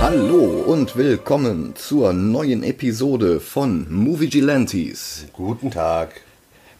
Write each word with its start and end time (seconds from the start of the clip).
Hallo 0.00 0.64
und 0.66 0.96
willkommen 0.96 1.74
zur 1.76 2.12
neuen 2.12 2.64
Episode 2.64 3.38
von 3.38 3.86
Movie 3.92 4.28
Gilantes. 4.28 5.26
Guten 5.32 5.70
Tag. 5.70 6.22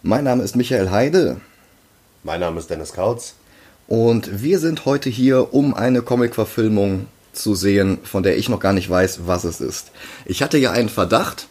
Mein 0.03 0.25
Name 0.25 0.43
ist 0.43 0.57
Michael 0.57 0.91
Heide 0.91 1.41
Mein 2.23 2.41
Name 2.41 2.59
ist 2.61 2.71
Dennis 2.71 2.93
Kautz. 2.93 3.35
und 3.87 4.43
wir 4.43 4.59
sind 4.59 4.85
heute 4.85 5.11
hier, 5.11 5.53
um 5.55 5.75
eine 5.75 6.03
Comic-Verfilmung 6.03 7.07
zu 7.33 7.55
sehen, 7.55 7.99
von 8.05 8.23
der 8.23 8.37
ich 8.37 8.49
noch 8.49 8.61
gar 8.61 8.73
nicht 8.73 8.89
weiß, 8.91 9.21
was 9.27 9.45
es 9.45 9.61
ist. 9.61 9.91
Ich 10.27 10.43
hatte 10.43 10.59
ja 10.59 10.71
einen 10.73 10.89
Verdacht. 10.89 11.49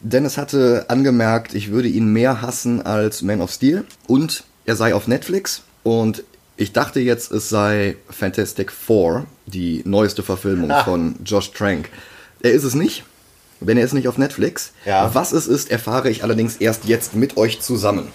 Dennis 0.00 0.36
hatte 0.36 0.86
angemerkt, 0.88 1.54
ich 1.54 1.70
würde 1.70 1.88
ihn 1.88 2.12
mehr 2.12 2.42
hassen 2.42 2.82
als 2.82 3.22
Man 3.22 3.40
of 3.40 3.52
Steel 3.52 3.84
und 4.08 4.44
er 4.66 4.74
sei 4.76 4.94
auf 4.94 5.06
Netflix 5.06 5.62
und 5.84 6.24
ich 6.56 6.72
dachte 6.72 7.00
jetzt, 7.00 7.30
es 7.30 7.48
sei 7.48 7.96
Fantastic 8.10 8.72
Four, 8.72 9.26
die 9.46 9.82
neueste 9.84 10.22
Verfilmung 10.22 10.70
Ah. 10.70 10.84
von 10.84 11.14
Josh 11.24 11.52
Trank. 11.52 11.88
Er 12.42 12.52
ist 12.52 12.64
es 12.64 12.74
nicht, 12.74 13.04
denn 13.60 13.78
er 13.78 13.84
ist 13.84 13.92
nicht 13.94 14.08
auf 14.08 14.18
Netflix. 14.18 14.72
Ja. 14.84 15.14
Was 15.14 15.32
es 15.32 15.46
ist, 15.46 15.70
erfahre 15.70 16.10
ich 16.10 16.24
allerdings 16.24 16.56
erst 16.56 16.84
jetzt 16.86 17.14
mit 17.14 17.36
euch 17.36 17.60
zusammen. 17.60 18.08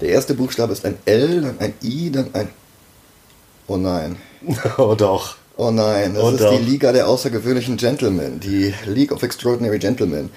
Der 0.00 0.10
erste 0.10 0.34
Buchstabe 0.34 0.72
ist 0.72 0.84
ein 0.84 0.98
L, 1.04 1.42
dann 1.42 1.58
ein 1.58 1.74
I, 1.82 2.10
dann 2.10 2.30
ein... 2.34 2.48
Oh 3.66 3.76
nein. 3.76 4.16
oh 4.78 4.94
doch. 4.94 5.36
Oh 5.56 5.70
nein, 5.70 6.14
das 6.14 6.22
Oh 6.22 6.30
ist 6.30 6.40
doch. 6.40 6.56
die 6.56 6.64
Liga 6.64 6.92
der 6.92 7.08
außergewöhnlichen 7.08 7.76
Gentlemen, 7.76 8.38
die 8.40 8.72
League 8.86 9.10
of 9.12 9.22
Extraordinary 9.22 9.78
Gentlemen. 9.80 10.30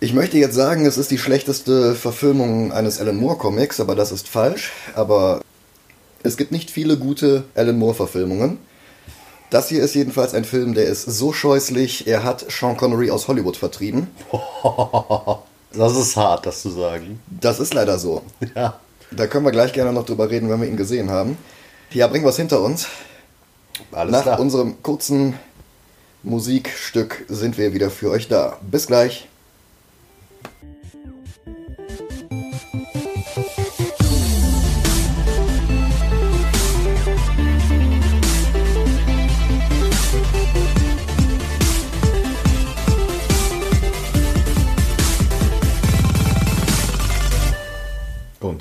Ich 0.00 0.12
möchte 0.12 0.36
jetzt 0.38 0.54
sagen, 0.54 0.86
es 0.86 0.98
ist 0.98 1.10
die 1.10 1.18
schlechteste 1.18 1.94
Verfilmung 1.94 2.70
eines 2.70 3.00
Alan 3.00 3.16
Moore 3.16 3.38
Comics, 3.38 3.80
aber 3.80 3.94
das 3.96 4.12
ist 4.12 4.28
falsch. 4.28 4.72
Aber 4.94 5.40
es 6.22 6.36
gibt 6.36 6.52
nicht 6.52 6.70
viele 6.70 6.98
gute 6.98 7.44
Alan 7.54 7.78
Moore 7.78 7.94
Verfilmungen. 7.94 8.58
Das 9.50 9.68
hier 9.70 9.82
ist 9.82 9.94
jedenfalls 9.94 10.34
ein 10.34 10.44
Film, 10.44 10.74
der 10.74 10.84
ist 10.84 11.04
so 11.04 11.32
scheußlich, 11.32 12.06
er 12.06 12.22
hat 12.22 12.44
Sean 12.50 12.76
Connery 12.76 13.10
aus 13.10 13.26
Hollywood 13.28 13.56
vertrieben. 13.56 14.08
Das 15.72 15.96
ist 15.96 16.16
hart, 16.16 16.46
das 16.46 16.62
zu 16.62 16.70
sagen. 16.70 17.20
Das 17.28 17.60
ist 17.60 17.74
leider 17.74 17.98
so. 17.98 18.22
Ja. 18.54 18.80
Da 19.10 19.26
können 19.26 19.46
wir 19.46 19.52
gleich 19.52 19.72
gerne 19.72 19.90
noch 19.94 20.04
drüber 20.04 20.28
reden, 20.28 20.50
wenn 20.50 20.60
wir 20.60 20.68
ihn 20.68 20.76
gesehen 20.76 21.08
haben. 21.10 21.38
Ja, 21.92 22.08
bringen 22.08 22.26
wir 22.26 22.28
es 22.30 22.36
hinter 22.36 22.60
uns. 22.60 22.88
Alles 23.90 24.12
Nach 24.12 24.22
klar. 24.22 24.38
unserem 24.38 24.82
kurzen 24.82 25.32
Musikstück 26.22 27.24
sind 27.28 27.56
wir 27.56 27.72
wieder 27.72 27.88
für 27.90 28.10
euch 28.10 28.28
da. 28.28 28.58
Bis 28.70 28.86
gleich. 28.86 29.26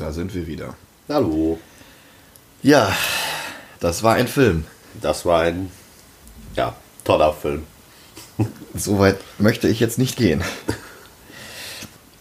Da 0.08 0.14
sind 0.14 0.34
wir 0.34 0.48
wieder. 0.48 0.74
Hallo. 1.10 1.60
Ja, 2.64 2.96
das 3.82 4.04
war 4.04 4.16
ein 4.16 4.30
Film. 4.30 4.64
Das 5.02 5.26
war 5.26 5.42
ein, 5.42 5.70
ja, 6.56 6.78
toller 7.04 7.34
Film. 7.34 7.64
Soweit 8.74 9.18
möchte 9.38 9.68
ich 9.68 9.82
jetzt 9.82 9.98
nicht 9.98 10.16
gehen. 10.16 10.46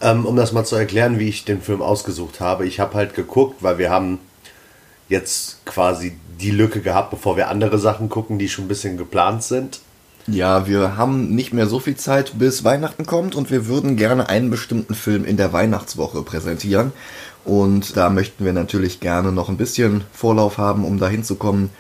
Ähm, 0.01 0.27
um 0.27 0.35
das 0.35 0.51
mal 0.51 0.65
zu 0.65 0.75
erklären, 0.75 1.21
wie 1.21 1.29
ich 1.29 1.45
den 1.45 1.63
Film 1.63 1.81
ausgesucht 1.81 2.41
habe. 2.41 2.67
Ich 2.67 2.81
habe 2.81 2.95
halt 2.95 3.15
geguckt, 3.15 3.63
weil 3.63 3.79
wir 3.79 3.89
haben 3.89 4.19
jetzt 5.09 5.65
quasi 5.65 6.19
die 6.41 6.51
Lücke 6.51 6.81
gehabt, 6.81 7.11
bevor 7.11 7.37
wir 7.37 7.49
andere 7.49 7.79
Sachen 7.79 8.09
gucken, 8.09 8.41
die 8.41 8.49
schon 8.49 8.65
ein 8.65 8.69
bisschen 8.69 8.97
geplant 8.97 9.45
sind. 9.45 9.81
Ja, 10.27 10.67
wir 10.67 10.97
haben 10.97 11.37
nicht 11.37 11.53
mehr 11.53 11.69
so 11.69 11.79
viel 11.79 11.97
Zeit, 11.97 12.37
bis 12.37 12.65
Weihnachten 12.65 13.07
kommt 13.07 13.37
und 13.37 13.49
wir 13.53 13.69
würden 13.69 13.97
gerne 13.97 14.29
einen 14.29 14.51
bestimmten 14.51 14.97
Film 14.97 15.25
in 15.25 15.37
der 15.37 15.53
Weihnachtswoche 15.53 16.23
präsentieren. 16.23 16.93
Und 17.47 17.97
da 17.97 18.11
möchten 18.11 18.45
wir 18.45 18.53
natürlich 18.53 19.01
gerne 19.01 19.31
noch 19.33 19.49
ein 19.49 19.57
bisschen 19.57 20.03
Vorlauf 20.13 20.59
haben, 20.59 20.85
um 20.85 20.99
da 20.99 21.09
hinzukommen. 21.09 21.71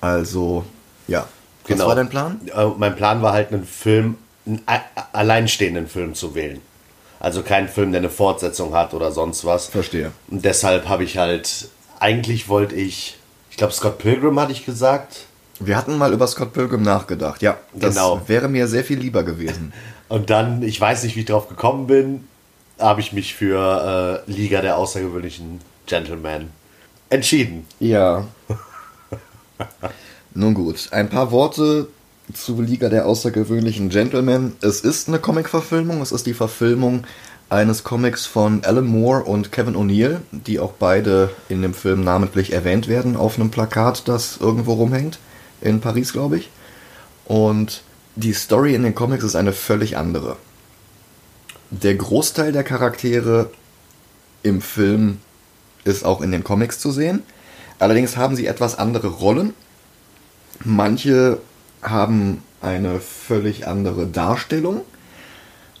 Also, 0.00 0.64
ja. 1.08 1.26
Was 1.66 1.78
war 1.80 1.96
dein 1.96 2.08
Plan? 2.08 2.40
Äh, 2.54 2.66
mein 2.78 2.96
Plan 2.96 3.20
war 3.20 3.32
halt, 3.32 3.52
einen 3.52 3.64
Film, 3.66 4.16
einen 4.46 4.62
a- 4.66 4.80
alleinstehenden 5.12 5.86
Film 5.88 6.14
zu 6.14 6.34
wählen. 6.34 6.60
Also 7.20 7.42
keinen 7.42 7.68
Film, 7.68 7.90
der 7.90 8.00
eine 8.00 8.10
Fortsetzung 8.10 8.74
hat 8.74 8.94
oder 8.94 9.10
sonst 9.10 9.44
was. 9.44 9.66
Verstehe. 9.66 10.12
Und 10.30 10.44
deshalb 10.44 10.88
habe 10.88 11.02
ich 11.04 11.18
halt, 11.18 11.68
eigentlich 11.98 12.48
wollte 12.48 12.76
ich, 12.76 13.18
ich 13.50 13.56
glaube 13.56 13.72
Scott 13.72 13.98
Pilgrim 13.98 14.38
hatte 14.38 14.52
ich 14.52 14.64
gesagt. 14.64 15.26
Wir 15.58 15.76
hatten 15.76 15.98
mal 15.98 16.12
über 16.12 16.28
Scott 16.28 16.52
Pilgrim 16.52 16.82
nachgedacht. 16.82 17.42
Ja, 17.42 17.56
das 17.74 17.96
Genau. 17.96 18.20
wäre 18.28 18.48
mir 18.48 18.68
sehr 18.68 18.84
viel 18.84 18.98
lieber 19.00 19.24
gewesen. 19.24 19.72
Und 20.08 20.30
dann, 20.30 20.62
ich 20.62 20.80
weiß 20.80 21.02
nicht, 21.02 21.16
wie 21.16 21.20
ich 21.20 21.26
drauf 21.26 21.48
gekommen 21.48 21.88
bin, 21.88 22.28
habe 22.78 23.00
ich 23.00 23.12
mich 23.12 23.34
für 23.34 24.24
äh, 24.26 24.30
Liga 24.30 24.60
der 24.60 24.76
außergewöhnlichen 24.76 25.60
Gentlemen 25.86 26.50
entschieden. 27.10 27.66
Ja. 27.80 28.26
Nun 30.34 30.54
gut, 30.54 30.88
ein 30.92 31.08
paar 31.08 31.30
Worte 31.30 31.88
zu 32.32 32.60
Liga 32.60 32.88
der 32.88 33.06
außergewöhnlichen 33.06 33.88
Gentlemen. 33.88 34.56
Es 34.60 34.80
ist 34.82 35.08
eine 35.08 35.18
Comic-Verfilmung, 35.18 36.02
es 36.02 36.12
ist 36.12 36.26
die 36.26 36.34
Verfilmung 36.34 37.04
eines 37.48 37.82
Comics 37.82 38.26
von 38.26 38.62
Alan 38.64 38.86
Moore 38.86 39.24
und 39.24 39.52
Kevin 39.52 39.74
O'Neill, 39.74 40.18
die 40.30 40.60
auch 40.60 40.72
beide 40.72 41.30
in 41.48 41.62
dem 41.62 41.72
Film 41.72 42.04
namentlich 42.04 42.52
erwähnt 42.52 42.88
werden 42.88 43.16
auf 43.16 43.36
einem 43.36 43.50
Plakat, 43.50 44.06
das 44.06 44.36
irgendwo 44.38 44.74
rumhängt, 44.74 45.18
in 45.62 45.80
Paris, 45.80 46.12
glaube 46.12 46.36
ich. 46.36 46.50
Und 47.24 47.82
die 48.16 48.34
Story 48.34 48.74
in 48.74 48.82
den 48.82 48.94
Comics 48.94 49.24
ist 49.24 49.36
eine 49.36 49.52
völlig 49.52 49.96
andere. 49.96 50.36
Der 51.70 51.94
Großteil 51.94 52.52
der 52.52 52.64
Charaktere 52.64 53.50
im 54.42 54.62
Film 54.62 55.18
ist 55.84 56.04
auch 56.04 56.22
in 56.22 56.32
den 56.32 56.42
Comics 56.42 56.78
zu 56.78 56.90
sehen. 56.90 57.22
Allerdings 57.78 58.16
haben 58.16 58.36
sie 58.36 58.46
etwas 58.46 58.78
andere 58.78 59.08
Rollen. 59.08 59.52
Manche 60.64 61.40
haben 61.82 62.42
eine 62.62 63.00
völlig 63.00 63.66
andere 63.66 64.06
Darstellung. 64.06 64.80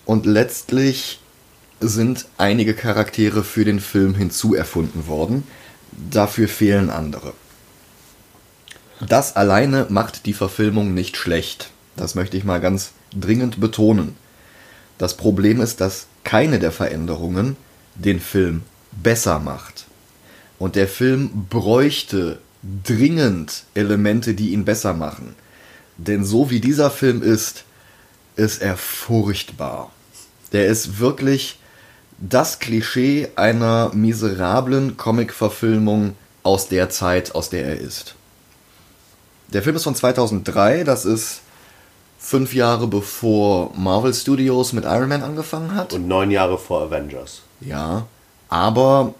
Und 0.04 0.26
letztlich 0.26 1.20
sind 1.80 2.26
einige 2.36 2.74
Charaktere 2.74 3.42
für 3.42 3.64
den 3.64 3.80
Film 3.80 4.14
hinzuerfunden 4.14 5.06
worden. 5.06 5.44
Dafür 6.10 6.48
fehlen 6.48 6.90
andere. 6.90 7.32
Das 9.06 9.36
alleine 9.36 9.86
macht 9.88 10.26
die 10.26 10.32
Verfilmung 10.34 10.92
nicht 10.92 11.16
schlecht. 11.16 11.70
Das 11.96 12.14
möchte 12.14 12.36
ich 12.36 12.44
mal 12.44 12.60
ganz 12.60 12.92
dringend 13.12 13.60
betonen. 13.60 14.16
Das 14.98 15.16
Problem 15.16 15.60
ist, 15.60 15.80
dass 15.80 16.06
keine 16.24 16.58
der 16.58 16.72
Veränderungen 16.72 17.56
den 17.94 18.20
Film 18.20 18.62
besser 18.92 19.38
macht. 19.38 19.86
Und 20.58 20.76
der 20.76 20.88
Film 20.88 21.46
bräuchte 21.48 22.40
dringend 22.84 23.64
Elemente, 23.74 24.34
die 24.34 24.50
ihn 24.50 24.64
besser 24.64 24.92
machen. 24.92 25.34
Denn 25.96 26.24
so 26.24 26.50
wie 26.50 26.60
dieser 26.60 26.90
Film 26.90 27.22
ist, 27.22 27.64
ist 28.36 28.60
er 28.60 28.76
furchtbar. 28.76 29.90
Der 30.52 30.66
ist 30.66 30.98
wirklich 30.98 31.58
das 32.18 32.58
Klischee 32.58 33.28
einer 33.36 33.92
miserablen 33.94 34.96
Comic-Verfilmung 34.96 36.14
aus 36.42 36.68
der 36.68 36.90
Zeit, 36.90 37.34
aus 37.34 37.50
der 37.50 37.64
er 37.66 37.78
ist. 37.78 38.14
Der 39.52 39.62
Film 39.62 39.76
ist 39.76 39.84
von 39.84 39.94
2003, 39.94 40.84
das 40.84 41.04
ist 41.04 41.40
fünf 42.28 42.52
Jahre 42.52 42.86
bevor 42.86 43.72
Marvel 43.74 44.12
Studios 44.12 44.74
mit 44.74 44.84
Iron 44.84 45.08
Man 45.08 45.22
angefangen 45.22 45.74
hat. 45.74 45.94
Und 45.94 46.08
neun 46.08 46.30
Jahre 46.30 46.58
vor 46.58 46.82
Avengers. 46.82 47.40
Ja, 47.62 48.06
aber 48.50 49.14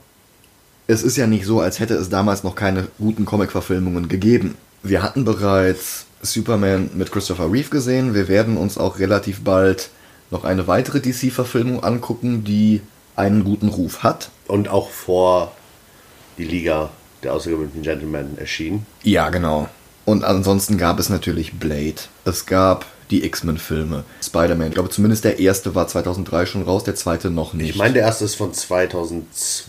es 0.86 1.02
ist 1.02 1.16
ja 1.16 1.26
nicht 1.26 1.46
so, 1.46 1.60
als 1.60 1.80
hätte 1.80 1.94
es 1.94 2.10
damals 2.10 2.44
noch 2.44 2.54
keine 2.54 2.88
guten 2.98 3.24
Comic-Verfilmungen 3.24 4.08
gegeben. 4.08 4.56
Wir 4.82 5.02
hatten 5.02 5.24
bereits 5.24 6.04
Superman 6.20 6.90
mit 6.92 7.10
Christopher 7.10 7.50
Reeve 7.50 7.70
gesehen. 7.70 8.12
Wir 8.12 8.28
werden 8.28 8.58
uns 8.58 8.76
auch 8.76 8.98
relativ 8.98 9.42
bald 9.42 9.88
noch 10.30 10.44
eine 10.44 10.66
weitere 10.66 11.00
DC-Verfilmung 11.00 11.82
angucken, 11.82 12.44
die 12.44 12.82
einen 13.16 13.42
guten 13.42 13.68
Ruf 13.68 14.02
hat. 14.02 14.28
Und 14.48 14.68
auch 14.68 14.90
vor 14.90 15.52
die 16.36 16.44
Liga 16.44 16.90
der 17.22 17.32
außergewöhnlichen 17.32 17.82
Gentlemen 17.82 18.36
erschien. 18.36 18.84
Ja, 19.02 19.30
genau. 19.30 19.70
Und 20.04 20.24
ansonsten 20.24 20.76
gab 20.76 20.98
es 20.98 21.08
natürlich 21.08 21.58
Blade. 21.58 22.00
Es 22.26 22.44
gab 22.44 22.84
die 23.10 23.24
X-Men-Filme, 23.24 24.04
Spider-Man. 24.22 24.68
Ich 24.68 24.74
glaube, 24.74 24.90
zumindest 24.90 25.24
der 25.24 25.38
erste 25.38 25.74
war 25.74 25.88
2003 25.88 26.46
schon 26.46 26.62
raus, 26.62 26.84
der 26.84 26.94
zweite 26.94 27.30
noch 27.30 27.54
nicht. 27.54 27.70
Ich 27.70 27.76
meine, 27.76 27.94
der 27.94 28.02
erste 28.02 28.24
ist 28.24 28.34
von 28.34 28.52
2001, 28.52 29.64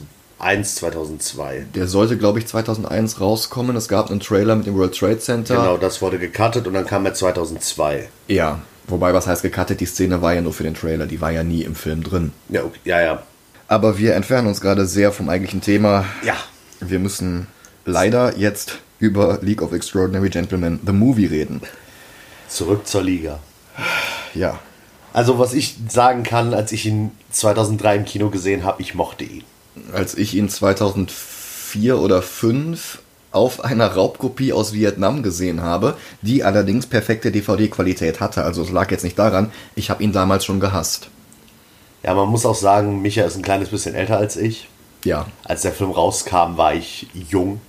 2002. 0.75 1.65
Der 1.75 1.87
sollte, 1.87 2.17
glaube 2.17 2.39
ich, 2.39 2.47
2001 2.47 3.21
rauskommen. 3.21 3.75
Es 3.75 3.87
gab 3.87 4.09
einen 4.09 4.19
Trailer 4.19 4.55
mit 4.55 4.67
dem 4.67 4.75
World 4.75 4.97
Trade 4.97 5.19
Center. 5.19 5.55
Genau, 5.55 5.77
das 5.77 6.01
wurde 6.01 6.19
gecuttet 6.19 6.67
und 6.67 6.73
dann 6.73 6.85
kam 6.85 7.05
er 7.05 7.13
2002. 7.13 8.09
Ja, 8.27 8.59
wobei, 8.87 9.13
was 9.13 9.27
heißt 9.27 9.41
gecuttet? 9.41 9.79
Die 9.79 9.85
Szene 9.85 10.21
war 10.21 10.33
ja 10.33 10.41
nur 10.41 10.53
für 10.53 10.63
den 10.63 10.75
Trailer, 10.75 11.05
die 11.05 11.21
war 11.21 11.31
ja 11.31 11.43
nie 11.43 11.63
im 11.63 11.75
Film 11.75 12.03
drin. 12.03 12.31
Ja, 12.49 12.63
okay. 12.63 12.79
ja, 12.85 13.01
ja. 13.01 13.23
Aber 13.67 13.99
wir 13.99 14.15
entfernen 14.15 14.47
uns 14.47 14.61
gerade 14.61 14.85
sehr 14.87 15.11
vom 15.11 15.29
eigentlichen 15.29 15.61
Thema. 15.61 16.05
Ja. 16.23 16.35
Wir 16.79 16.97
müssen 16.97 17.47
leider 17.85 18.37
jetzt 18.37 18.79
über 18.99 19.39
League 19.41 19.61
of 19.61 19.73
Extraordinary 19.73 20.29
Gentlemen, 20.29 20.79
The 20.85 20.91
Movie, 20.91 21.25
reden. 21.25 21.61
Zurück 22.49 22.87
zur 22.87 23.03
Liga. 23.03 23.39
Ja, 24.33 24.59
Also, 25.13 25.39
was 25.39 25.53
ich 25.53 25.75
sagen 25.87 26.23
kann, 26.23 26.53
als 26.53 26.71
ich 26.71 26.85
ihn 26.85 27.11
2003 27.31 27.95
im 27.95 28.05
Kino 28.05 28.29
gesehen 28.29 28.63
habe, 28.63 28.81
ich 28.81 28.93
mochte 28.95 29.23
ihn. 29.23 29.43
als 29.93 30.15
ich 30.15 30.35
ihn 30.35 30.49
2004 30.49 31.97
oder 31.97 32.21
2005 32.21 32.99
auf 33.31 33.63
einer 33.63 33.87
Raubkopie 33.93 34.53
aus 34.53 34.73
Vietnam 34.73 35.21
gesehen 35.23 35.61
habe, 35.61 35.95
die 36.21 36.43
allerdings 36.43 36.87
perfekte 36.87 37.31
DVD-Qualität 37.31 38.19
hatte. 38.19 38.43
Also 38.43 38.63
es 38.63 38.71
lag 38.71 38.89
jetzt 38.91 39.03
nicht 39.03 39.19
daran, 39.19 39.51
ich 39.75 39.89
habe 39.91 40.03
ihn 40.03 40.11
damals 40.11 40.45
schon 40.45 40.59
gehasst. 40.59 41.09
Ja, 42.01 42.13
man 42.15 42.29
muss 42.29 42.45
auch 42.45 42.55
sagen, 42.55 43.01
Micha 43.01 43.23
ist 43.23 43.35
ein 43.35 43.43
kleines 43.43 43.69
bisschen 43.69 43.93
älter 43.93 44.17
als 44.17 44.35
ich. 44.35 44.67
Ja. 45.05 45.27
Als 45.43 45.61
der 45.61 45.73
Film 45.73 45.91
rauskam, 45.91 46.57
war 46.57 46.73
ich 46.73 47.07
jung, 47.13 47.61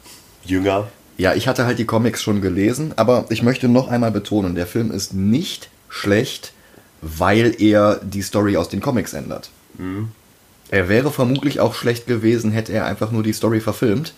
jünger. 0.44 0.88
Ja, 1.20 1.34
ich 1.34 1.46
hatte 1.48 1.66
halt 1.66 1.78
die 1.78 1.84
Comics 1.84 2.22
schon 2.22 2.40
gelesen, 2.40 2.94
aber 2.96 3.26
ich 3.28 3.42
möchte 3.42 3.68
noch 3.68 3.88
einmal 3.88 4.10
betonen, 4.10 4.54
der 4.54 4.66
Film 4.66 4.90
ist 4.90 5.12
nicht 5.12 5.68
schlecht, 5.90 6.54
weil 7.02 7.54
er 7.60 8.00
die 8.02 8.22
Story 8.22 8.56
aus 8.56 8.70
den 8.70 8.80
Comics 8.80 9.12
ändert. 9.12 9.50
Er 10.70 10.88
wäre 10.88 11.10
vermutlich 11.10 11.60
auch 11.60 11.74
schlecht 11.74 12.06
gewesen, 12.06 12.52
hätte 12.52 12.72
er 12.72 12.86
einfach 12.86 13.10
nur 13.10 13.22
die 13.22 13.34
Story 13.34 13.60
verfilmt. 13.60 14.14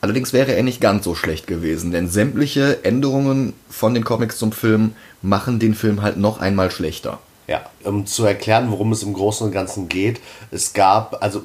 Allerdings 0.00 0.32
wäre 0.32 0.52
er 0.52 0.64
nicht 0.64 0.80
ganz 0.80 1.04
so 1.04 1.14
schlecht 1.14 1.46
gewesen, 1.46 1.92
denn 1.92 2.08
sämtliche 2.08 2.84
Änderungen 2.84 3.52
von 3.70 3.94
den 3.94 4.02
Comics 4.02 4.36
zum 4.36 4.50
Film 4.50 4.96
machen 5.22 5.60
den 5.60 5.76
Film 5.76 6.02
halt 6.02 6.16
noch 6.16 6.40
einmal 6.40 6.72
schlechter. 6.72 7.20
Ja, 7.46 7.70
um 7.84 8.04
zu 8.04 8.24
erklären, 8.24 8.72
worum 8.72 8.90
es 8.90 9.04
im 9.04 9.12
Großen 9.12 9.46
und 9.46 9.52
Ganzen 9.52 9.88
geht. 9.88 10.20
Es 10.50 10.72
gab, 10.72 11.22
also, 11.22 11.42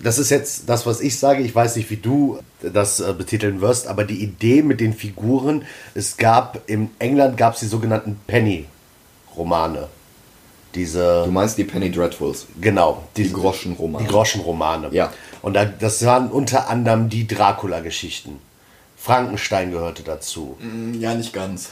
das 0.00 0.18
ist 0.18 0.30
jetzt 0.30 0.68
das, 0.68 0.86
was 0.86 1.00
ich 1.00 1.18
sage. 1.18 1.42
Ich 1.42 1.54
weiß 1.54 1.76
nicht, 1.76 1.90
wie 1.90 1.96
du 1.96 2.38
das 2.62 3.00
äh, 3.00 3.12
betiteln 3.12 3.60
wirst, 3.60 3.86
aber 3.86 4.04
die 4.04 4.22
Idee 4.22 4.62
mit 4.62 4.80
den 4.80 4.92
Figuren, 4.94 5.64
es 5.94 6.16
gab, 6.16 6.60
in 6.68 6.90
England 6.98 7.36
gab 7.36 7.54
es 7.54 7.60
die 7.60 7.66
sogenannten 7.66 8.18
Penny-Romane. 8.26 9.88
Diese. 10.74 11.22
Du 11.24 11.30
meinst 11.30 11.56
die 11.58 11.64
Penny 11.64 11.90
Dreadfuls? 11.90 12.46
Genau, 12.60 13.02
Die 13.16 13.32
Groschenromane. 13.32 14.04
Die 14.04 14.10
Groschenromane. 14.10 14.88
Ja. 14.92 15.12
Und 15.40 15.54
da, 15.54 15.64
das 15.64 16.04
waren 16.04 16.30
unter 16.30 16.68
anderem 16.68 17.08
die 17.08 17.26
Dracula-Geschichten. 17.26 18.38
Frankenstein 18.96 19.70
gehörte 19.70 20.02
dazu. 20.02 20.58
Ja, 20.98 21.14
nicht 21.14 21.32
ganz. 21.32 21.70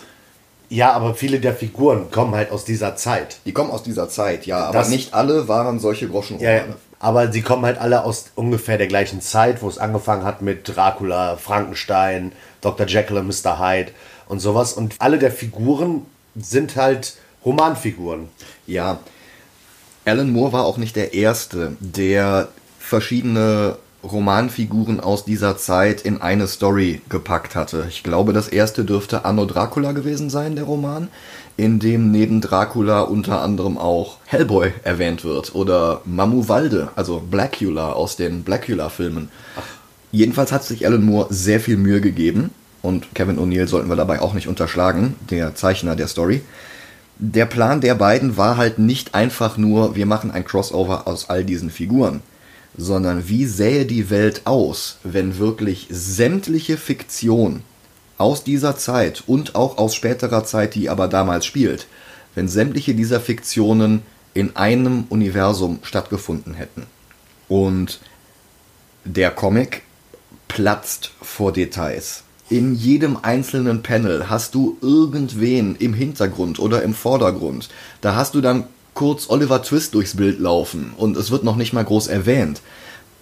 Ja, 0.68 0.92
aber 0.92 1.14
viele 1.14 1.38
der 1.40 1.54
Figuren 1.54 2.10
kommen 2.10 2.34
halt 2.34 2.50
aus 2.50 2.64
dieser 2.64 2.96
Zeit. 2.96 3.38
Die 3.44 3.52
kommen 3.52 3.70
aus 3.70 3.82
dieser 3.82 4.08
Zeit, 4.08 4.46
ja, 4.46 4.64
aber 4.66 4.78
Das- 4.78 4.88
nicht 4.88 5.12
alle 5.14 5.46
waren 5.46 5.78
solche 5.78 6.08
Groschenromane. 6.08 6.56
ja, 6.56 6.64
aber 7.06 7.30
sie 7.30 7.42
kommen 7.42 7.64
halt 7.64 7.78
alle 7.78 8.02
aus 8.02 8.32
ungefähr 8.34 8.78
der 8.78 8.88
gleichen 8.88 9.20
Zeit, 9.20 9.62
wo 9.62 9.68
es 9.68 9.78
angefangen 9.78 10.24
hat 10.24 10.42
mit 10.42 10.66
Dracula, 10.66 11.36
Frankenstein, 11.36 12.32
Dr. 12.62 12.84
Jekyll 12.84 13.18
und 13.18 13.28
Mr. 13.28 13.60
Hyde 13.60 13.92
und 14.26 14.40
sowas. 14.40 14.72
Und 14.72 14.96
alle 14.98 15.20
der 15.20 15.30
Figuren 15.30 16.04
sind 16.34 16.74
halt 16.74 17.16
Romanfiguren. 17.44 18.28
Ja, 18.66 18.98
Alan 20.04 20.32
Moore 20.32 20.52
war 20.52 20.64
auch 20.64 20.78
nicht 20.78 20.96
der 20.96 21.14
Erste, 21.14 21.76
der 21.78 22.48
verschiedene 22.80 23.76
Romanfiguren 24.02 24.98
aus 24.98 25.24
dieser 25.24 25.56
Zeit 25.56 26.00
in 26.00 26.20
eine 26.20 26.48
Story 26.48 27.02
gepackt 27.08 27.54
hatte. 27.54 27.86
Ich 27.88 28.02
glaube, 28.02 28.32
das 28.32 28.48
erste 28.48 28.84
dürfte 28.84 29.24
Anno 29.24 29.44
Dracula 29.44 29.92
gewesen 29.92 30.28
sein, 30.28 30.56
der 30.56 30.64
Roman, 30.64 31.06
in 31.56 31.78
dem 31.78 32.10
neben 32.10 32.40
Dracula 32.40 33.00
unter 33.00 33.40
anderem 33.40 33.78
auch 33.78 34.18
Hellboy 34.26 34.72
erwähnt 34.84 35.24
wird 35.24 35.54
oder 35.54 36.02
Mamuvalde, 36.04 36.90
also 36.96 37.20
Blackula 37.20 37.92
aus 37.92 38.16
den 38.16 38.42
Blackula-Filmen. 38.42 39.30
Jedenfalls 40.12 40.52
hat 40.52 40.64
sich 40.64 40.86
Alan 40.86 41.04
Moore 41.04 41.28
sehr 41.30 41.60
viel 41.60 41.76
Mühe 41.76 42.00
gegeben 42.00 42.50
und 42.82 43.14
Kevin 43.14 43.38
O'Neill 43.38 43.66
sollten 43.66 43.88
wir 43.88 43.96
dabei 43.96 44.20
auch 44.20 44.34
nicht 44.34 44.48
unterschlagen, 44.48 45.14
der 45.30 45.54
Zeichner 45.54 45.96
der 45.96 46.08
Story. 46.08 46.42
Der 47.18 47.46
Plan 47.46 47.80
der 47.80 47.94
beiden 47.94 48.36
war 48.36 48.58
halt 48.58 48.78
nicht 48.78 49.14
einfach 49.14 49.56
nur, 49.56 49.96
wir 49.96 50.04
machen 50.04 50.30
ein 50.30 50.44
Crossover 50.44 51.06
aus 51.06 51.30
all 51.30 51.44
diesen 51.44 51.70
Figuren, 51.70 52.20
sondern 52.76 53.28
wie 53.28 53.46
sähe 53.46 53.86
die 53.86 54.10
Welt 54.10 54.42
aus, 54.44 54.98
wenn 55.02 55.38
wirklich 55.38 55.86
sämtliche 55.90 56.76
Fiktion 56.76 57.62
aus 58.18 58.44
dieser 58.44 58.76
Zeit 58.76 59.22
und 59.26 59.54
auch 59.54 59.78
aus 59.78 59.94
späterer 59.94 60.44
Zeit, 60.44 60.74
die 60.74 60.88
aber 60.88 61.08
damals 61.08 61.46
spielt, 61.46 61.86
wenn 62.34 62.48
sämtliche 62.48 62.94
dieser 62.94 63.20
Fiktionen 63.20 64.02
in 64.34 64.56
einem 64.56 65.04
Universum 65.08 65.78
stattgefunden 65.82 66.54
hätten. 66.54 66.86
Und 67.48 68.00
der 69.04 69.30
Comic 69.30 69.82
platzt 70.48 71.12
vor 71.22 71.52
Details. 71.52 72.22
In 72.48 72.74
jedem 72.74 73.16
einzelnen 73.20 73.82
Panel 73.82 74.28
hast 74.30 74.54
du 74.54 74.76
irgendwen 74.80 75.74
im 75.76 75.94
Hintergrund 75.94 76.58
oder 76.58 76.82
im 76.82 76.94
Vordergrund. 76.94 77.68
Da 78.00 78.14
hast 78.14 78.34
du 78.34 78.40
dann 78.40 78.64
kurz 78.94 79.28
Oliver 79.28 79.62
Twist 79.62 79.94
durchs 79.94 80.16
Bild 80.16 80.38
laufen 80.38 80.92
und 80.96 81.16
es 81.16 81.30
wird 81.30 81.44
noch 81.44 81.56
nicht 81.56 81.72
mal 81.72 81.84
groß 81.84 82.06
erwähnt. 82.06 82.62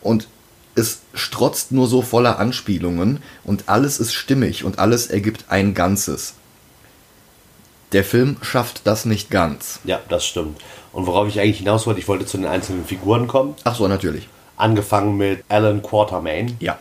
Und 0.02 0.28
es 0.74 1.00
strotzt 1.14 1.72
nur 1.72 1.86
so 1.86 2.02
voller 2.02 2.38
Anspielungen 2.38 3.22
und 3.44 3.68
alles 3.68 4.00
ist 4.00 4.12
stimmig 4.14 4.64
und 4.64 4.78
alles 4.78 5.06
ergibt 5.06 5.44
ein 5.48 5.74
Ganzes. 5.74 6.34
Der 7.92 8.04
Film 8.04 8.36
schafft 8.42 8.80
das 8.86 9.04
nicht 9.04 9.30
ganz. 9.30 9.78
Ja, 9.84 10.00
das 10.08 10.26
stimmt. 10.26 10.60
Und 10.92 11.06
worauf 11.06 11.28
ich 11.28 11.38
eigentlich 11.40 11.58
hinaus 11.58 11.86
wollte, 11.86 12.00
ich 12.00 12.08
wollte 12.08 12.26
zu 12.26 12.36
den 12.38 12.46
einzelnen 12.46 12.84
Figuren 12.84 13.28
kommen. 13.28 13.54
Ach 13.64 13.76
so, 13.76 13.86
natürlich. 13.86 14.28
Angefangen 14.56 15.16
mit 15.16 15.44
Alan 15.48 15.82
Quatermain, 15.82 16.56
Ja. 16.60 16.78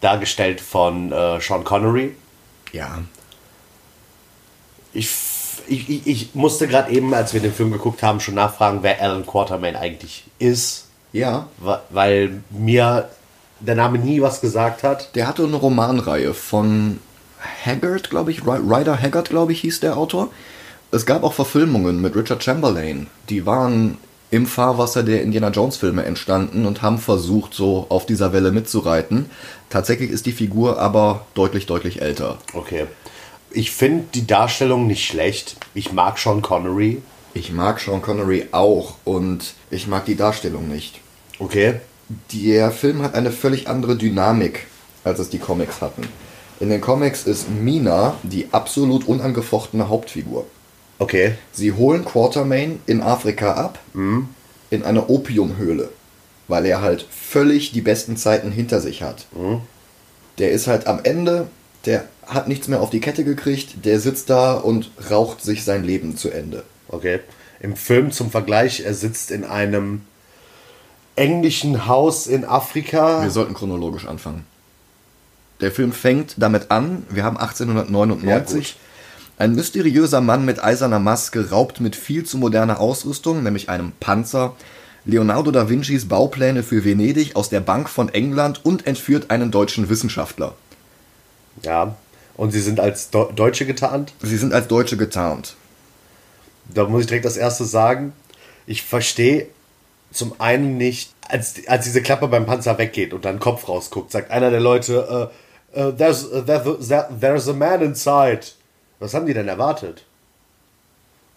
dargestellt 0.00 0.60
von 0.60 1.12
äh, 1.12 1.40
Sean 1.40 1.62
Connery. 1.64 2.16
Ja. 2.72 2.98
Ich, 4.92 5.08
ich, 5.68 6.06
ich 6.06 6.34
musste 6.34 6.66
gerade 6.66 6.90
eben, 6.92 7.12
als 7.14 7.34
wir 7.34 7.40
den 7.40 7.52
Film 7.52 7.70
geguckt 7.72 8.02
haben, 8.02 8.20
schon 8.20 8.34
nachfragen, 8.34 8.78
wer 8.82 9.00
Alan 9.00 9.26
Quatermain 9.26 9.76
eigentlich 9.76 10.24
ist, 10.38 10.87
Ja. 11.12 11.48
weil 11.90 12.42
mir 12.50 13.08
der 13.60 13.74
Name 13.74 13.98
nie 13.98 14.20
was 14.20 14.40
gesagt 14.40 14.82
hat. 14.82 15.14
Der 15.16 15.26
hatte 15.26 15.44
eine 15.44 15.56
Romanreihe 15.56 16.32
von 16.34 17.00
Haggard, 17.64 18.10
glaube 18.10 18.30
ich, 18.30 18.42
Ry- 18.42 18.60
Ryder 18.60 19.00
Haggard, 19.00 19.28
glaube 19.30 19.52
ich, 19.52 19.60
hieß 19.62 19.80
der 19.80 19.96
Autor. 19.96 20.28
Es 20.90 21.06
gab 21.06 21.22
auch 21.24 21.32
Verfilmungen 21.32 22.00
mit 22.00 22.14
Richard 22.16 22.42
Chamberlain. 22.42 23.08
Die 23.28 23.46
waren 23.46 23.98
im 24.30 24.46
Fahrwasser 24.46 25.02
der 25.02 25.22
Indiana 25.22 25.48
Jones 25.48 25.76
Filme 25.76 26.04
entstanden 26.04 26.66
und 26.66 26.82
haben 26.82 26.98
versucht, 26.98 27.54
so 27.54 27.86
auf 27.88 28.06
dieser 28.06 28.32
Welle 28.32 28.52
mitzureiten. 28.52 29.30
Tatsächlich 29.70 30.10
ist 30.10 30.26
die 30.26 30.32
Figur 30.32 30.78
aber 30.78 31.26
deutlich, 31.34 31.66
deutlich 31.66 32.00
älter. 32.02 32.38
Okay. 32.52 32.86
Ich 33.50 33.70
finde 33.70 34.04
die 34.14 34.26
Darstellung 34.26 34.86
nicht 34.86 35.06
schlecht. 35.06 35.56
Ich 35.74 35.92
mag 35.92 36.18
Sean 36.18 36.42
Connery. 36.42 37.00
Ich 37.34 37.52
mag 37.52 37.80
Sean 37.80 38.02
Connery 38.02 38.48
auch 38.52 38.96
und 39.04 39.54
ich 39.70 39.86
mag 39.86 40.04
die 40.06 40.16
Darstellung 40.16 40.68
nicht. 40.68 41.00
Okay. 41.38 41.74
Der 42.32 42.70
Film 42.70 43.02
hat 43.02 43.14
eine 43.14 43.30
völlig 43.30 43.68
andere 43.68 43.96
Dynamik, 43.96 44.66
als 45.04 45.18
es 45.18 45.28
die 45.28 45.38
Comics 45.38 45.80
hatten. 45.80 46.02
In 46.58 46.70
den 46.70 46.80
Comics 46.80 47.24
ist 47.24 47.48
Mina 47.50 48.16
die 48.22 48.48
absolut 48.50 49.06
unangefochtene 49.06 49.88
Hauptfigur. 49.88 50.46
Okay. 50.98 51.34
Sie 51.52 51.72
holen 51.72 52.04
Quatermain 52.04 52.80
in 52.86 53.02
Afrika 53.02 53.52
ab, 53.52 53.78
in 54.70 54.82
eine 54.82 55.08
Opiumhöhle, 55.08 55.90
weil 56.48 56.66
er 56.66 56.82
halt 56.82 57.06
völlig 57.10 57.70
die 57.70 57.82
besten 57.82 58.16
Zeiten 58.16 58.50
hinter 58.50 58.80
sich 58.80 59.02
hat. 59.02 59.26
Der 60.38 60.50
ist 60.50 60.66
halt 60.66 60.88
am 60.88 61.00
Ende, 61.04 61.46
der 61.84 62.08
hat 62.26 62.48
nichts 62.48 62.66
mehr 62.66 62.80
auf 62.80 62.90
die 62.90 63.00
Kette 63.00 63.22
gekriegt, 63.22 63.84
der 63.84 64.00
sitzt 64.00 64.28
da 64.28 64.54
und 64.54 64.90
raucht 65.10 65.42
sich 65.42 65.62
sein 65.62 65.84
Leben 65.84 66.16
zu 66.16 66.30
Ende. 66.30 66.64
Okay. 66.88 67.20
Im 67.60 67.76
Film 67.76 68.12
zum 68.12 68.30
Vergleich, 68.30 68.80
er 68.84 68.94
sitzt 68.94 69.30
in 69.30 69.44
einem 69.44 70.02
englischen 71.16 71.86
Haus 71.86 72.26
in 72.26 72.44
Afrika. 72.44 73.22
Wir 73.22 73.30
sollten 73.30 73.54
chronologisch 73.54 74.06
anfangen. 74.06 74.44
Der 75.60 75.72
Film 75.72 75.92
fängt 75.92 76.34
damit 76.36 76.70
an, 76.70 77.04
wir 77.10 77.24
haben 77.24 77.36
1899. 77.36 78.76
ein 79.38 79.54
mysteriöser 79.54 80.20
Mann 80.20 80.44
mit 80.44 80.62
eiserner 80.62 81.00
Maske 81.00 81.50
raubt 81.50 81.80
mit 81.80 81.96
viel 81.96 82.24
zu 82.24 82.38
moderner 82.38 82.80
Ausrüstung, 82.80 83.42
nämlich 83.42 83.68
einem 83.68 83.92
Panzer, 83.98 84.54
Leonardo 85.04 85.50
da 85.50 85.68
Vincis 85.68 86.06
Baupläne 86.06 86.62
für 86.62 86.84
Venedig 86.84 87.34
aus 87.34 87.48
der 87.48 87.60
Bank 87.60 87.88
von 87.88 88.08
England 88.08 88.64
und 88.64 88.86
entführt 88.86 89.30
einen 89.30 89.50
deutschen 89.50 89.88
Wissenschaftler. 89.88 90.54
Ja. 91.64 91.96
Und 92.36 92.52
sie 92.52 92.60
sind 92.60 92.78
als 92.78 93.10
Deu- 93.12 93.32
Deutsche 93.32 93.66
getarnt. 93.66 94.12
Sie 94.22 94.36
sind 94.36 94.52
als 94.52 94.68
Deutsche 94.68 94.96
getarnt. 94.96 95.56
Da 96.68 96.84
muss 96.84 97.02
ich 97.02 97.06
direkt 97.06 97.24
das 97.24 97.36
erste 97.36 97.64
sagen. 97.64 98.12
Ich 98.66 98.82
verstehe 98.82 99.48
zum 100.12 100.34
einen 100.38 100.76
nicht, 100.76 101.12
als, 101.28 101.54
als 101.66 101.84
diese 101.84 102.02
Klappe 102.02 102.28
beim 102.28 102.46
Panzer 102.46 102.78
weggeht 102.78 103.12
und 103.12 103.24
dann 103.24 103.40
Kopf 103.40 103.68
rausguckt, 103.68 104.10
sagt 104.10 104.30
einer 104.30 104.50
der 104.50 104.60
Leute, 104.60 105.30
uh, 105.74 105.78
uh, 105.78 105.92
there's, 105.92 106.24
uh, 106.24 106.42
there's, 106.42 106.88
there's 107.20 107.48
a 107.48 107.52
man 107.52 107.82
inside. 107.82 108.40
Was 109.00 109.14
haben 109.14 109.26
die 109.26 109.34
denn 109.34 109.48
erwartet? 109.48 110.04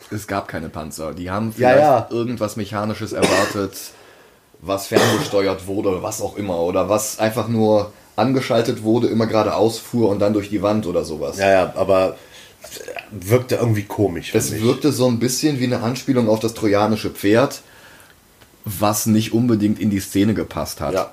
Es 0.10 0.28
gab 0.28 0.48
keine 0.48 0.70
Panzer. 0.70 1.14
Die 1.14 1.30
haben 1.30 1.54
Ja, 1.58 1.70
vielleicht 1.70 1.80
ja. 1.80 2.08
irgendwas 2.10 2.56
Mechanisches 2.56 3.14
erwartet, 3.14 3.78
was 4.60 4.88
ferngesteuert 4.88 5.68
wurde, 5.68 6.02
was 6.02 6.22
auch 6.22 6.38
immer. 6.38 6.60
Oder 6.60 6.90
was 6.90 7.20
einfach 7.20 7.48
nur 7.48 7.94
angeschaltet 8.16 8.84
wurde, 8.84 9.08
immer 9.08 9.28
geradeaus 9.28 9.80
fuhr 9.80 10.10
und 10.10 10.20
dann 10.20 10.34
durch 10.34 10.50
die 10.50 10.62
Wand 10.62 10.86
oder 10.86 11.06
sowas. 11.06 11.38
Ja, 11.38 11.50
ja, 11.50 11.74
aber 11.76 12.18
wirkte 13.12 13.56
irgendwie 13.56 13.84
komisch. 13.84 14.34
Es 14.34 14.52
wirkte 14.62 14.92
so 14.92 15.08
ein 15.08 15.20
bisschen 15.20 15.60
wie 15.60 15.66
eine 15.66 15.82
Anspielung 15.82 16.30
auf 16.30 16.40
das 16.40 16.54
trojanische 16.54 17.10
Pferd, 17.10 17.62
was 18.66 19.06
nicht 19.06 19.34
unbedingt 19.34 19.80
in 19.80 19.90
die 19.90 20.00
Szene 20.00 20.34
gepasst 20.34 20.82
hat. 20.82 20.94
Ja. 20.94 21.12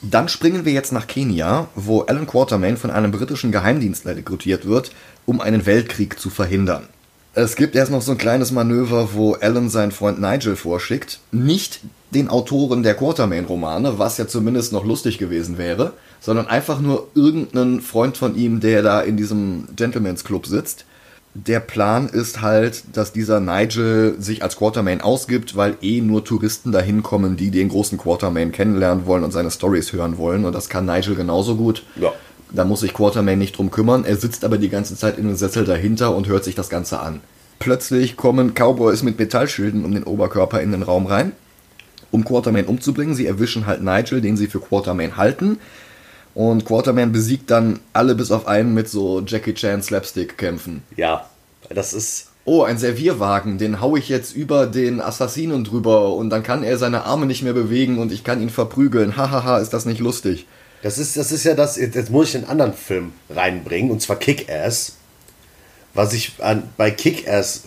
Dann 0.00 0.28
springen 0.28 0.64
wir 0.64 0.72
jetzt 0.72 0.92
nach 0.92 1.06
Kenia, 1.06 1.68
wo 1.74 2.02
Alan 2.02 2.26
Quatermain 2.26 2.76
von 2.76 2.90
einem 2.90 3.10
britischen 3.10 3.50
Geheimdienstler 3.50 4.16
rekrutiert 4.16 4.66
wird, 4.66 4.92
um 5.26 5.40
einen 5.40 5.66
Weltkrieg 5.66 6.20
zu 6.20 6.30
verhindern. 6.30 6.88
Es 7.34 7.56
gibt 7.56 7.76
erst 7.76 7.90
noch 7.90 8.02
so 8.02 8.12
ein 8.12 8.18
kleines 8.18 8.52
Manöver, 8.52 9.10
wo 9.12 9.34
Alan 9.34 9.68
seinen 9.68 9.92
Freund 9.92 10.20
Nigel 10.20 10.56
vorschickt. 10.56 11.20
Nicht 11.30 11.80
den 12.10 12.28
Autoren 12.28 12.82
der 12.82 12.94
Quatermain-Romane, 12.94 13.98
was 13.98 14.18
ja 14.18 14.26
zumindest 14.26 14.72
noch 14.72 14.84
lustig 14.84 15.18
gewesen 15.18 15.58
wäre, 15.58 15.92
sondern 16.20 16.46
einfach 16.46 16.80
nur 16.80 17.08
irgendeinen 17.14 17.80
Freund 17.80 18.16
von 18.16 18.36
ihm, 18.36 18.60
der 18.60 18.82
da 18.82 19.00
in 19.00 19.16
diesem 19.16 19.68
Gentleman's 19.76 20.24
Club 20.24 20.46
sitzt. 20.46 20.84
Der 21.34 21.60
Plan 21.60 22.08
ist 22.08 22.40
halt, 22.40 22.82
dass 22.94 23.12
dieser 23.12 23.38
Nigel 23.38 24.16
sich 24.18 24.42
als 24.42 24.56
Quatermain 24.56 25.00
ausgibt, 25.00 25.56
weil 25.56 25.76
eh 25.82 26.00
nur 26.00 26.24
Touristen 26.24 26.72
dahin 26.72 27.02
kommen, 27.02 27.36
die 27.36 27.50
den 27.50 27.68
großen 27.68 27.98
Quatermain 27.98 28.50
kennenlernen 28.50 29.06
wollen 29.06 29.22
und 29.22 29.32
seine 29.32 29.50
Stories 29.50 29.92
hören 29.92 30.18
wollen. 30.18 30.44
Und 30.44 30.54
das 30.54 30.68
kann 30.68 30.86
Nigel 30.86 31.14
genauso 31.14 31.54
gut. 31.54 31.84
Ja. 31.96 32.12
Da 32.50 32.64
muss 32.64 32.80
sich 32.80 32.94
Quatermain 32.94 33.38
nicht 33.38 33.56
drum 33.56 33.70
kümmern. 33.70 34.04
Er 34.04 34.16
sitzt 34.16 34.44
aber 34.44 34.58
die 34.58 34.70
ganze 34.70 34.96
Zeit 34.96 35.18
in 35.18 35.26
einem 35.26 35.36
Sessel 35.36 35.64
dahinter 35.64 36.16
und 36.16 36.26
hört 36.28 36.44
sich 36.44 36.54
das 36.54 36.70
Ganze 36.70 36.98
an. 37.00 37.20
Plötzlich 37.58 38.16
kommen 38.16 38.54
Cowboys 38.54 39.02
mit 39.02 39.18
Metallschilden 39.18 39.84
um 39.84 39.92
den 39.92 40.04
Oberkörper 40.04 40.60
in 40.60 40.72
den 40.72 40.82
Raum 40.82 41.06
rein, 41.06 41.32
um 42.10 42.24
Quatermain 42.24 42.66
umzubringen. 42.66 43.14
Sie 43.14 43.26
erwischen 43.26 43.66
halt 43.66 43.82
Nigel, 43.82 44.20
den 44.20 44.36
sie 44.36 44.46
für 44.46 44.60
Quatermain 44.60 45.16
halten. 45.16 45.58
Und 46.38 46.64
Quatermain 46.64 47.10
besiegt 47.10 47.50
dann 47.50 47.80
alle 47.92 48.14
bis 48.14 48.30
auf 48.30 48.46
einen 48.46 48.72
mit 48.72 48.88
so 48.88 49.20
Jackie 49.26 49.54
Chan 49.54 49.82
Slapstick-Kämpfen. 49.82 50.84
Ja, 50.96 51.28
das 51.68 51.92
ist. 51.92 52.28
Oh, 52.44 52.62
ein 52.62 52.78
Servierwagen, 52.78 53.58
den 53.58 53.80
hau 53.80 53.96
ich 53.96 54.08
jetzt 54.08 54.36
über 54.36 54.66
den 54.68 55.00
Assassinen 55.00 55.64
drüber 55.64 56.14
und 56.14 56.30
dann 56.30 56.44
kann 56.44 56.62
er 56.62 56.78
seine 56.78 57.06
Arme 57.06 57.26
nicht 57.26 57.42
mehr 57.42 57.54
bewegen 57.54 57.98
und 57.98 58.12
ich 58.12 58.22
kann 58.22 58.40
ihn 58.40 58.50
verprügeln. 58.50 59.16
Hahaha, 59.16 59.58
ist 59.58 59.72
das 59.74 59.84
nicht 59.84 59.98
lustig. 59.98 60.46
Das 60.84 60.96
ist, 60.96 61.16
das 61.16 61.32
ist 61.32 61.42
ja 61.42 61.54
das, 61.54 61.76
jetzt 61.76 61.96
jetzt 61.96 62.10
muss 62.10 62.28
ich 62.28 62.36
einen 62.36 62.44
anderen 62.46 62.72
Film 62.72 63.12
reinbringen, 63.28 63.90
und 63.90 64.00
zwar 64.00 64.14
Kick-Ass. 64.14 64.92
Was 65.92 66.12
ich 66.12 66.34
an, 66.38 66.62
bei 66.76 66.92
Kick-Ass 66.92 67.64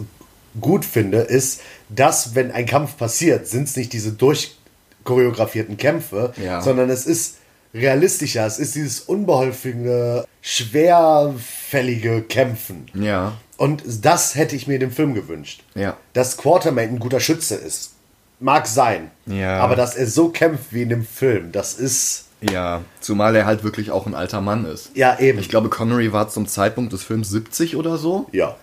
gut 0.61 0.85
finde, 0.85 1.17
ist, 1.17 1.59
dass, 1.89 2.35
wenn 2.35 2.51
ein 2.51 2.65
Kampf 2.65 2.95
passiert, 2.95 3.47
sind 3.47 3.67
es 3.67 3.75
nicht 3.75 3.91
diese 3.91 4.13
durchchoreografierten 4.13 5.75
Kämpfe, 5.75 6.33
Ja. 6.41 6.61
sondern 6.61 6.89
es 6.89 7.05
ist 7.05 7.35
realistischer. 7.73 8.45
Es 8.45 8.59
ist 8.59 8.75
dieses 8.75 9.01
unbeholfene, 9.01 10.25
schwerfällige 10.41 12.21
Kämpfen. 12.23 12.85
Ja, 12.93 13.33
Und 13.57 13.83
das 14.03 14.35
hätte 14.35 14.55
ich 14.55 14.67
mir 14.67 14.75
in 14.75 14.79
dem 14.81 14.91
Film 14.91 15.13
gewünscht. 15.13 15.63
ja. 15.75 15.97
Dass 16.13 16.37
Quartermain 16.37 16.89
ein 16.89 16.99
guter 16.99 17.19
Schütze 17.19 17.55
ist. 17.55 17.93
Mag 18.39 18.65
sein. 18.67 19.11
Ja. 19.27 19.59
Aber 19.59 19.75
dass 19.75 19.95
er 19.95 20.07
so 20.07 20.29
kämpft 20.29 20.73
wie 20.73 20.81
in 20.81 20.89
dem 20.89 21.05
Film, 21.05 21.51
das 21.51 21.75
ist. 21.75 22.25
Ja, 22.41 22.81
zumal 22.99 23.35
er 23.35 23.45
halt 23.45 23.63
wirklich 23.63 23.91
auch 23.91 24.07
ein 24.07 24.15
alter 24.15 24.41
Mann 24.41 24.65
ist. 24.65 24.89
Ja, 24.95 25.19
eben. 25.19 25.37
Ich 25.37 25.47
glaube, 25.47 25.69
Connery 25.69 26.11
war 26.11 26.27
zum 26.29 26.47
Zeitpunkt 26.47 26.91
des 26.91 27.03
Films 27.03 27.29
70 27.29 27.75
oder 27.75 27.97
so. 27.99 28.27
Ja. 28.31 28.55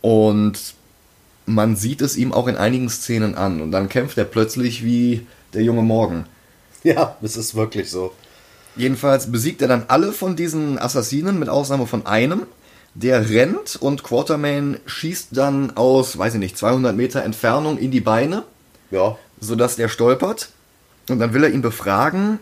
Und 0.00 0.74
man 1.44 1.74
sieht 1.74 2.00
es 2.02 2.16
ihm 2.16 2.32
auch 2.32 2.46
in 2.46 2.56
einigen 2.56 2.88
Szenen 2.88 3.34
an. 3.34 3.60
Und 3.60 3.72
dann 3.72 3.88
kämpft 3.88 4.16
er 4.16 4.24
plötzlich 4.26 4.84
wie 4.84 5.26
der 5.54 5.62
junge 5.64 5.82
Morgen. 5.82 6.26
Ja, 6.84 7.16
es 7.20 7.36
ist 7.36 7.56
wirklich 7.56 7.90
so. 7.90 8.12
Jedenfalls 8.76 9.32
besiegt 9.32 9.62
er 9.62 9.68
dann 9.68 9.84
alle 9.88 10.12
von 10.12 10.36
diesen 10.36 10.78
Assassinen, 10.78 11.38
mit 11.38 11.48
Ausnahme 11.48 11.86
von 11.86 12.06
einem. 12.06 12.42
Der 12.94 13.28
rennt 13.28 13.76
und 13.76 14.02
Quatermain 14.02 14.78
schießt 14.86 15.28
dann 15.32 15.76
aus, 15.76 16.16
weiß 16.18 16.34
ich 16.34 16.40
nicht, 16.40 16.56
200 16.56 16.96
Meter 16.96 17.22
Entfernung 17.22 17.78
in 17.78 17.90
die 17.90 18.00
Beine, 18.00 18.44
Ja. 18.90 19.16
sodass 19.40 19.76
der 19.76 19.88
stolpert. 19.88 20.50
Und 21.08 21.18
dann 21.18 21.32
will 21.34 21.44
er 21.44 21.50
ihn 21.50 21.62
befragen. 21.62 22.38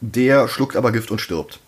Der 0.00 0.46
schluckt 0.48 0.76
aber 0.76 0.92
Gift 0.92 1.10
und 1.10 1.20
stirbt. 1.20 1.58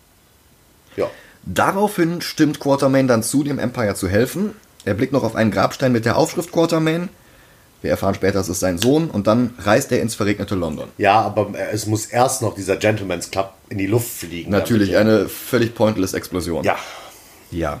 Ja. 0.95 1.09
Daraufhin 1.43 2.21
stimmt 2.21 2.59
Quatermain 2.59 3.07
dann 3.07 3.23
zu, 3.23 3.43
dem 3.43 3.59
Empire 3.59 3.95
zu 3.95 4.07
helfen. 4.07 4.51
Er 4.85 4.93
blickt 4.93 5.13
noch 5.13 5.23
auf 5.23 5.35
einen 5.35 5.51
Grabstein 5.51 5.91
mit 5.91 6.05
der 6.05 6.15
Aufschrift 6.15 6.51
Quatermain. 6.51 7.09
Wir 7.81 7.91
erfahren 7.91 8.13
später, 8.13 8.39
es 8.39 8.49
ist 8.49 8.59
sein 8.59 8.77
Sohn. 8.77 9.09
Und 9.09 9.27
dann 9.27 9.53
reist 9.59 9.91
er 9.91 10.01
ins 10.01 10.15
verregnete 10.15 10.55
London. 10.55 10.89
Ja, 10.97 11.21
aber 11.21 11.51
es 11.71 11.85
muss 11.85 12.05
erst 12.07 12.41
noch 12.41 12.55
dieser 12.55 12.75
Gentleman's 12.77 13.31
Club 13.31 13.53
in 13.69 13.77
die 13.77 13.87
Luft 13.87 14.09
fliegen. 14.09 14.51
Natürlich 14.51 14.97
eine 14.97 15.29
völlig 15.29 15.75
pointless 15.75 16.13
Explosion. 16.13 16.63
Ja. 16.63 16.77
Ja. 17.51 17.79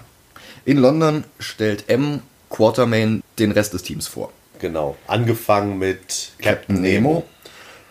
In 0.65 0.77
London 0.77 1.23
stellt 1.39 1.89
M. 1.89 2.21
Quatermain 2.49 3.21
den 3.37 3.51
Rest 3.51 3.73
des 3.73 3.83
Teams 3.83 4.07
vor. 4.07 4.31
Genau. 4.59 4.95
Angefangen 5.07 5.77
mit 5.77 6.31
Captain 6.41 6.81
Nemo. 6.81 7.09
Nemo. 7.09 7.23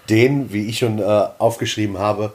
Den, 0.08 0.52
wie 0.52 0.66
ich 0.66 0.78
schon 0.78 0.98
äh, 0.98 1.02
aufgeschrieben 1.02 1.98
habe, 1.98 2.32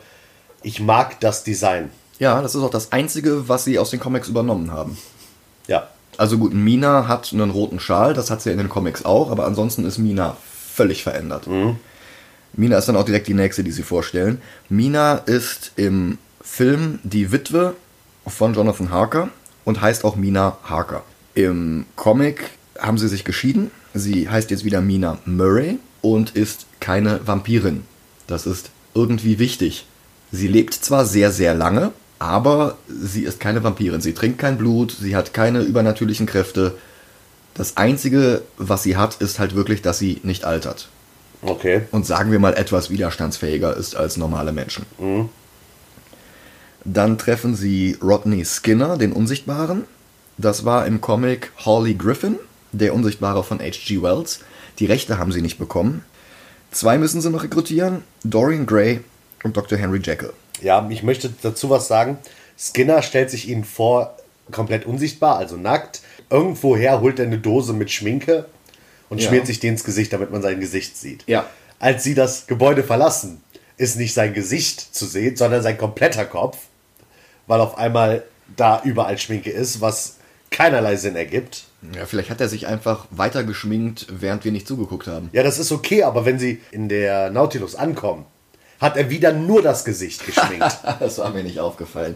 ich 0.61 0.79
mag 0.79 1.19
das 1.19 1.43
Design. 1.43 1.89
Ja, 2.19 2.41
das 2.41 2.55
ist 2.55 2.61
auch 2.61 2.69
das 2.69 2.91
Einzige, 2.91 3.49
was 3.49 3.65
sie 3.65 3.79
aus 3.79 3.89
den 3.89 3.99
Comics 3.99 4.27
übernommen 4.27 4.71
haben. 4.71 4.97
Ja. 5.67 5.87
Also 6.17 6.37
gut, 6.37 6.53
Mina 6.53 7.07
hat 7.07 7.31
einen 7.33 7.49
roten 7.49 7.79
Schal, 7.79 8.13
das 8.13 8.29
hat 8.29 8.41
sie 8.41 8.51
in 8.51 8.57
den 8.57 8.69
Comics 8.69 9.05
auch, 9.05 9.31
aber 9.31 9.45
ansonsten 9.45 9.85
ist 9.85 9.97
Mina 9.97 10.37
völlig 10.73 11.03
verändert. 11.03 11.47
Mina 12.53 12.77
ist 12.77 12.87
dann 12.87 12.95
auch 12.95 13.05
direkt 13.05 13.27
die 13.27 13.33
nächste, 13.33 13.63
die 13.63 13.71
sie 13.71 13.83
vorstellen. 13.83 14.41
Mina 14.69 15.15
ist 15.15 15.71
im 15.75 16.17
Film 16.41 16.99
die 17.03 17.31
Witwe 17.31 17.75
von 18.27 18.53
Jonathan 18.53 18.91
Harker 18.91 19.29
und 19.65 19.81
heißt 19.81 20.05
auch 20.05 20.15
Mina 20.15 20.57
Harker. 20.63 21.03
Im 21.33 21.85
Comic 21.95 22.51
haben 22.77 22.97
sie 22.97 23.07
sich 23.07 23.23
geschieden. 23.23 23.71
Sie 23.93 24.29
heißt 24.29 24.51
jetzt 24.51 24.65
wieder 24.65 24.81
Mina 24.81 25.17
Murray 25.25 25.79
und 26.01 26.35
ist 26.35 26.67
keine 26.79 27.25
Vampirin. 27.25 27.83
Das 28.27 28.45
ist 28.45 28.69
irgendwie 28.93 29.39
wichtig. 29.39 29.87
Sie 30.31 30.47
lebt 30.47 30.73
zwar 30.73 31.05
sehr, 31.05 31.31
sehr 31.31 31.53
lange, 31.53 31.91
aber 32.23 32.77
sie 32.87 33.23
ist 33.23 33.41
keine 33.41 33.63
Vampirin. 33.65 33.99
Sie 33.99 34.13
trinkt 34.13 34.39
kein 34.39 34.57
Blut, 34.57 34.95
sie 34.97 35.13
hat 35.13 35.33
keine 35.33 35.59
übernatürlichen 35.61 36.25
Kräfte. 36.25 36.75
Das 37.53 37.75
Einzige, 37.75 38.43
was 38.57 38.81
sie 38.83 38.95
hat, 38.95 39.15
ist 39.15 39.39
halt 39.39 39.55
wirklich, 39.55 39.81
dass 39.81 39.99
sie 39.99 40.21
nicht 40.23 40.45
altert 40.45 40.87
Okay. 41.41 41.81
und 41.91 42.05
sagen 42.05 42.31
wir 42.31 42.39
mal 42.39 42.53
etwas 42.53 42.89
widerstandsfähiger 42.89 43.75
ist 43.75 43.97
als 43.97 44.15
normale 44.15 44.53
Menschen. 44.53 44.85
Dann 46.85 47.17
treffen 47.17 47.55
sie 47.55 47.97
Rodney 48.01 48.45
Skinner, 48.45 48.97
den 48.97 49.11
Unsichtbaren. 49.11 49.83
Das 50.37 50.63
war 50.63 50.85
im 50.87 51.01
Comic 51.01 51.51
Hawley 51.65 51.93
Griffin, 51.95 52.37
der 52.71 52.93
Unsichtbare 52.93 53.43
von 53.43 53.59
H.G. 53.59 54.01
Wells. 54.01 54.39
Die 54.79 54.85
Rechte 54.85 55.17
haben 55.17 55.33
sie 55.33 55.41
nicht 55.41 55.59
bekommen. 55.59 56.05
Zwei 56.71 56.97
müssen 56.97 57.19
sie 57.21 57.29
noch 57.29 57.43
rekrutieren: 57.43 58.01
Dorian 58.23 58.65
Gray 58.65 59.01
und 59.43 59.57
Dr. 59.57 59.77
Henry 59.77 59.99
Jekyll. 60.01 60.31
Ja, 60.61 60.87
ich 60.89 61.03
möchte 61.03 61.33
dazu 61.41 61.69
was 61.69 61.87
sagen. 61.87 62.17
Skinner 62.57 63.01
stellt 63.01 63.29
sich 63.29 63.49
ihnen 63.49 63.63
vor, 63.63 64.15
komplett 64.51 64.85
unsichtbar, 64.85 65.37
also 65.37 65.57
nackt. 65.57 66.01
Irgendwoher 66.29 67.01
holt 67.01 67.19
er 67.19 67.25
eine 67.25 67.37
Dose 67.37 67.73
mit 67.73 67.91
Schminke 67.91 68.45
und 69.09 69.21
Ja. 69.21 69.27
schmiert 69.27 69.47
sich 69.47 69.59
die 69.59 69.67
ins 69.67 69.83
Gesicht, 69.83 70.13
damit 70.13 70.31
man 70.31 70.41
sein 70.41 70.59
Gesicht 70.59 70.97
sieht. 70.97 71.23
Ja. 71.27 71.45
Als 71.79 72.03
sie 72.03 72.13
das 72.13 72.47
Gebäude 72.47 72.83
verlassen, 72.83 73.41
ist 73.77 73.97
nicht 73.97 74.13
sein 74.13 74.33
Gesicht 74.33 74.95
zu 74.95 75.05
sehen, 75.05 75.35
sondern 75.35 75.61
sein 75.63 75.77
kompletter 75.77 76.25
Kopf, 76.25 76.57
weil 77.47 77.59
auf 77.59 77.77
einmal 77.77 78.23
da 78.55 78.81
überall 78.83 79.17
Schminke 79.17 79.49
ist, 79.49 79.81
was 79.81 80.17
keinerlei 80.51 80.95
Sinn 80.95 81.15
ergibt. 81.15 81.65
Ja, 81.95 82.05
vielleicht 82.05 82.29
hat 82.29 82.39
er 82.39 82.47
sich 82.47 82.67
einfach 82.67 83.07
weiter 83.09 83.43
geschminkt, 83.43 84.07
während 84.09 84.45
wir 84.45 84.51
nicht 84.51 84.67
zugeguckt 84.67 85.07
haben. 85.07 85.29
Ja, 85.33 85.43
das 85.43 85.57
ist 85.59 85.71
okay, 85.71 86.03
aber 86.03 86.25
wenn 86.25 86.39
sie 86.39 86.61
in 86.71 86.87
der 86.87 87.29
Nautilus 87.31 87.75
ankommen, 87.75 88.25
hat 88.83 88.97
er 88.97 89.09
wieder 89.09 89.33
nur 89.33 89.61
das 89.61 89.83
Gesicht 89.85 90.25
geschminkt. 90.25 90.79
Das 90.99 91.17
war 91.17 91.31
mir 91.31 91.43
nicht 91.43 91.59
aufgefallen. 91.59 92.15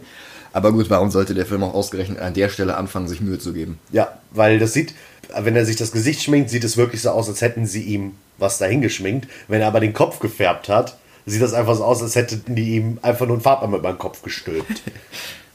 Aber 0.54 0.72
gut, 0.72 0.90
warum 0.90 1.12
sollte 1.12 1.34
der 1.34 1.46
Film 1.46 1.64
auch 1.64 1.74
ausgerechnet 1.74 2.20
an 2.20 2.34
der 2.34 2.50
Stelle 2.50 2.78
anfangen, 2.78 3.08
sich 3.08 3.22
Mühe 3.22 3.40
zu 3.40 3.54
geben? 3.54 3.80
Ja, 3.92 4.18
weil 4.32 4.60
das 4.60 4.74
sieht, 4.74 4.94
wenn 5.36 5.56
er 5.56 5.66
sich 5.66 5.76
das 5.76 5.92
Gesicht 5.92 6.22
schminkt, 6.24 6.50
sieht 6.50 6.64
es 6.64 6.78
wirklich 6.78 7.02
so 7.02 7.10
aus, 7.12 7.28
als 7.28 7.42
hätten 7.42 7.66
sie 7.66 7.84
ihm 7.84 8.16
was 8.38 8.58
dahin 8.58 8.82
geschminkt. 8.82 9.28
Wenn 9.48 9.62
er 9.62 9.68
aber 9.68 9.80
den 9.80 9.94
Kopf 9.94 10.20
gefärbt 10.20 10.70
hat, 10.70 10.98
sieht 11.26 11.42
das 11.42 11.54
einfach 11.54 11.76
so 11.76 11.84
aus, 11.84 12.02
als 12.02 12.16
hätten 12.16 12.56
die 12.56 12.76
ihm 12.76 13.00
einfach 13.02 13.26
nur 13.26 13.36
einen 13.36 13.44
Farbeimer 13.44 13.78
über 13.78 13.92
den 13.92 14.00
Kopf 14.00 14.22
gestülpt. 14.22 14.84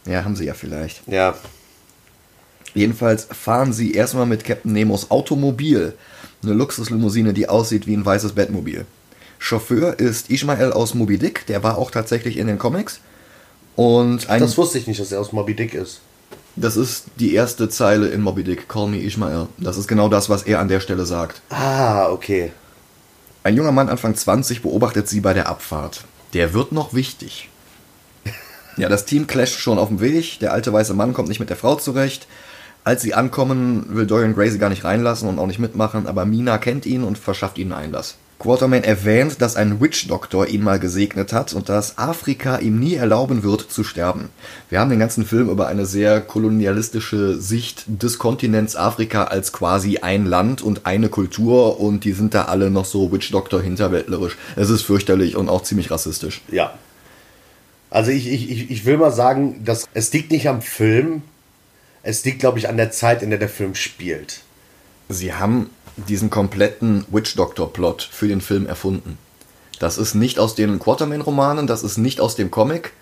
Ja, 0.05 0.25
haben 0.25 0.35
sie 0.35 0.47
ja 0.47 0.55
vielleicht. 0.55 1.07
ja. 1.07 1.37
Jedenfalls 2.75 3.29
fahren 3.31 3.73
sie 3.73 3.93
erstmal 3.93 4.27
mit 4.27 4.45
Captain 4.45 4.73
Nemos 4.73 5.11
Automobil. 5.11 5.95
Eine 6.43 6.55
Luxuslimousine, 6.55 7.33
die 7.35 7.49
aussieht 7.49 7.87
wie 7.87 7.95
ein 7.95 8.05
weißes 8.05 8.33
Bettmobil. 8.33 8.85
Chauffeur 9.43 9.99
ist 9.99 10.31
Ishmael 10.31 10.73
aus 10.73 10.95
Moby 10.95 11.19
Dick, 11.19 11.47
der 11.47 11.65
war 11.65 11.77
auch 11.77 11.91
tatsächlich 11.91 12.37
in 12.37 12.47
den 12.47 12.59
Comics. 12.59 13.01
Und 13.75 14.31
ein, 14.31 14.41
Das 14.41 14.57
wusste 14.57 14.79
ich 14.79 14.87
nicht, 14.87 15.01
dass 15.01 15.11
er 15.11 15.21
aus 15.21 15.33
Moby 15.33 15.55
Dick 15.57 15.75
ist. 15.75 16.01
das 16.55 16.77
ist 16.77 17.07
die 17.19 17.35
erste 17.35 17.69
Zeile 17.69 18.07
in 18.09 18.21
Moby 18.21 18.45
Dick, 18.45 18.69
Call 18.69 18.87
me 18.87 19.03
Ishmael. 19.03 19.49
Das 19.59 19.77
ist 19.79 19.89
genau 19.89 20.09
das, 20.09 20.31
was 20.31 20.45
er 20.45 20.61
an 20.61 20.69
der 20.69 20.79
Stelle 20.79 21.07
sagt. 21.07 21.41
Ah, 21.51 22.09
okay. 22.09 22.53
Ein 23.43 23.57
junger 23.57 23.73
Mann 23.73 23.89
Anfang 23.89 24.15
20 24.15 24.63
beobachtet 24.63 25.09
sie 25.09 25.21
bei 25.21 25.33
der 25.35 25.49
Abfahrt. 25.49 26.05
Der 26.35 26.55
wird 26.55 26.71
noch 26.71 26.95
wichtig. 26.95 27.49
Ja, 28.77 28.89
das 28.89 29.07
Team 29.07 29.27
clasht 29.27 29.59
schon 29.59 29.79
auf 29.79 29.89
dem 29.89 30.01
Weg. 30.01 30.39
Der 30.39 30.53
alte 30.53 30.73
weiße 30.73 30.95
Mann 30.95 31.15
kommt 31.15 31.29
nicht 31.29 31.41
mit 31.41 31.51
der 31.51 31.57
Frau 31.57 31.75
zurecht. 31.75 32.29
Als 32.85 33.03
sie 33.03 33.13
ankommen, 33.13 33.87
will 33.89 34.07
Dorian 34.07 34.35
Gray 34.35 34.51
sie 34.51 34.59
gar 34.59 34.71
nicht 34.71 34.85
reinlassen 34.85 35.29
und 35.29 35.41
auch 35.41 35.47
nicht 35.49 35.59
mitmachen, 35.59 36.07
aber 36.07 36.25
Mina 36.27 36.59
kennt 36.59 36.87
ihn 36.87 37.03
und 37.03 37.19
verschafft 37.19 37.59
ihnen 37.59 37.73
Einlass. 37.73 38.15
Quatermain 38.43 38.83
erwähnt, 38.83 39.41
dass 39.41 39.55
ein 39.57 39.81
Witch-Doktor 39.81 40.49
ihn 40.49 40.63
mal 40.65 40.81
gesegnet 40.81 41.33
hat 41.33 41.53
und 41.53 41.69
dass 41.69 41.97
Afrika 41.97 42.59
ihm 42.59 42.79
nie 42.81 42.95
erlauben 42.95 43.43
wird 43.45 43.71
zu 43.71 43.85
sterben. 43.85 44.31
Wir 44.69 44.81
haben 44.81 44.91
den 44.91 44.99
ganzen 44.99 45.25
Film 45.25 45.49
über 45.49 45.69
eine 45.69 45.87
sehr 45.87 46.21
kolonialistische 46.21 47.41
Sicht 47.41 47.85
des 47.87 48.19
Kontinents 48.19 48.75
Afrika 48.75 49.25
als 49.25 49.53
quasi 49.53 49.99
ein 49.99 50.27
Land 50.27 50.61
und 50.61 50.87
eine 50.87 51.09
Kultur 51.09 51.79
und 51.81 52.05
die 52.05 52.13
sind 52.13 52.35
da 52.35 52.47
alle 52.47 52.71
noch 52.71 52.85
so 52.85 53.13
Witch-Doktor 53.13 53.63
hinterwäldlerisch. 53.63 54.37
Es 54.57 54.71
ist 54.71 54.83
fürchterlich 54.83 55.37
und 55.37 55.49
auch 55.49 55.63
ziemlich 55.63 55.91
rassistisch. 55.91 56.41
Ja. 56.51 56.75
Also 57.91 58.11
ich, 58.11 58.27
ich, 58.29 58.51
ich- 58.51 58.71
ich 58.71 58.85
will 58.87 58.97
mal 58.97 59.13
sagen, 59.13 59.63
dass 59.65 59.87
es 59.95 60.13
liegt 60.13 60.33
nicht 60.33 60.49
am 60.49 60.63
Film, 60.63 61.23
es 62.03 62.25
liegt, 62.25 62.41
glaube 62.41 62.59
ich, 62.59 62.69
an 62.69 62.77
der 62.77 62.91
Zeit, 62.91 63.23
in 63.23 63.31
der 63.31 63.39
der 63.39 63.49
Film 63.49 63.75
spielt. 63.77 64.41
Sie 65.09 65.33
haben 65.35 65.71
diesen 65.97 66.31
kompletten 66.31 67.05
Witch-Doctor-Plot 67.11 68.09
für 68.11 68.29
den 68.29 68.41
Film 68.41 68.67
erfunden. 68.67 69.19
Das 69.79 69.99
ist 69.99 70.15
nicht 70.15 70.39
aus 70.39 70.55
den 70.55 70.79
Quatermain-Romanen, 70.79 71.67
das 71.67 71.83
ist 71.83 71.99
nicht 71.99 72.21
aus 72.21 72.37
dem 72.37 72.51
Comic. 72.51 72.93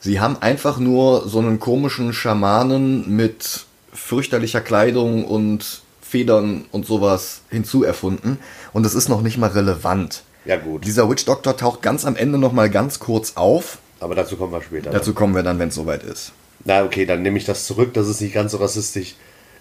Sie 0.00 0.20
haben 0.20 0.36
einfach 0.40 0.78
nur 0.78 1.28
so 1.28 1.38
einen 1.38 1.60
komischen 1.60 2.12
Schamanen 2.12 3.14
mit 3.14 3.66
fürchterlicher 3.92 4.60
Kleidung 4.60 5.24
und 5.24 5.82
Federn 6.02 6.66
und 6.70 6.86
sowas 6.86 7.42
hinzuerfunden. 7.50 8.38
Und 8.72 8.86
es 8.86 8.94
ist 8.94 9.08
noch 9.08 9.22
nicht 9.22 9.38
mal 9.38 9.50
relevant. 9.50 10.22
Ja, 10.44 10.56
gut. 10.56 10.84
Dieser 10.84 11.10
Witch-Doctor 11.10 11.56
taucht 11.56 11.82
ganz 11.82 12.04
am 12.04 12.14
Ende 12.16 12.38
noch 12.38 12.52
mal 12.52 12.70
ganz 12.70 12.98
kurz 12.98 13.32
auf. 13.36 13.78
Aber 13.98 14.14
dazu 14.14 14.36
kommen 14.36 14.52
wir 14.52 14.62
später. 14.62 14.90
Dazu 14.90 15.14
kommen 15.14 15.34
wir 15.34 15.42
dann, 15.42 15.58
wenn 15.58 15.70
es 15.70 15.74
soweit 15.74 16.02
ist. 16.04 16.32
Na, 16.64 16.84
okay, 16.84 17.06
dann 17.06 17.22
nehme 17.22 17.38
ich 17.38 17.44
das 17.44 17.66
zurück, 17.66 17.94
dass 17.94 18.06
es 18.06 18.20
nicht 18.20 18.34
ganz 18.34 18.52
so 18.52 18.58
rassistisch 18.58 19.14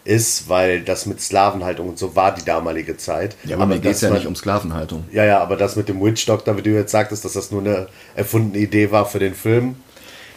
ist, 0.05 0.47
weil 0.47 0.81
das 0.81 1.07
mit 1.07 1.19
Sklavenhaltung 1.19 1.89
und 1.89 1.97
so 1.97 2.15
war 2.15 2.33
die 2.33 2.45
damalige 2.45 2.95
Zeit. 2.95 3.35
Ja, 3.43 3.57
aber, 3.57 3.65
mir 3.65 3.79
geht 3.79 3.93
es 3.93 4.01
ja 4.01 4.11
nicht 4.11 4.27
um 4.27 4.35
Sklavenhaltung. 4.35 5.03
Ja, 5.11 5.25
ja, 5.25 5.41
aber 5.41 5.57
das 5.57 5.75
mit 5.75 5.89
dem 5.89 6.01
Witch 6.01 6.25
Doctor, 6.25 6.55
wie 6.57 6.61
du 6.61 6.69
jetzt 6.69 6.91
sagtest, 6.91 7.25
dass 7.25 7.33
das 7.33 7.51
nur 7.51 7.61
eine 7.61 7.87
erfundene 8.15 8.63
Idee 8.63 8.91
war 8.91 9.05
für 9.07 9.19
den 9.19 9.33
Film. 9.33 9.75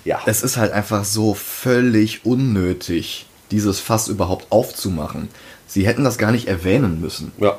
Ja. 0.04 0.20
Es 0.26 0.42
ist 0.42 0.56
halt 0.56 0.72
einfach 0.72 1.04
so 1.04 1.34
völlig 1.34 2.24
unnötig, 2.24 3.26
dieses 3.50 3.78
Fass 3.78 4.08
überhaupt 4.08 4.46
aufzumachen. 4.50 5.28
Sie 5.66 5.86
hätten 5.86 6.02
das 6.02 6.16
gar 6.16 6.32
nicht 6.32 6.48
erwähnen 6.48 7.00
müssen. 7.00 7.32
ja. 7.38 7.58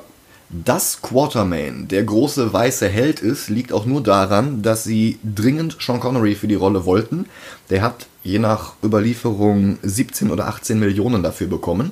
Dass 0.52 1.04
Quatermain 1.04 1.88
der 1.90 2.04
große 2.04 2.52
weiße 2.52 2.88
Held 2.88 3.20
ist, 3.20 3.50
liegt 3.50 3.72
auch 3.72 3.86
nur 3.86 4.02
daran, 4.02 4.64
dass 4.64 4.84
sie 4.84 5.20
dringend 5.24 5.78
Sean 5.80 6.00
Connery 6.00 6.34
für 6.34 6.48
die 6.48 6.56
Rolle 6.56 6.86
wollten. 6.86 7.28
Der 7.70 7.84
hat 7.84 8.08
je 8.24 8.40
nach 8.40 8.74
Überlieferung 8.84 9.78
17 9.82 10.32
oder 10.32 10.48
18 10.48 10.80
Millionen 10.80 11.24
dafür 11.24 11.48
bekommen. 11.48 11.92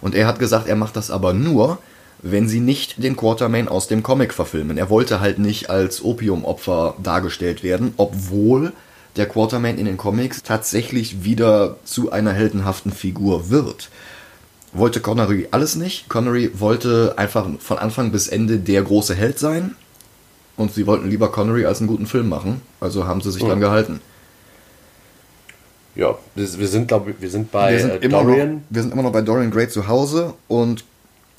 Und 0.00 0.14
er 0.14 0.26
hat 0.26 0.38
gesagt, 0.38 0.68
er 0.68 0.76
macht 0.76 0.96
das 0.96 1.10
aber 1.10 1.32
nur, 1.32 1.78
wenn 2.22 2.48
sie 2.48 2.60
nicht 2.60 3.02
den 3.02 3.16
Quatermain 3.16 3.68
aus 3.68 3.88
dem 3.88 4.02
Comic 4.02 4.32
verfilmen. 4.32 4.78
Er 4.78 4.90
wollte 4.90 5.20
halt 5.20 5.38
nicht 5.38 5.70
als 5.70 6.02
Opiumopfer 6.02 6.94
dargestellt 7.02 7.62
werden, 7.62 7.94
obwohl 7.96 8.72
der 9.16 9.26
Quatermain 9.26 9.78
in 9.78 9.86
den 9.86 9.96
Comics 9.96 10.42
tatsächlich 10.42 11.24
wieder 11.24 11.76
zu 11.84 12.12
einer 12.12 12.32
heldenhaften 12.32 12.92
Figur 12.92 13.50
wird 13.50 13.90
wollte 14.78 15.00
Connery 15.00 15.48
alles 15.50 15.76
nicht. 15.76 16.08
Connery 16.08 16.50
wollte 16.54 17.14
einfach 17.16 17.48
von 17.58 17.78
Anfang 17.78 18.12
bis 18.12 18.28
Ende 18.28 18.58
der 18.58 18.82
große 18.82 19.14
Held 19.14 19.38
sein. 19.38 19.74
Und 20.56 20.72
sie 20.72 20.86
wollten 20.86 21.08
lieber 21.08 21.30
Connery 21.30 21.66
als 21.66 21.80
einen 21.80 21.88
guten 21.88 22.06
Film 22.06 22.28
machen. 22.28 22.62
Also 22.80 23.06
haben 23.06 23.20
sie 23.20 23.30
sich 23.30 23.42
Ja. 23.42 23.48
dran 23.48 23.60
gehalten. 23.60 24.00
Ja, 25.96 26.18
wir 26.34 26.68
sind, 26.68 26.88
glaube 26.88 27.10
ich, 27.10 27.20
wir 27.20 27.30
sind 27.30 27.50
bei 27.50 27.72
wir, 27.72 27.80
sind 27.80 27.90
äh, 27.90 27.96
immer 27.96 28.22
noch, 28.22 28.30
Dorian. 28.30 28.64
wir 28.68 28.82
sind 28.82 28.92
immer 28.92 29.02
noch 29.02 29.12
bei 29.12 29.22
Dorian 29.22 29.50
Gray 29.50 29.68
zu 29.68 29.88
Hause 29.88 30.34
und 30.46 30.84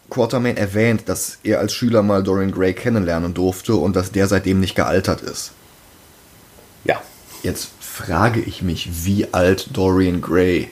Quatermain 0.10 0.58
erwähnt, 0.58 1.04
dass 1.08 1.38
er 1.43 1.60
als 1.60 1.74
Schüler 1.74 2.02
mal 2.02 2.24
Dorian 2.24 2.52
Gray 2.52 2.74
kennenlernen 2.74 3.34
durfte 3.34 3.76
und 3.76 3.96
dass 3.96 4.12
der 4.12 4.28
seitdem 4.28 4.60
nicht 4.60 4.76
gealtert 4.76 5.22
ist. 5.22 5.52
Ja. 6.86 7.02
Jetzt 7.43 7.70
frage 7.80 8.39
ich 8.39 8.62
mich, 8.62 9.06
wie 9.06 9.28
alt 9.32 9.70
Dorian 9.74 10.22
Gray 10.22 10.70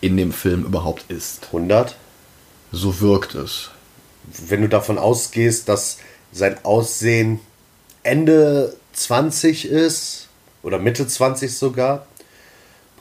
in 0.00 0.16
dem 0.16 0.32
Film 0.32 0.64
überhaupt 0.64 1.04
ist. 1.08 1.46
100. 1.46 1.96
So 2.72 3.00
wirkt 3.00 3.34
es. 3.34 3.70
Wenn 4.48 4.62
du 4.62 4.68
davon 4.68 4.98
ausgehst, 4.98 5.68
dass 5.68 5.98
sein 6.32 6.56
Aussehen 6.64 7.40
Ende 8.02 8.76
20 8.92 9.68
ist, 9.68 10.26
oder 10.66 10.80
Mitte 10.80 11.06
20 11.06 11.56
sogar. 11.56 12.06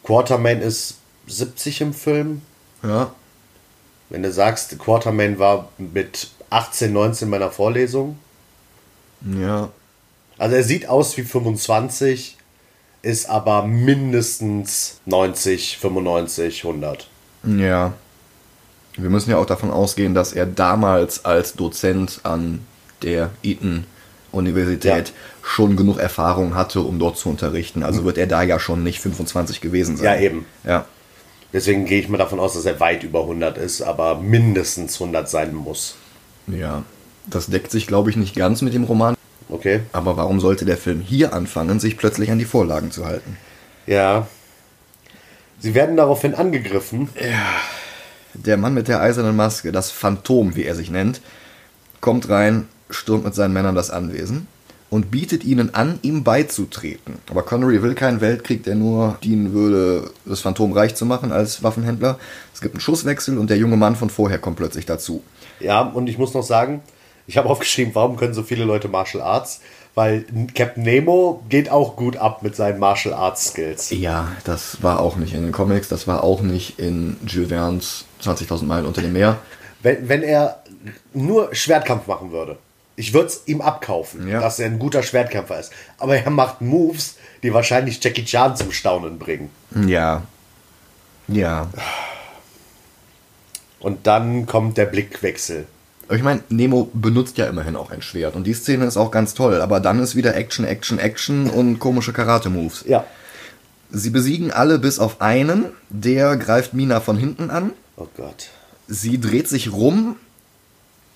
Quartermain 0.05 0.61
ist 0.61 0.95
70 1.27 1.81
im 1.81 1.93
Film. 1.93 2.41
Ja, 2.83 3.11
Wenn 4.09 4.21
du 4.23 4.31
sagst, 4.31 4.77
Quartermain 4.77 5.39
war 5.39 5.69
mit 5.77 6.29
18, 6.51 6.93
19 6.93 7.29
meiner 7.29 7.49
Vorlesung. 7.51 8.17
ja, 9.21 9.69
Also 10.37 10.55
er 10.55 10.63
sieht 10.63 10.87
aus 10.87 11.17
wie 11.17 11.23
25, 11.23 12.37
ist 13.01 13.29
aber 13.29 13.65
mindestens 13.65 14.99
90, 15.05 15.77
95, 15.79 16.63
100. 16.65 17.07
Ja. 17.43 17.93
Wir 18.97 19.09
müssen 19.09 19.29
ja 19.31 19.37
auch 19.37 19.45
davon 19.45 19.71
ausgehen, 19.71 20.13
dass 20.13 20.31
er 20.33 20.45
damals 20.45 21.25
als 21.25 21.53
Dozent 21.53 22.21
an 22.23 22.65
der 23.01 23.31
Eton 23.43 23.85
Universität 24.35 25.09
Ja. 25.09 25.13
schon 25.41 25.75
genug 25.75 25.97
Erfahrung 25.99 26.55
hatte, 26.55 26.81
um 26.81 26.99
dort 26.99 27.17
zu 27.17 27.29
unterrichten. 27.29 27.83
Also 27.83 28.05
wird 28.05 28.17
er 28.17 28.27
da 28.27 28.43
ja 28.43 28.59
schon 28.59 28.83
nicht 28.83 28.99
25 28.99 29.61
gewesen 29.61 29.97
sein. 29.97 30.05
Ja, 30.05 30.19
eben. 30.19 30.45
Ja. 30.63 30.85
Deswegen 31.53 31.85
gehe 31.85 31.99
ich 31.99 32.09
mal 32.09 32.17
davon 32.17 32.39
aus, 32.39 32.53
dass 32.53 32.65
er 32.65 32.79
weit 32.79 33.03
über 33.03 33.21
100 33.21 33.57
ist, 33.57 33.81
aber 33.81 34.19
mindestens 34.19 34.99
100 34.99 35.29
sein 35.29 35.55
muss. 35.55 35.95
Ja. 36.47 36.83
Das 37.27 37.47
deckt 37.47 37.71
sich, 37.71 37.87
glaube 37.87 38.09
ich, 38.09 38.17
nicht 38.17 38.35
ganz 38.35 38.61
mit 38.61 38.73
dem 38.73 38.83
Roman. 38.83 39.15
Okay? 39.49 39.81
Aber 39.93 40.17
warum 40.17 40.39
sollte 40.39 40.65
der 40.65 40.77
Film 40.77 41.01
hier 41.01 41.33
anfangen, 41.33 41.79
sich 41.79 41.97
plötzlich 41.97 42.29
an 42.29 42.39
die 42.39 42.45
Vorlagen 42.45 42.91
zu 42.91 43.05
halten? 43.05 43.37
Ja. 43.87 44.27
Sie 45.59 45.73
werden 45.73 45.95
daraufhin 45.95 46.35
angegriffen. 46.35 47.09
Der 48.33 48.57
Mann 48.57 48.73
mit 48.73 48.87
der 48.87 49.01
eisernen 49.01 49.35
Maske, 49.35 49.71
das 49.71 49.91
Phantom, 49.91 50.55
wie 50.55 50.65
er 50.65 50.75
sich 50.75 50.91
nennt, 50.91 51.21
kommt 52.01 52.29
rein, 52.29 52.67
stürmt 52.89 53.25
mit 53.25 53.35
seinen 53.35 53.53
Männern 53.53 53.75
das 53.75 53.89
Anwesen 53.89 54.47
und 54.89 55.11
bietet 55.11 55.43
ihnen 55.43 55.73
an, 55.73 55.99
ihm 56.03 56.23
beizutreten. 56.23 57.15
Aber 57.29 57.43
Connery 57.43 57.81
will 57.81 57.95
keinen 57.95 58.21
Weltkrieg, 58.21 58.63
der 58.63 58.75
nur 58.75 59.17
dienen 59.23 59.53
würde, 59.53 60.11
das 60.25 60.41
Phantom 60.41 60.71
reich 60.73 60.95
zu 60.95 61.05
machen 61.05 61.31
als 61.31 61.63
Waffenhändler. 61.63 62.19
Es 62.53 62.61
gibt 62.61 62.75
einen 62.75 62.81
Schusswechsel 62.81 63.37
und 63.37 63.49
der 63.49 63.57
junge 63.57 63.77
Mann 63.77 63.95
von 63.95 64.09
vorher 64.09 64.37
kommt 64.37 64.57
plötzlich 64.57 64.85
dazu. 64.85 65.23
Ja, 65.59 65.81
und 65.81 66.07
ich 66.07 66.17
muss 66.17 66.33
noch 66.33 66.43
sagen, 66.43 66.81
ich 67.27 67.37
habe 67.37 67.49
aufgeschrieben, 67.49 67.95
warum 67.95 68.15
können 68.15 68.33
so 68.33 68.43
viele 68.43 68.65
Leute 68.65 68.87
Martial 68.87 69.23
Arts? 69.23 69.61
Weil 69.95 70.25
Captain 70.53 70.83
Nemo 70.83 71.43
geht 71.47 71.69
auch 71.69 71.95
gut 71.95 72.17
ab 72.17 72.43
mit 72.43 72.55
seinen 72.55 72.79
Martial 72.79 73.13
Arts 73.13 73.49
Skills. 73.49 73.91
Ja, 73.91 74.29
das 74.43 74.83
war 74.83 74.99
auch 74.99 75.15
nicht 75.15 75.33
in 75.33 75.43
den 75.43 75.51
Comics, 75.53 75.87
das 75.87 76.05
war 76.05 76.23
auch 76.23 76.41
nicht 76.41 76.79
in 76.79 77.15
Jules 77.25 77.47
Verne's 77.47 78.05
20.000 78.21 78.65
Meilen 78.65 78.85
unter 78.85 79.01
dem 79.01 79.13
Meer. 79.13 79.37
Wenn, 79.81 80.09
wenn 80.09 80.21
er 80.21 80.63
nur 81.13 81.55
Schwertkampf 81.55 82.07
machen 82.07 82.31
würde, 82.31 82.57
ich 82.95 83.13
würde 83.13 83.27
es 83.27 83.41
ihm 83.45 83.61
abkaufen, 83.61 84.27
Ja. 84.27 84.39
dass 84.39 84.59
er 84.59 84.67
ein 84.67 84.79
guter 84.79 85.03
Schwertkämpfer 85.03 85.59
ist. 85.59 85.71
Aber 85.97 86.17
er 86.17 86.29
macht 86.29 86.61
Moves, 86.61 87.15
die 87.43 87.53
wahrscheinlich 87.53 88.03
Jackie 88.03 88.23
Chan 88.25 88.55
zum 88.55 88.71
Staunen 88.71 89.19
bringen. 89.19 89.49
Ja. 89.87 90.23
Ja. 91.27 91.67
Und 93.79 94.07
dann 94.07 94.45
kommt 94.45 94.77
der 94.77 94.85
Blickwechsel. 94.85 95.65
Aber 96.07 96.15
Ich 96.17 96.23
meine, 96.23 96.41
Nemo 96.49 96.89
benutzt 96.93 97.37
ja 97.37 97.45
immerhin 97.47 97.75
auch 97.75 97.91
ein 97.91 98.01
Schwert 98.01 98.35
und 98.35 98.45
die 98.45 98.53
Szene 98.53 98.85
ist 98.85 98.97
auch 98.97 99.11
ganz 99.11 99.33
toll, 99.33 99.61
aber 99.61 99.79
dann 99.79 99.99
ist 99.99 100.15
wieder 100.15 100.35
Action, 100.35 100.65
Action, 100.65 100.99
Action 100.99 101.49
und 101.49 101.79
komische 101.79 102.13
Karate-Moves. 102.13 102.85
Ja. 102.87 103.05
Sie 103.91 104.09
besiegen 104.09 104.51
alle 104.51 104.79
bis 104.79 104.99
auf 104.99 105.21
einen, 105.21 105.65
der 105.89 106.37
greift 106.37 106.73
Mina 106.73 106.99
von 106.99 107.17
hinten 107.17 107.49
an. 107.49 107.71
Oh 107.97 108.07
Gott. 108.17 108.49
Sie 108.87 109.19
dreht 109.19 109.47
sich 109.47 109.71
rum, 109.71 110.15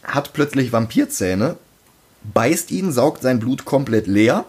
hat 0.04 0.34
plötzlich 0.34 0.72
Vampirzähne, 0.72 1.58
beißt 2.24 2.72
ihn, 2.72 2.92
saugt 2.92 3.22
sein 3.22 3.40
Blut 3.40 3.66
komplett 3.66 4.08
leer 4.08 4.46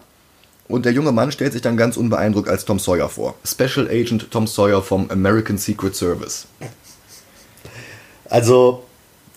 und 0.68 0.84
der 0.84 0.92
junge 0.92 1.12
Mann 1.12 1.32
stellt 1.32 1.52
sich 1.52 1.62
dann 1.62 1.76
ganz 1.76 1.96
unbeeindruckt 1.96 2.48
als 2.48 2.64
Tom 2.64 2.78
Sawyer 2.78 3.08
vor. 3.08 3.34
Special 3.44 3.88
Agent 3.88 4.30
Tom 4.30 4.46
Sawyer 4.46 4.82
vom 4.82 5.10
American 5.10 5.58
Secret 5.58 5.94
Service. 5.96 6.46
Also, 8.28 8.84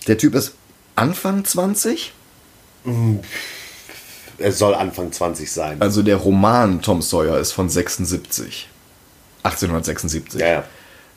Der 0.07 0.17
Typ 0.17 0.35
ist 0.35 0.53
Anfang 0.95 1.43
20? 1.45 2.13
er 4.37 4.51
soll 4.51 4.75
Anfang 4.75 5.11
20 5.11 5.49
sein. 5.51 5.81
Also 5.81 6.03
der 6.03 6.17
Roman 6.17 6.81
Tom 6.81 7.01
Sawyer 7.01 7.37
ist 7.39 7.53
von 7.53 7.69
76. 7.69 8.67
1876. 9.43 10.39
Ja, 10.41 10.47
ja. 10.47 10.63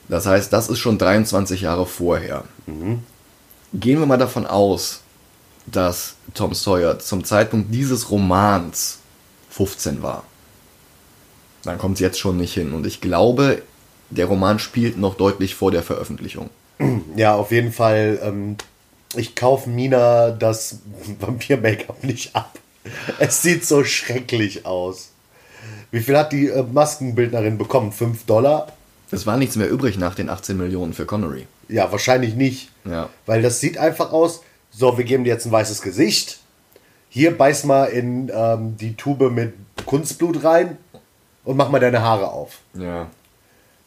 Das 0.07 0.25
heißt, 0.25 0.51
das 0.53 0.69
ist 0.69 0.79
schon 0.79 0.97
23 0.97 1.61
Jahre 1.61 1.85
vorher. 1.85 2.45
Gehen 2.65 3.99
wir 3.99 4.05
mal 4.05 4.17
davon 4.17 4.45
aus, 4.45 5.01
dass 5.67 6.15
Tom 6.33 6.53
Sawyer 6.53 6.99
zum 6.99 7.23
Zeitpunkt 7.23 7.73
dieses 7.73 8.09
Romans 8.09 8.99
15 9.51 10.01
war. 10.01 10.23
Dann 11.63 11.77
kommt 11.77 11.95
es 11.95 11.99
jetzt 11.99 12.19
schon 12.19 12.37
nicht 12.37 12.53
hin. 12.53 12.73
Und 12.73 12.87
ich 12.87 13.01
glaube, 13.01 13.61
der 14.09 14.27
Roman 14.27 14.59
spielt 14.59 14.97
noch 14.97 15.15
deutlich 15.15 15.55
vor 15.55 15.71
der 15.71 15.83
Veröffentlichung. 15.83 16.49
Ja, 17.15 17.33
auf 17.35 17.51
jeden 17.51 17.73
Fall. 17.73 18.19
Ähm, 18.21 18.57
ich 19.15 19.35
kaufe 19.35 19.69
Mina 19.69 20.29
das 20.31 20.79
Vampir-Make-up 21.19 22.03
nicht 22.03 22.35
ab. 22.35 22.57
Es 23.19 23.41
sieht 23.41 23.65
so 23.65 23.83
schrecklich 23.83 24.65
aus. 24.65 25.09
Wie 25.91 26.01
viel 26.01 26.17
hat 26.17 26.31
die 26.31 26.47
äh, 26.47 26.63
Maskenbildnerin 26.63 27.57
bekommen? 27.57 27.91
5 27.91 28.25
Dollar? 28.25 28.71
Es 29.11 29.25
war 29.25 29.37
nichts 29.37 29.55
mehr 29.55 29.69
übrig 29.69 29.97
nach 29.97 30.15
den 30.15 30.29
18 30.29 30.57
Millionen 30.57 30.93
für 30.93 31.05
Connery. 31.05 31.47
Ja, 31.69 31.91
wahrscheinlich 31.91 32.35
nicht. 32.35 32.69
Ja. 32.85 33.09
Weil 33.25 33.41
das 33.41 33.59
sieht 33.59 33.77
einfach 33.77 34.11
aus, 34.11 34.41
so, 34.77 34.95
wir 34.95 35.05
geben 35.05 35.23
dir 35.23 35.33
jetzt 35.33 35.45
ein 35.47 35.51
weißes 35.51 35.81
Gesicht. 35.81 36.39
Hier 37.09 37.35
beiß 37.35 37.63
mal 37.63 37.85
in 37.85 38.31
ähm, 38.31 38.77
die 38.77 38.95
Tube 38.95 39.31
mit 39.31 39.53
Kunstblut 39.87 40.43
rein 40.43 40.77
und 41.43 41.57
mach 41.57 41.69
mal 41.69 41.79
deine 41.79 42.03
Haare 42.03 42.29
auf. 42.29 42.59
Ja. 42.75 43.09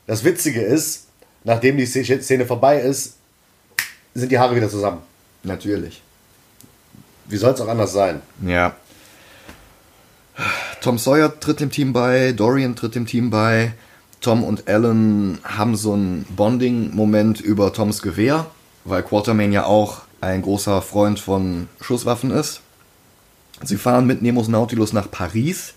Das 0.08 0.24
Witzige 0.24 0.60
ist, 0.60 1.06
nachdem 1.44 1.76
die 1.76 1.86
Szene 1.86 2.44
vorbei 2.44 2.80
ist, 2.80 3.18
sind 4.14 4.32
die 4.32 4.38
Haare 4.40 4.56
wieder 4.56 4.68
zusammen. 4.68 4.98
Natürlich. 5.44 6.02
Wie 7.26 7.36
soll 7.36 7.52
es 7.52 7.60
auch 7.60 7.68
anders 7.68 7.92
sein? 7.92 8.20
Ja. 8.44 8.74
Tom 10.80 10.98
Sawyer 10.98 11.38
tritt 11.38 11.60
dem 11.60 11.70
Team 11.70 11.92
bei, 11.92 12.32
Dorian 12.32 12.74
tritt 12.74 12.96
dem 12.96 13.06
Team 13.06 13.30
bei. 13.30 13.74
Tom 14.20 14.42
und 14.42 14.68
Alan 14.68 15.38
haben 15.44 15.76
so 15.76 15.92
einen 15.92 16.24
Bonding-Moment 16.30 17.40
über 17.40 17.72
Toms 17.72 18.02
Gewehr, 18.02 18.46
weil 18.84 19.04
Quartermain 19.04 19.52
ja 19.52 19.66
auch 19.66 20.02
ein 20.20 20.42
großer 20.42 20.82
Freund 20.82 21.18
von 21.20 21.68
Schusswaffen 21.80 22.30
ist. 22.30 22.60
Sie 23.62 23.76
fahren 23.76 24.06
mit 24.06 24.22
Nemos 24.22 24.48
Nautilus 24.48 24.92
nach 24.92 25.10
Paris, 25.10 25.74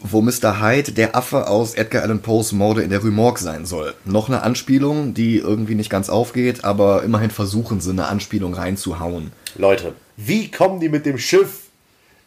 wo 0.00 0.20
Mr. 0.20 0.60
Hyde 0.60 0.92
der 0.92 1.16
Affe 1.16 1.48
aus 1.48 1.74
Edgar 1.74 2.02
Allan 2.02 2.20
Poes 2.20 2.52
Morde 2.52 2.82
in 2.82 2.90
der 2.90 3.00
Rue 3.00 3.10
Morgue 3.10 3.40
sein 3.40 3.64
soll. 3.64 3.94
Noch 4.04 4.28
eine 4.28 4.42
Anspielung, 4.42 5.14
die 5.14 5.38
irgendwie 5.38 5.74
nicht 5.74 5.88
ganz 5.88 6.10
aufgeht, 6.10 6.64
aber 6.64 7.02
immerhin 7.02 7.30
versuchen 7.30 7.80
sie, 7.80 7.90
eine 7.90 8.06
Anspielung 8.06 8.52
reinzuhauen. 8.52 9.32
Leute, 9.56 9.94
wie 10.16 10.50
kommen 10.50 10.80
die 10.80 10.90
mit 10.90 11.06
dem 11.06 11.18
Schiff 11.18 11.62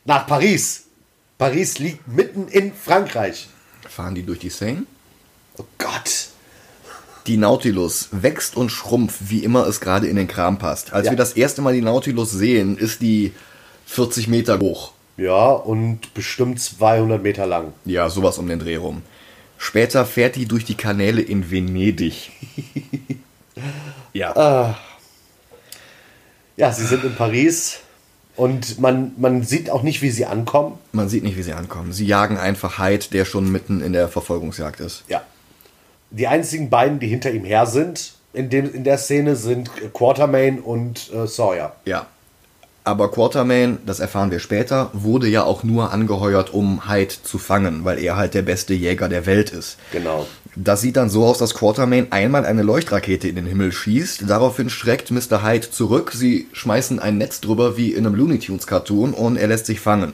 nach 0.06 0.26
Paris? 0.26 0.86
Paris 1.38 1.78
liegt 1.78 2.08
mitten 2.08 2.48
in 2.48 2.74
Frankreich. 2.74 3.48
Fahren 3.88 4.16
die 4.16 4.24
durch 4.24 4.40
die 4.40 4.50
Seine? 4.50 4.84
Oh 5.58 5.66
Gott. 5.78 6.30
Die 7.28 7.38
Nautilus 7.38 8.10
wächst 8.12 8.56
und 8.56 8.72
schrumpft, 8.72 9.30
wie 9.30 9.44
immer 9.44 9.68
es 9.68 9.82
gerade 9.82 10.08
in 10.08 10.16
den 10.16 10.28
Kram 10.28 10.58
passt. 10.58 10.94
Als 10.94 11.06
Ja. 11.06 11.12
wir 11.12 11.18
das 11.18 11.34
erste 11.34 11.62
Mal 11.62 11.74
die 11.74 11.82
Nautilus 11.82 12.32
sehen, 12.32 12.78
ist 12.78 13.02
die 13.02 13.34
40 13.86 14.28
Meter 14.28 14.60
hoch. 14.60 14.94
Ja, 15.18 15.48
und 15.52 16.14
bestimmt 16.14 16.60
200 16.62 17.22
Meter 17.22 17.46
lang. 17.46 17.74
Ja, 17.86 18.10
sowas 18.10 18.38
um 18.38 18.48
den 18.48 18.60
Dreh 18.60 18.76
rum. 18.78 19.02
Später 19.58 20.06
fährt 20.06 20.36
die 20.36 20.46
durch 20.46 20.64
die 20.64 20.76
Kanäle 20.76 21.22
in 21.22 21.50
Venedig. 21.52 22.30
ja. 24.14 24.76
Ja, 26.56 26.72
sie 26.72 26.86
sind 26.86 27.04
in 27.04 27.16
Paris 27.16 27.80
und 28.36 28.80
man, 28.80 29.14
man 29.18 29.44
sieht 29.44 29.70
auch 29.70 29.84
nicht, 29.84 30.02
wie 30.02 30.12
sie 30.12 30.26
ankommen. 30.26 30.78
Man 30.92 31.10
sieht 31.10 31.24
nicht, 31.24 31.36
wie 31.38 31.44
sie 31.44 31.54
ankommen. 31.54 31.92
Sie 31.92 32.06
jagen 32.06 32.38
einfach 32.38 32.78
Hyde, 32.80 33.08
der 33.12 33.26
schon 33.26 33.52
mitten 33.52 33.82
in 33.82 33.94
der 33.94 34.08
Verfolgungsjagd 34.08 34.80
ist. 34.80 35.04
Ja. 35.08 35.24
Die 36.10 36.28
einzigen 36.28 36.70
beiden, 36.70 37.00
die 37.00 37.08
hinter 37.08 37.32
ihm 37.32 37.44
her 37.44 37.66
sind, 37.66 38.14
in, 38.34 38.50
dem, 38.50 38.74
in 38.74 38.84
der 38.84 38.98
Szene, 38.98 39.36
sind 39.36 39.70
Quartermain 39.94 40.60
und 40.60 41.12
äh, 41.14 41.28
Sawyer. 41.28 41.76
Ja. 41.86 42.08
Aber 42.84 43.12
Quartermain, 43.12 43.80
das 43.86 44.00
erfahren 44.00 44.32
wir 44.32 44.40
später, 44.40 44.90
wurde 44.94 45.28
ja 45.28 45.44
auch 45.44 45.64
nur 45.64 45.92
angeheuert, 45.92 46.54
um 46.54 46.90
Hyde 46.90 47.16
zu 47.22 47.38
fangen, 47.38 47.84
weil 47.84 48.00
er 48.00 48.16
halt 48.16 48.34
der 48.34 48.44
beste 48.44 48.74
Jäger 48.74 49.10
der 49.10 49.26
Welt 49.26 49.50
ist. 49.50 49.78
Genau. 49.92 50.26
Das 50.56 50.80
sieht 50.80 50.96
dann 50.96 51.10
so 51.10 51.26
aus, 51.26 51.38
dass 51.38 51.54
Quartermain 51.54 52.12
einmal 52.12 52.46
eine 52.46 52.64
Leuchtrakete 52.64 53.28
in 53.28 53.36
den 53.36 53.46
Himmel 53.46 53.74
schießt. 53.74 54.24
Daraufhin 54.30 54.70
schreckt 54.70 55.12
Mr. 55.12 55.44
Hyde 55.44 55.70
zurück. 55.70 56.14
Sie 56.16 56.48
schmeißen 56.54 57.00
ein 57.00 57.18
Netz 57.18 57.42
drüber 57.42 57.76
wie 57.76 57.92
in 57.92 58.06
einem 58.06 58.16
Looney 58.16 58.40
Tunes 58.40 58.68
Cartoon 58.68 59.14
und 59.14 59.36
er 59.36 59.48
lässt 59.48 59.66
sich 59.66 59.82
fangen. 59.82 60.14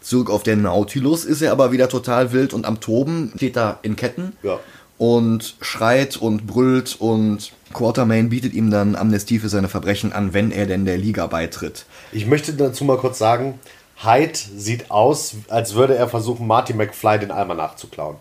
Zurück 0.00 0.30
auf 0.30 0.42
der 0.42 0.56
Nautilus 0.56 1.24
ist 1.24 1.42
er 1.42 1.52
aber 1.52 1.72
wieder 1.72 1.88
total 1.88 2.32
wild 2.32 2.52
und 2.52 2.66
am 2.66 2.80
Toben, 2.80 3.32
steht 3.34 3.56
da 3.56 3.78
in 3.82 3.96
Ketten 3.96 4.36
Ja. 4.42 4.60
Und 4.98 5.54
schreit 5.60 6.16
und 6.16 6.46
brüllt 6.46 6.96
und 7.00 7.52
Quartermain 7.72 8.28
bietet 8.30 8.52
ihm 8.54 8.70
dann 8.70 8.96
Amnestie 8.96 9.38
für 9.38 9.48
seine 9.48 9.68
Verbrechen 9.68 10.12
an, 10.12 10.34
wenn 10.34 10.50
er 10.50 10.66
denn 10.66 10.84
der 10.84 10.98
Liga 10.98 11.26
beitritt. 11.26 11.86
Ich 12.12 12.26
möchte 12.26 12.52
dazu 12.54 12.84
mal 12.84 12.96
kurz 12.98 13.18
sagen, 13.18 13.58
Hyde 14.02 14.38
sieht 14.56 14.90
aus, 14.90 15.34
als 15.48 15.74
würde 15.74 15.94
er 15.96 16.08
versuchen, 16.08 16.46
Marty 16.46 16.72
McFly 16.72 17.18
den 17.18 17.30
Almanach 17.30 17.76
zu 17.76 17.88
klauen. 17.88 18.16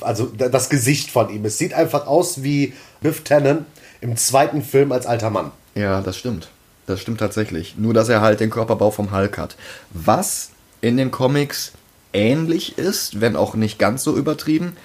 Also 0.00 0.26
da- 0.26 0.48
das 0.48 0.68
Gesicht 0.70 1.10
von 1.10 1.30
ihm. 1.30 1.44
Es 1.44 1.58
sieht 1.58 1.74
einfach 1.74 2.06
aus 2.06 2.42
wie 2.42 2.72
Biff 3.00 3.22
Tannen 3.24 3.66
im 4.00 4.16
zweiten 4.16 4.62
Film 4.62 4.92
als 4.92 5.06
alter 5.06 5.30
Mann. 5.30 5.50
Ja, 5.74 6.00
das 6.00 6.16
stimmt. 6.16 6.48
Das 6.86 7.00
stimmt 7.00 7.20
tatsächlich. 7.20 7.76
Nur, 7.76 7.94
dass 7.94 8.08
er 8.08 8.20
halt 8.20 8.40
den 8.40 8.50
Körperbau 8.50 8.90
vom 8.90 9.12
Hulk 9.12 9.38
hat. 9.38 9.56
Was 9.90 10.50
in 10.80 10.96
den 10.96 11.10
Comics 11.10 11.72
ähnlich 12.12 12.78
ist, 12.78 13.20
wenn 13.20 13.36
auch 13.36 13.54
nicht 13.54 13.78
ganz 13.78 14.02
so 14.02 14.16
übertrieben. 14.16 14.76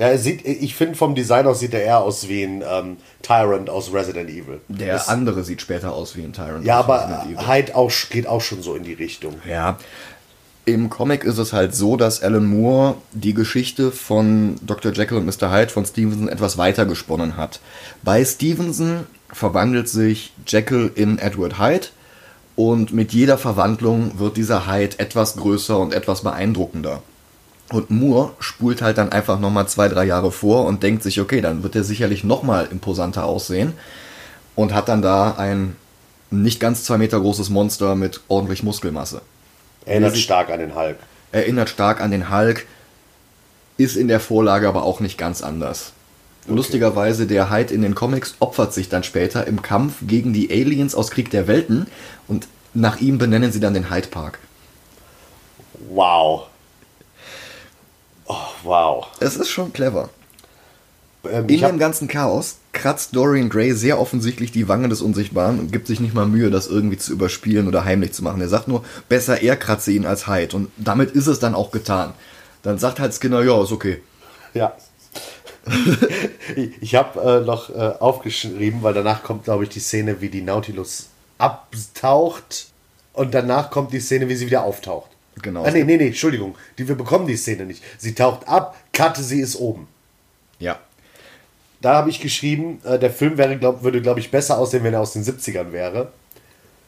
Ja, 0.00 0.16
sieht, 0.16 0.46
ich 0.46 0.74
finde 0.74 0.94
vom 0.96 1.14
Design 1.14 1.46
aus 1.46 1.60
sieht 1.60 1.74
er 1.74 1.82
eher 1.82 1.98
aus 2.00 2.26
wie 2.26 2.42
ein 2.42 2.62
ähm, 2.66 2.96
Tyrant 3.22 3.68
aus 3.68 3.92
Resident 3.92 4.30
Evil. 4.30 4.60
Der 4.68 4.94
Es- 4.94 5.08
andere 5.08 5.44
sieht 5.44 5.60
später 5.60 5.92
aus 5.92 6.16
wie 6.16 6.22
ein 6.22 6.32
Tyrant. 6.32 6.64
ja, 6.64 6.78
aus 6.78 6.84
aber 6.86 7.02
Resident 7.02 7.38
Evil. 7.38 7.46
Hyde 7.48 7.76
auch, 7.76 7.92
geht 8.08 8.26
auch 8.26 8.40
schon 8.40 8.62
so 8.62 8.74
in 8.74 8.82
die 8.82 8.94
Richtung. 8.94 9.34
Ja. 9.46 9.76
Im 10.64 10.88
Comic 10.88 11.24
ist 11.24 11.36
es 11.38 11.52
halt 11.52 11.74
so, 11.74 11.96
dass 11.96 12.22
Alan 12.22 12.46
Moore 12.46 12.94
die 13.12 13.34
Geschichte 13.34 13.90
von 13.92 14.56
Dr. 14.62 14.92
Jekyll 14.92 15.18
und 15.18 15.26
Mr. 15.26 15.52
Hyde 15.52 15.68
von 15.70 15.84
Stevenson 15.84 16.28
etwas 16.28 16.56
weiter 16.58 16.86
gesponnen 16.86 17.36
hat. 17.36 17.60
Bei 18.02 18.24
Stevenson 18.24 19.06
verwandelt 19.32 19.88
sich 19.88 20.32
Jekyll 20.46 20.90
in 20.94 21.18
Edward 21.18 21.58
Hyde 21.58 21.88
und 22.56 22.92
mit 22.92 23.12
jeder 23.12 23.36
Verwandlung 23.38 24.18
wird 24.18 24.36
dieser 24.36 24.66
Hyde 24.66 24.98
etwas 24.98 25.36
größer 25.36 25.78
und 25.78 25.92
etwas 25.92 26.22
beeindruckender. 26.22 27.02
Und 27.72 27.90
Moore 27.90 28.32
spult 28.40 28.82
halt 28.82 28.98
dann 28.98 29.12
einfach 29.12 29.38
nochmal 29.38 29.68
zwei, 29.68 29.88
drei 29.88 30.04
Jahre 30.04 30.32
vor 30.32 30.66
und 30.66 30.82
denkt 30.82 31.02
sich, 31.04 31.20
okay, 31.20 31.40
dann 31.40 31.62
wird 31.62 31.76
er 31.76 31.84
sicherlich 31.84 32.24
nochmal 32.24 32.66
imposanter 32.70 33.24
aussehen 33.24 33.74
und 34.56 34.74
hat 34.74 34.88
dann 34.88 35.02
da 35.02 35.36
ein 35.36 35.76
nicht 36.30 36.60
ganz 36.60 36.84
zwei 36.84 36.98
Meter 36.98 37.20
großes 37.20 37.48
Monster 37.48 37.94
mit 37.94 38.20
ordentlich 38.28 38.62
Muskelmasse. 38.62 39.22
Erinnert 39.86 40.14
Sie- 40.14 40.20
stark 40.20 40.50
an 40.50 40.58
den 40.58 40.74
Hulk. 40.74 40.96
Erinnert 41.32 41.68
stark 41.68 42.00
an 42.00 42.10
den 42.10 42.28
Hulk, 42.34 42.66
ist 43.76 43.96
in 43.96 44.08
der 44.08 44.20
Vorlage 44.20 44.68
aber 44.68 44.82
auch 44.82 44.98
nicht 45.00 45.16
ganz 45.16 45.42
anders. 45.42 45.92
Lustigerweise, 46.48 47.26
der 47.26 47.50
Hyde 47.50 47.72
in 47.72 47.82
den 47.82 47.94
Comics 47.94 48.34
opfert 48.40 48.74
sich 48.74 48.88
dann 48.88 49.04
später 49.04 49.46
im 49.46 49.62
Kampf 49.62 49.94
gegen 50.02 50.32
die 50.32 50.50
Aliens 50.50 50.94
aus 50.96 51.10
Krieg 51.10 51.30
der 51.30 51.46
Welten 51.46 51.86
und 52.26 52.48
nach 52.74 53.00
ihm 53.00 53.18
benennen 53.18 53.52
sie 53.52 53.60
dann 53.60 53.74
den 53.74 53.90
Hyde 53.90 54.08
Park. 54.08 54.38
Wow. 55.88 56.46
Wow. 58.62 59.06
Es 59.20 59.36
ist 59.36 59.48
schon 59.50 59.72
clever. 59.72 60.10
Ähm, 61.28 61.48
In 61.48 61.60
dem 61.60 61.78
ganzen 61.78 62.08
Chaos 62.08 62.56
kratzt 62.72 63.14
Dorian 63.14 63.48
Gray 63.48 63.72
sehr 63.72 64.00
offensichtlich 64.00 64.52
die 64.52 64.68
Wange 64.68 64.88
des 64.88 65.02
Unsichtbaren 65.02 65.58
und 65.58 65.72
gibt 65.72 65.86
sich 65.86 66.00
nicht 66.00 66.14
mal 66.14 66.26
Mühe, 66.26 66.50
das 66.50 66.66
irgendwie 66.66 66.96
zu 66.96 67.12
überspielen 67.12 67.68
oder 67.68 67.84
heimlich 67.84 68.12
zu 68.12 68.22
machen. 68.22 68.40
Er 68.40 68.48
sagt 68.48 68.68
nur, 68.68 68.84
besser 69.08 69.42
er 69.42 69.56
kratze 69.56 69.92
ihn 69.92 70.06
als 70.06 70.26
Hyde. 70.26 70.56
Und 70.56 70.70
damit 70.76 71.10
ist 71.10 71.26
es 71.26 71.38
dann 71.38 71.54
auch 71.54 71.70
getan. 71.70 72.12
Dann 72.62 72.78
sagt 72.78 73.00
halt 73.00 73.14
Skinner, 73.14 73.42
ja, 73.42 73.62
ist 73.62 73.72
okay. 73.72 74.02
ja. 74.54 74.72
ich 76.56 76.70
ich 76.80 76.94
habe 76.94 77.20
äh, 77.20 77.44
noch 77.44 77.68
äh, 77.68 77.92
aufgeschrieben, 78.00 78.82
weil 78.82 78.94
danach 78.94 79.22
kommt, 79.22 79.44
glaube 79.44 79.64
ich, 79.64 79.68
die 79.68 79.80
Szene, 79.80 80.22
wie 80.22 80.30
die 80.30 80.40
Nautilus 80.40 81.08
abtaucht 81.36 82.68
und 83.12 83.34
danach 83.34 83.70
kommt 83.70 83.92
die 83.92 84.00
Szene, 84.00 84.28
wie 84.28 84.36
sie 84.36 84.46
wieder 84.46 84.64
auftaucht. 84.64 85.10
Genau. 85.42 85.64
Ah, 85.64 85.70
nee, 85.70 85.84
nee, 85.84 85.96
nee, 85.96 86.08
Entschuldigung. 86.08 86.56
Die, 86.78 86.86
wir 86.86 86.96
bekommen 86.96 87.26
die 87.26 87.36
Szene 87.36 87.64
nicht. 87.64 87.82
Sie 87.98 88.14
taucht 88.14 88.46
ab, 88.48 88.76
Karte, 88.92 89.22
sie 89.22 89.40
ist 89.40 89.56
oben. 89.56 89.88
Ja. 90.58 90.78
Da 91.80 91.94
habe 91.94 92.10
ich 92.10 92.20
geschrieben, 92.20 92.80
äh, 92.84 92.98
der 92.98 93.10
Film 93.10 93.38
wäre, 93.38 93.56
glaub, 93.56 93.82
würde, 93.82 94.02
glaube 94.02 94.20
ich, 94.20 94.30
besser 94.30 94.58
aussehen, 94.58 94.84
wenn 94.84 94.92
er 94.92 95.00
aus 95.00 95.14
den 95.14 95.24
70ern 95.24 95.72
wäre. 95.72 96.12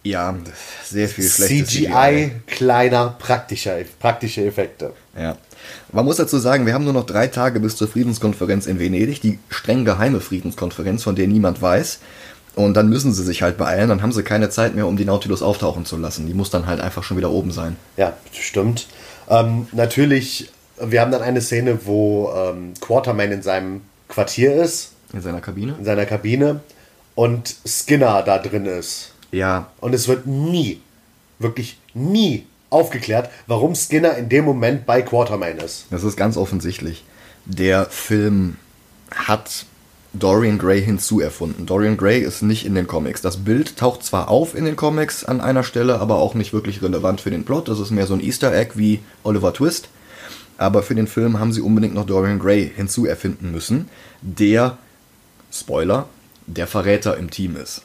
Ja, 0.05 0.37
sehr 0.85 1.09
viel 1.09 1.29
schlechtes 1.29 1.69
CGI, 1.69 2.33
kleiner, 2.47 3.15
praktischer, 3.19 3.79
praktische 4.01 4.45
Effekte. 4.45 4.93
Ja. 5.17 5.37
Man 5.93 6.05
muss 6.05 6.17
dazu 6.17 6.39
sagen, 6.39 6.67
wir 6.67 6.75
haben 6.75 6.83
nur 6.85 6.93
noch 6.93 7.07
drei 7.07 7.29
Tage 7.29 7.61
bis 7.61 7.77
zur 7.77 7.87
Friedenskonferenz 7.87 8.67
in 8.67 8.81
Venedig, 8.81 9.21
die 9.21 9.39
streng 9.49 9.85
geheime 9.85 10.21
Friedenskonferenz, 10.21 11.05
von 11.05 11.15
der 11.15 11.29
niemand 11.29 11.63
weiß. 11.63 12.01
Und 12.55 12.75
dann 12.75 12.89
müssen 12.89 13.15
sie 13.15 13.25
sich 13.25 13.43
halt 13.43 13.57
beeilen, 13.57 13.89
dann 13.89 14.03
haben 14.03 14.13
sie 14.13 14.23
keine 14.23 14.51
Zeit 14.51 14.75
mehr, 14.75 14.87
um 14.87 14.97
die 14.97 15.05
Nautilus 15.05 15.43
auftauchen 15.43 15.87
zu 15.87 15.97
lassen. 15.97 16.27
Die 16.27 16.35
muss 16.35 16.51
dann 16.51 16.67
halt 16.67 16.81
einfach 16.81 17.03
schon 17.03 17.17
wieder 17.17 17.31
oben 17.31 17.51
sein. 17.51 17.77
Ja, 17.97 18.15
stimmt. 18.33 18.89
Ähm, 19.29 19.69
natürlich, 19.73 20.51
wir 20.79 21.01
haben 21.01 21.11
dann 21.11 21.23
eine 21.23 21.41
Szene, 21.41 21.87
wo 21.87 22.31
ähm, 22.37 22.75
Quarterman 22.81 23.33
in 23.33 23.43
seinem 23.43 23.81
Quartier 24.09 24.55
ist. 24.55 24.93
In 25.15 25.23
seiner 25.23 25.41
Kabine? 25.41 25.77
In 25.79 25.85
seiner 25.85 26.05
Kabine. 26.05 26.61
Und 27.15 27.57
Skinner 27.67 28.23
da 28.23 28.39
drin 28.39 28.67
ist. 28.67 29.13
Ja. 29.31 29.71
Und 29.81 29.95
es 29.95 30.09
wird 30.09 30.27
nie, 30.27 30.81
wirklich 31.39 31.79
nie 31.95 32.47
aufgeklärt, 32.69 33.31
warum 33.47 33.75
Skinner 33.75 34.17
in 34.17 34.29
dem 34.29 34.45
Moment 34.45 34.85
bei 34.87 35.03
Quarterman 35.03 35.59
ist. 35.59 35.87
Das 35.91 36.05
ist 36.05 36.17
ganz 36.17 36.37
offensichtlich. 36.37 37.05
Der 37.45 37.87
Film 37.87 38.57
hat 39.11 39.67
Dorian 40.15 40.59
Gray 40.59 40.83
hinzuerfunden. 40.83 41.65
Dorian 41.65 41.97
Gray 41.97 42.21
ist 42.21 42.43
nicht 42.43 42.67
in 42.67 42.75
den 42.75 42.87
Comics. 42.87 43.23
Das 43.23 43.39
Bild 43.39 43.77
taucht 43.79 44.05
zwar 44.05 44.29
auf 44.29 44.55
in 44.55 44.67
den 44.67 44.77
Comics 44.77 45.25
an 45.25 45.41
einer 45.41 45.65
Stelle, 45.65 46.01
aber 46.01 46.17
auch 46.17 46.35
nicht 46.35 46.53
wirklich 46.53 46.83
relevant 46.83 47.23
für 47.23 47.31
den 47.31 47.45
Plot. 47.45 47.69
Das 47.69 47.81
ist 47.81 47.91
mehr 47.91 48.07
so 48.07 48.15
ein 48.15 48.21
Easter 48.21 48.55
Egg 48.55 48.73
wie 48.75 49.01
Oliver 49.23 49.55
Twist. 49.55 49.89
Aber 50.59 50.83
für 50.83 50.95
den 50.95 51.07
Film 51.07 51.41
haben 51.41 51.53
sie 51.53 51.63
unbedingt 51.63 51.95
noch 51.95 52.05
Dorian 52.05 52.39
Gray 52.39 52.71
hinzuerfinden 52.75 53.53
müssen, 53.53 53.89
der, 54.21 54.77
Spoiler, 55.51 56.09
der 56.47 56.67
Verräter 56.67 57.17
im 57.17 57.31
Team 57.31 57.57
ist. 57.57 57.83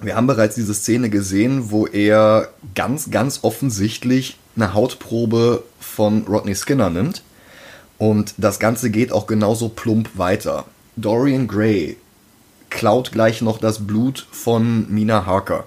Wir 0.00 0.16
haben 0.16 0.26
bereits 0.26 0.54
diese 0.54 0.74
Szene 0.74 1.10
gesehen, 1.10 1.70
wo 1.70 1.86
er 1.86 2.48
ganz, 2.74 3.10
ganz 3.10 3.40
offensichtlich 3.42 4.38
eine 4.54 4.72
Hautprobe 4.72 5.64
von 5.80 6.26
Rodney 6.28 6.54
Skinner 6.54 6.90
nimmt. 6.90 7.22
Und 7.98 8.34
das 8.36 8.58
Ganze 8.60 8.90
geht 8.90 9.12
auch 9.12 9.26
genauso 9.26 9.68
plump 9.68 10.10
weiter. 10.16 10.64
Dorian 10.96 11.48
Gray 11.48 11.96
klaut 12.70 13.12
gleich 13.12 13.42
noch 13.42 13.58
das 13.58 13.86
Blut 13.86 14.26
von 14.30 14.92
Mina 14.92 15.26
Harker. 15.26 15.64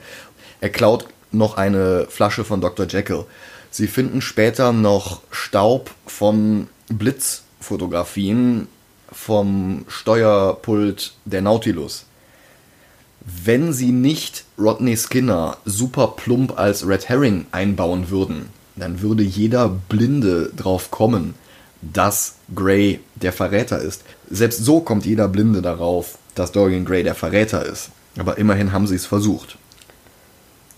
Er 0.61 0.69
klaut 0.69 1.07
noch 1.31 1.57
eine 1.57 2.07
Flasche 2.09 2.43
von 2.43 2.61
Dr. 2.61 2.87
Jekyll. 2.87 3.25
Sie 3.69 3.87
finden 3.87 4.21
später 4.21 4.71
noch 4.71 5.21
Staub 5.31 5.91
von 6.05 6.67
Blitzfotografien 6.89 8.67
vom 9.11 9.85
Steuerpult 9.87 11.13
der 11.25 11.41
Nautilus. 11.41 12.05
Wenn 13.21 13.73
sie 13.73 13.91
nicht 13.91 14.45
Rodney 14.57 14.95
Skinner 14.95 15.57
super 15.65 16.13
plump 16.15 16.57
als 16.57 16.87
Red 16.87 17.09
Herring 17.09 17.45
einbauen 17.51 18.09
würden, 18.09 18.49
dann 18.77 19.01
würde 19.01 19.23
jeder 19.23 19.67
Blinde 19.67 20.51
drauf 20.55 20.91
kommen, 20.91 21.35
dass 21.81 22.35
Gray 22.53 22.99
der 23.15 23.33
Verräter 23.33 23.79
ist. 23.79 24.03
Selbst 24.29 24.63
so 24.63 24.79
kommt 24.79 25.05
jeder 25.05 25.27
Blinde 25.27 25.61
darauf, 25.61 26.17
dass 26.35 26.51
Dorian 26.51 26.85
Gray 26.85 27.03
der 27.03 27.15
Verräter 27.15 27.65
ist. 27.65 27.89
Aber 28.17 28.37
immerhin 28.37 28.71
haben 28.71 28.87
sie 28.87 28.95
es 28.95 29.05
versucht. 29.05 29.57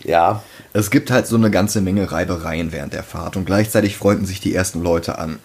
Ja. 0.04 0.44
Es 0.74 0.92
gibt 0.92 1.12
halt 1.12 1.28
so 1.28 1.36
eine 1.36 1.52
ganze 1.52 1.82
Menge 1.82 2.12
Reibereien 2.12 2.72
während 2.72 2.94
der 2.94 3.04
Fahrt 3.04 3.36
und 3.38 3.46
gleichzeitig 3.46 3.98
freunden 3.98 4.26
sich 4.26 4.40
die 4.40 4.54
ersten 4.54 4.82
Leute 4.82 5.18
an. 5.18 5.40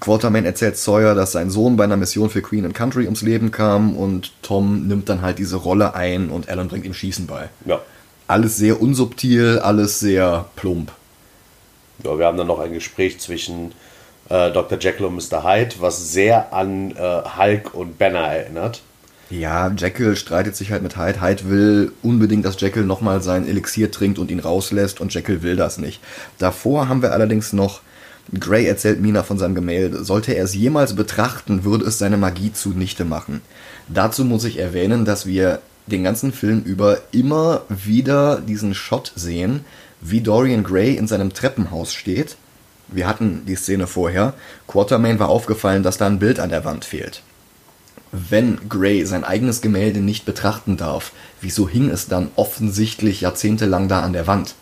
Quarterman 0.00 0.44
erzählt 0.44 0.76
Sawyer, 0.76 1.14
dass 1.14 1.32
sein 1.32 1.50
Sohn 1.50 1.76
bei 1.76 1.84
einer 1.84 1.96
Mission 1.96 2.30
für 2.30 2.42
Queen 2.42 2.64
and 2.64 2.74
Country 2.74 3.04
ums 3.04 3.22
Leben 3.22 3.50
kam 3.50 3.96
und 3.96 4.32
Tom 4.42 4.86
nimmt 4.88 5.08
dann 5.08 5.22
halt 5.22 5.38
diese 5.38 5.56
Rolle 5.56 5.94
ein 5.94 6.30
und 6.30 6.48
Alan 6.48 6.68
bringt 6.68 6.84
ihm 6.84 6.94
Schießen 6.94 7.26
bei. 7.26 7.48
Ja. 7.64 7.80
Alles 8.26 8.56
sehr 8.56 8.80
unsubtil, 8.80 9.60
alles 9.60 10.00
sehr 10.00 10.46
plump. 10.56 10.90
Ja, 12.02 12.18
wir 12.18 12.26
haben 12.26 12.38
dann 12.38 12.46
noch 12.46 12.58
ein 12.58 12.72
Gespräch 12.72 13.20
zwischen 13.20 13.72
äh, 14.34 14.52
Dr. 14.52 14.78
Jekyll 14.78 15.06
und 15.06 15.14
Mr. 15.14 15.44
Hyde, 15.44 15.76
was 15.78 16.12
sehr 16.12 16.52
an 16.52 16.90
äh, 16.92 17.22
Hulk 17.38 17.72
und 17.72 17.98
Banner 17.98 18.26
erinnert. 18.26 18.82
Ja, 19.30 19.72
Jekyll 19.76 20.16
streitet 20.16 20.56
sich 20.56 20.72
halt 20.72 20.82
mit 20.82 20.96
Hyde. 20.96 21.20
Hyde 21.20 21.48
will 21.48 21.92
unbedingt, 22.02 22.44
dass 22.44 22.60
Jekyll 22.60 22.84
nochmal 22.84 23.22
sein 23.22 23.46
Elixier 23.46 23.90
trinkt 23.90 24.18
und 24.18 24.30
ihn 24.30 24.40
rauslässt 24.40 25.00
und 25.00 25.14
Jekyll 25.14 25.42
will 25.42 25.56
das 25.56 25.78
nicht. 25.78 26.00
Davor 26.38 26.88
haben 26.88 27.02
wir 27.02 27.12
allerdings 27.12 27.52
noch 27.52 27.80
Gray 28.38 28.66
erzählt 28.66 29.00
Mina 29.00 29.22
von 29.22 29.38
seinem 29.38 29.54
Gemälde. 29.54 30.02
Sollte 30.02 30.32
er 30.32 30.44
es 30.44 30.54
jemals 30.54 30.96
betrachten, 30.96 31.64
würde 31.64 31.84
es 31.84 31.98
seine 31.98 32.16
Magie 32.16 32.52
zunichte 32.52 33.04
machen. 33.04 33.42
Dazu 33.88 34.24
muss 34.24 34.44
ich 34.44 34.58
erwähnen, 34.58 35.04
dass 35.04 35.26
wir 35.26 35.60
den 35.86 36.04
ganzen 36.04 36.32
Film 36.32 36.62
über 36.62 36.98
immer 37.12 37.62
wieder 37.68 38.40
diesen 38.40 38.74
Shot 38.74 39.12
sehen, 39.14 39.64
wie 40.00 40.22
Dorian 40.22 40.64
Gray 40.64 40.94
in 40.96 41.06
seinem 41.06 41.34
Treppenhaus 41.34 41.92
steht. 41.92 42.36
Wir 42.94 43.08
hatten 43.08 43.44
die 43.46 43.56
Szene 43.56 43.86
vorher. 43.86 44.34
Quartermain 44.68 45.18
war 45.18 45.28
aufgefallen, 45.28 45.82
dass 45.82 45.98
da 45.98 46.06
ein 46.06 46.20
Bild 46.20 46.38
an 46.38 46.50
der 46.50 46.64
Wand 46.64 46.84
fehlt. 46.84 47.22
Wenn 48.12 48.68
Gray 48.68 49.04
sein 49.04 49.24
eigenes 49.24 49.60
Gemälde 49.60 49.98
nicht 49.98 50.24
betrachten 50.24 50.76
darf, 50.76 51.10
wieso 51.40 51.68
hing 51.68 51.90
es 51.90 52.06
dann 52.06 52.30
offensichtlich 52.36 53.22
jahrzehntelang 53.22 53.88
da 53.88 54.00
an 54.00 54.12
der 54.12 54.28
Wand? 54.28 54.54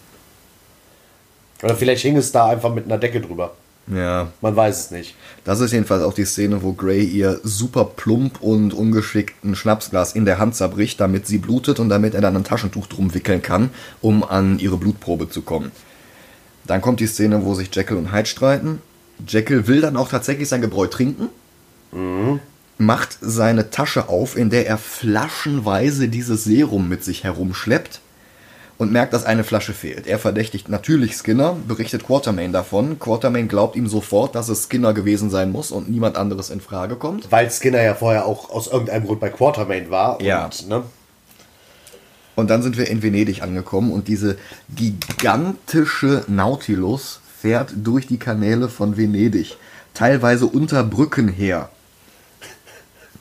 Oder 1.62 1.76
vielleicht 1.76 2.02
hing 2.02 2.16
es 2.16 2.32
da 2.32 2.46
einfach 2.46 2.72
mit 2.72 2.86
einer 2.86 2.96
Decke 2.96 3.20
drüber. 3.20 3.52
Ja. 3.88 4.32
Man 4.40 4.56
weiß 4.56 4.86
es 4.86 4.90
nicht. 4.90 5.14
Das 5.44 5.60
ist 5.60 5.72
jedenfalls 5.72 6.02
auch 6.02 6.14
die 6.14 6.24
Szene, 6.24 6.62
wo 6.62 6.72
Gray 6.72 7.04
ihr 7.04 7.40
super 7.42 7.84
plump 7.84 8.40
und 8.40 8.72
ungeschickt 8.72 9.44
ein 9.44 9.54
Schnapsglas 9.54 10.14
in 10.14 10.24
der 10.24 10.38
Hand 10.38 10.54
zerbricht, 10.54 11.00
damit 11.00 11.26
sie 11.26 11.38
blutet 11.38 11.80
und 11.80 11.90
damit 11.90 12.14
er 12.14 12.20
dann 12.22 12.36
ein 12.36 12.44
Taschentuch 12.44 12.86
drum 12.86 13.12
wickeln 13.12 13.42
kann, 13.42 13.70
um 14.00 14.22
an 14.24 14.58
ihre 14.58 14.78
Blutprobe 14.78 15.28
zu 15.28 15.42
kommen. 15.42 15.72
Dann 16.66 16.80
kommt 16.80 17.00
die 17.00 17.06
Szene, 17.06 17.44
wo 17.44 17.54
sich 17.54 17.74
Jekyll 17.74 17.96
und 17.96 18.12
Hyde 18.12 18.26
streiten. 18.26 18.82
Jekyll 19.26 19.66
will 19.66 19.80
dann 19.80 19.96
auch 19.96 20.08
tatsächlich 20.08 20.48
sein 20.48 20.60
Gebräu 20.60 20.86
trinken, 20.86 21.28
mhm. 21.92 22.40
macht 22.78 23.18
seine 23.20 23.70
Tasche 23.70 24.08
auf, 24.08 24.36
in 24.36 24.50
der 24.50 24.66
er 24.66 24.78
flaschenweise 24.78 26.08
dieses 26.08 26.44
Serum 26.44 26.88
mit 26.88 27.04
sich 27.04 27.24
herumschleppt 27.24 28.00
und 28.78 28.90
merkt, 28.90 29.12
dass 29.12 29.24
eine 29.24 29.44
Flasche 29.44 29.74
fehlt. 29.74 30.06
Er 30.06 30.18
verdächtigt 30.18 30.68
natürlich 30.68 31.14
Skinner, 31.16 31.56
berichtet 31.68 32.04
Quartermain 32.04 32.52
davon. 32.52 32.98
Quartermain 32.98 33.46
glaubt 33.46 33.76
ihm 33.76 33.86
sofort, 33.86 34.34
dass 34.34 34.48
es 34.48 34.64
Skinner 34.68 34.92
gewesen 34.92 35.30
sein 35.30 35.52
muss 35.52 35.70
und 35.70 35.88
niemand 35.88 36.16
anderes 36.16 36.50
in 36.50 36.60
Frage 36.60 36.96
kommt. 36.96 37.30
Weil 37.30 37.50
Skinner 37.50 37.82
ja 37.82 37.94
vorher 37.94 38.26
auch 38.26 38.50
aus 38.50 38.66
irgendeinem 38.66 39.06
Grund 39.06 39.20
bei 39.20 39.30
Quartermain 39.30 39.90
war. 39.90 40.20
Ja. 40.20 40.46
Und, 40.46 40.68
ne? 40.68 40.82
Und 42.34 42.50
dann 42.50 42.62
sind 42.62 42.78
wir 42.78 42.88
in 42.88 43.02
Venedig 43.02 43.42
angekommen 43.42 43.92
und 43.92 44.08
diese 44.08 44.36
gigantische 44.74 46.24
Nautilus 46.28 47.20
fährt 47.40 47.72
durch 47.76 48.06
die 48.06 48.18
Kanäle 48.18 48.68
von 48.68 48.96
Venedig. 48.96 49.56
Teilweise 49.94 50.46
unter 50.46 50.84
Brücken 50.84 51.28
her. 51.28 51.68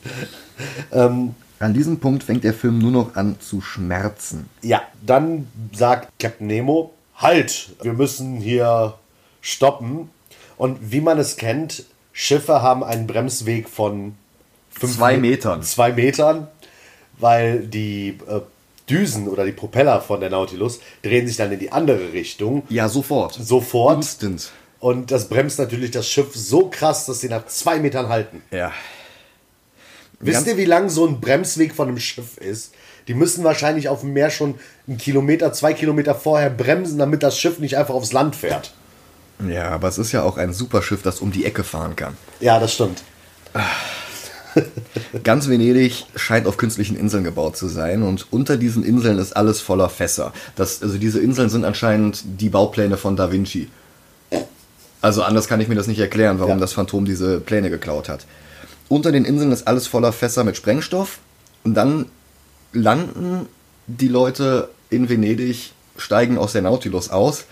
ähm, 0.92 1.36
an 1.60 1.74
diesem 1.74 2.00
Punkt 2.00 2.24
fängt 2.24 2.44
der 2.44 2.54
Film 2.54 2.80
nur 2.80 2.92
noch 2.92 3.16
an 3.16 3.36
zu 3.40 3.62
schmerzen. 3.62 4.50
Ja, 4.62 4.82
dann 5.06 5.48
sagt 5.74 6.10
Captain 6.20 6.48
Nemo, 6.48 6.94
halt, 7.16 7.76
wir 7.82 7.94
müssen 7.94 8.38
hier 8.38 8.96
stoppen. 9.42 10.10
Und 10.58 10.92
wie 10.92 11.02
man 11.02 11.20
es 11.20 11.38
kennt, 11.38 11.86
Schiffe 12.14 12.62
haben 12.62 12.84
einen 12.84 13.08
Bremsweg 13.08 13.70
von 13.70 14.16
zwei 14.80 15.18
Metern. 15.18 15.64
Zwei 15.64 15.92
Metern, 15.92 16.48
weil 17.20 17.68
die 17.68 18.18
äh, 18.28 18.42
Düsen 18.92 19.28
oder 19.28 19.46
die 19.46 19.52
Propeller 19.52 20.02
von 20.02 20.20
der 20.20 20.30
Nautilus 20.30 20.80
drehen 21.02 21.28
sich 21.28 21.38
dann 21.38 21.52
in 21.52 21.60
die 21.60 21.72
andere 21.72 22.14
Richtung. 22.14 22.64
Ja, 22.70 22.90
sofort. 22.90 23.34
Sofort. 23.34 23.98
Instant. 23.98 24.52
Und 24.80 25.12
das 25.12 25.30
bremst 25.30 25.60
natürlich 25.60 25.92
das 25.92 26.08
Schiff 26.08 26.36
so 26.36 26.68
krass, 26.68 27.06
dass 27.06 27.22
sie 27.22 27.30
nach 27.30 27.46
zwei 27.46 27.80
Metern 27.80 28.10
halten. 28.10 28.42
Ja. 28.52 28.72
Wisst 30.20 30.48
ihr, 30.48 30.58
wie 30.58 30.66
lang 30.66 30.90
so 30.90 31.08
ein 31.08 31.22
Bremsweg 31.22 31.74
von 31.74 31.88
einem 31.88 32.00
Schiff 32.00 32.38
ist? 32.38 32.74
Die 33.08 33.14
müssen 33.14 33.44
wahrscheinlich 33.44 33.90
auf 33.90 34.02
dem 34.02 34.14
Meer 34.14 34.30
schon 34.30 34.56
einen 34.88 34.98
Kilometer, 34.98 35.54
zwei 35.54 35.74
Kilometer 35.74 36.16
vorher 36.16 36.50
bremsen, 36.50 37.00
damit 37.00 37.24
das 37.24 37.40
Schiff 37.40 37.60
nicht 37.60 37.78
einfach 37.78 37.94
aufs 37.94 38.14
Land 38.14 38.36
fährt. 38.36 38.74
Ja, 39.48 39.70
aber 39.70 39.88
es 39.88 39.98
ist 39.98 40.12
ja 40.12 40.24
auch 40.24 40.38
ein 40.38 40.54
Superschiff, 40.54 41.02
das 41.02 41.20
um 41.20 41.32
die 41.32 41.46
Ecke 41.46 41.64
fahren 41.64 41.96
kann. 41.96 42.16
Ja, 42.40 42.60
das 42.60 42.74
stimmt. 42.74 43.04
Ganz 45.24 45.48
Venedig 45.48 46.06
scheint 46.16 46.48
auf 46.48 46.58
künstlichen 46.58 46.96
Inseln 46.96 47.24
gebaut 47.24 47.58
zu 47.58 47.68
sein 47.68 48.04
und 48.04 48.28
unter 48.32 48.58
diesen 48.58 48.84
Inseln 48.84 49.18
ist 49.18 49.36
alles 49.36 49.62
voller 49.62 49.90
Fässer. 49.90 50.34
Das, 50.56 50.82
also 50.82 50.98
diese 50.98 51.20
Inseln 51.20 51.50
sind 51.50 51.66
anscheinend 51.66 52.24
die 52.26 52.50
Baupläne 52.50 52.98
von 52.98 53.16
Da 53.16 53.32
Vinci. 53.32 53.70
Also 55.02 55.24
anders 55.24 55.48
kann 55.48 55.60
ich 55.60 55.68
mir 55.68 55.76
das 55.76 55.88
nicht 55.88 56.00
erklären, 56.00 56.40
warum 56.40 56.56
ja. 56.56 56.60
das 56.60 56.74
Phantom 56.74 57.06
diese 57.06 57.40
Pläne 57.40 57.70
geklaut 57.70 58.08
hat. 58.08 58.26
Unter 58.88 59.12
den 59.12 59.26
Inseln 59.26 59.52
ist 59.52 59.68
alles 59.68 59.88
voller 59.88 60.12
Fässer 60.12 60.44
mit 60.44 60.58
Sprengstoff. 60.58 61.20
Und 61.64 61.76
dann 61.76 62.06
landen 62.74 63.48
die 63.88 64.08
Leute 64.08 64.70
in 64.90 65.10
Venedig, 65.10 65.74
steigen 65.98 66.38
aus 66.38 66.54
der 66.54 66.62
Nautilus 66.62 67.10
aus 67.10 67.46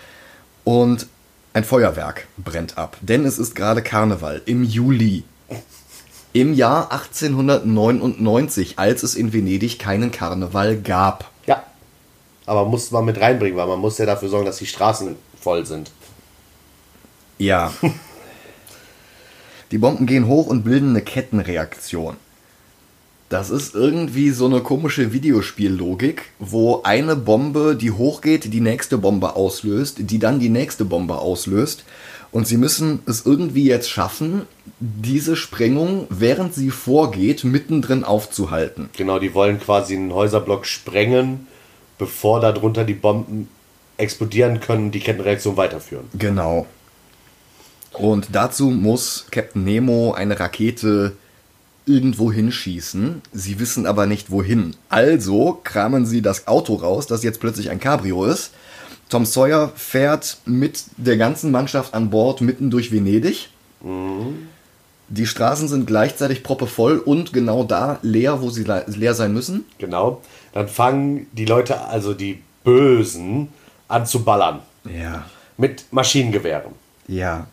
und 0.64 1.08
ein 1.54 1.64
Feuerwerk 1.64 2.28
brennt 2.38 2.78
ab. 2.78 2.98
Denn 3.02 3.26
es 3.26 3.40
ist 3.40 3.56
gerade 3.56 3.82
Karneval 3.82 4.42
im 4.46 4.64
Juli. 4.64 5.24
Im 6.32 6.54
Jahr 6.54 6.92
1899, 6.92 8.78
als 8.78 9.04
es 9.04 9.16
in 9.16 9.34
Venedig 9.34 9.80
keinen 9.80 10.12
Karneval 10.12 10.78
gab. 10.78 11.32
Ja. 11.48 11.64
Aber 12.46 12.66
muss 12.66 12.92
man 12.92 13.06
mit 13.06 13.20
reinbringen, 13.20 13.58
weil 13.58 13.68
man 13.68 13.80
muss 13.80 13.98
ja 13.98 14.06
dafür 14.06 14.30
sorgen, 14.30 14.46
dass 14.46 14.58
die 14.58 14.68
Straßen 14.68 15.16
voll 15.40 15.66
sind. 15.66 15.92
Ja. 17.38 17.74
Die 19.72 19.78
Bomben 19.78 20.08
gehen 20.08 20.26
hoch 20.26 20.48
und 20.48 20.64
bilden 20.64 20.90
eine 20.90 21.02
Kettenreaktion. 21.02 22.18
Das 23.30 23.52
ist 23.52 23.76
irgendwie 23.76 24.32
so 24.32 24.48
eine 24.48 24.62
komische 24.62 25.14
Videospiellogik, 25.14 26.32
wo 26.40 26.82
eine 26.82 27.16
Bombe, 27.16 27.76
die 27.76 27.92
hochgeht, 27.92 28.52
die 28.52 28.62
nächste 28.62 28.98
Bombe 28.98 29.36
auslöst, 29.36 29.98
die 30.00 30.18
dann 30.18 30.40
die 30.40 30.50
nächste 30.50 30.86
Bombe 30.86 31.20
auslöst. 31.20 31.84
Und 32.32 32.48
sie 32.48 32.58
müssen 32.58 33.02
es 33.06 33.28
irgendwie 33.28 33.66
jetzt 33.66 33.92
schaffen, 33.92 34.48
diese 34.80 35.36
Sprengung, 35.36 36.08
während 36.10 36.54
sie 36.54 36.72
vorgeht, 36.72 37.44
mittendrin 37.44 38.04
aufzuhalten. 38.04 38.90
Genau, 38.96 39.20
die 39.20 39.34
wollen 39.34 39.60
quasi 39.60 39.96
einen 39.96 40.14
Häuserblock 40.14 40.66
sprengen, 40.66 41.48
bevor 41.98 42.40
darunter 42.40 42.86
die 42.86 42.94
Bomben 42.94 43.50
explodieren 43.98 44.62
können 44.62 44.86
und 44.86 44.92
die 44.92 45.02
Kettenreaktion 45.02 45.58
weiterführen. 45.58 46.06
Genau. 46.14 46.66
Und 47.92 48.30
dazu 48.32 48.70
muss 48.70 49.26
Captain 49.32 49.64
Nemo 49.64 50.14
eine 50.14 50.40
Rakete 50.40 51.14
irgendwo 51.86 52.32
hinschießen. 52.32 53.22
Sie 53.34 53.60
wissen 53.60 53.86
aber 53.86 54.06
nicht 54.06 54.32
wohin. 54.32 54.76
Also 54.88 55.60
kramen 55.64 56.06
sie 56.06 56.22
das 56.22 56.48
Auto 56.48 56.76
raus, 56.76 57.08
das 57.08 57.24
jetzt 57.24 57.40
plötzlich 57.40 57.70
ein 57.72 57.80
Cabrio 57.80 58.26
ist. 58.26 58.52
Tom 59.10 59.26
Sawyer 59.26 59.74
fährt 59.76 60.38
mit 60.46 60.84
der 60.98 61.18
ganzen 61.18 61.52
Mannschaft 61.52 61.96
an 61.96 62.12
Bord 62.12 62.42
mitten 62.42 62.70
durch 62.70 62.92
Venedig. 62.92 63.50
Die 65.10 65.26
Straßen 65.26 65.68
sind 65.68 65.88
gleichzeitig 65.88 66.44
proppevoll 66.44 67.00
und 67.00 67.34
genau 67.34 67.64
da 67.64 67.98
leer, 68.04 68.42
wo 68.42 68.50
sie 68.52 68.64
le- 68.64 68.86
leer 68.88 69.14
sein 69.16 69.34
müssen. 69.34 69.66
Genau. 69.80 70.22
Dann 70.54 70.68
fangen 70.68 71.28
die 71.32 71.46
Leute, 71.46 71.82
also 71.82 72.14
die 72.14 72.44
Bösen, 72.64 73.50
an 73.88 74.06
zu 74.06 74.24
ballern. 74.24 74.60
Ja. 74.86 75.26
Mit 75.58 75.86
Maschinengewehren. 75.92 76.74
Ja. 77.08 77.48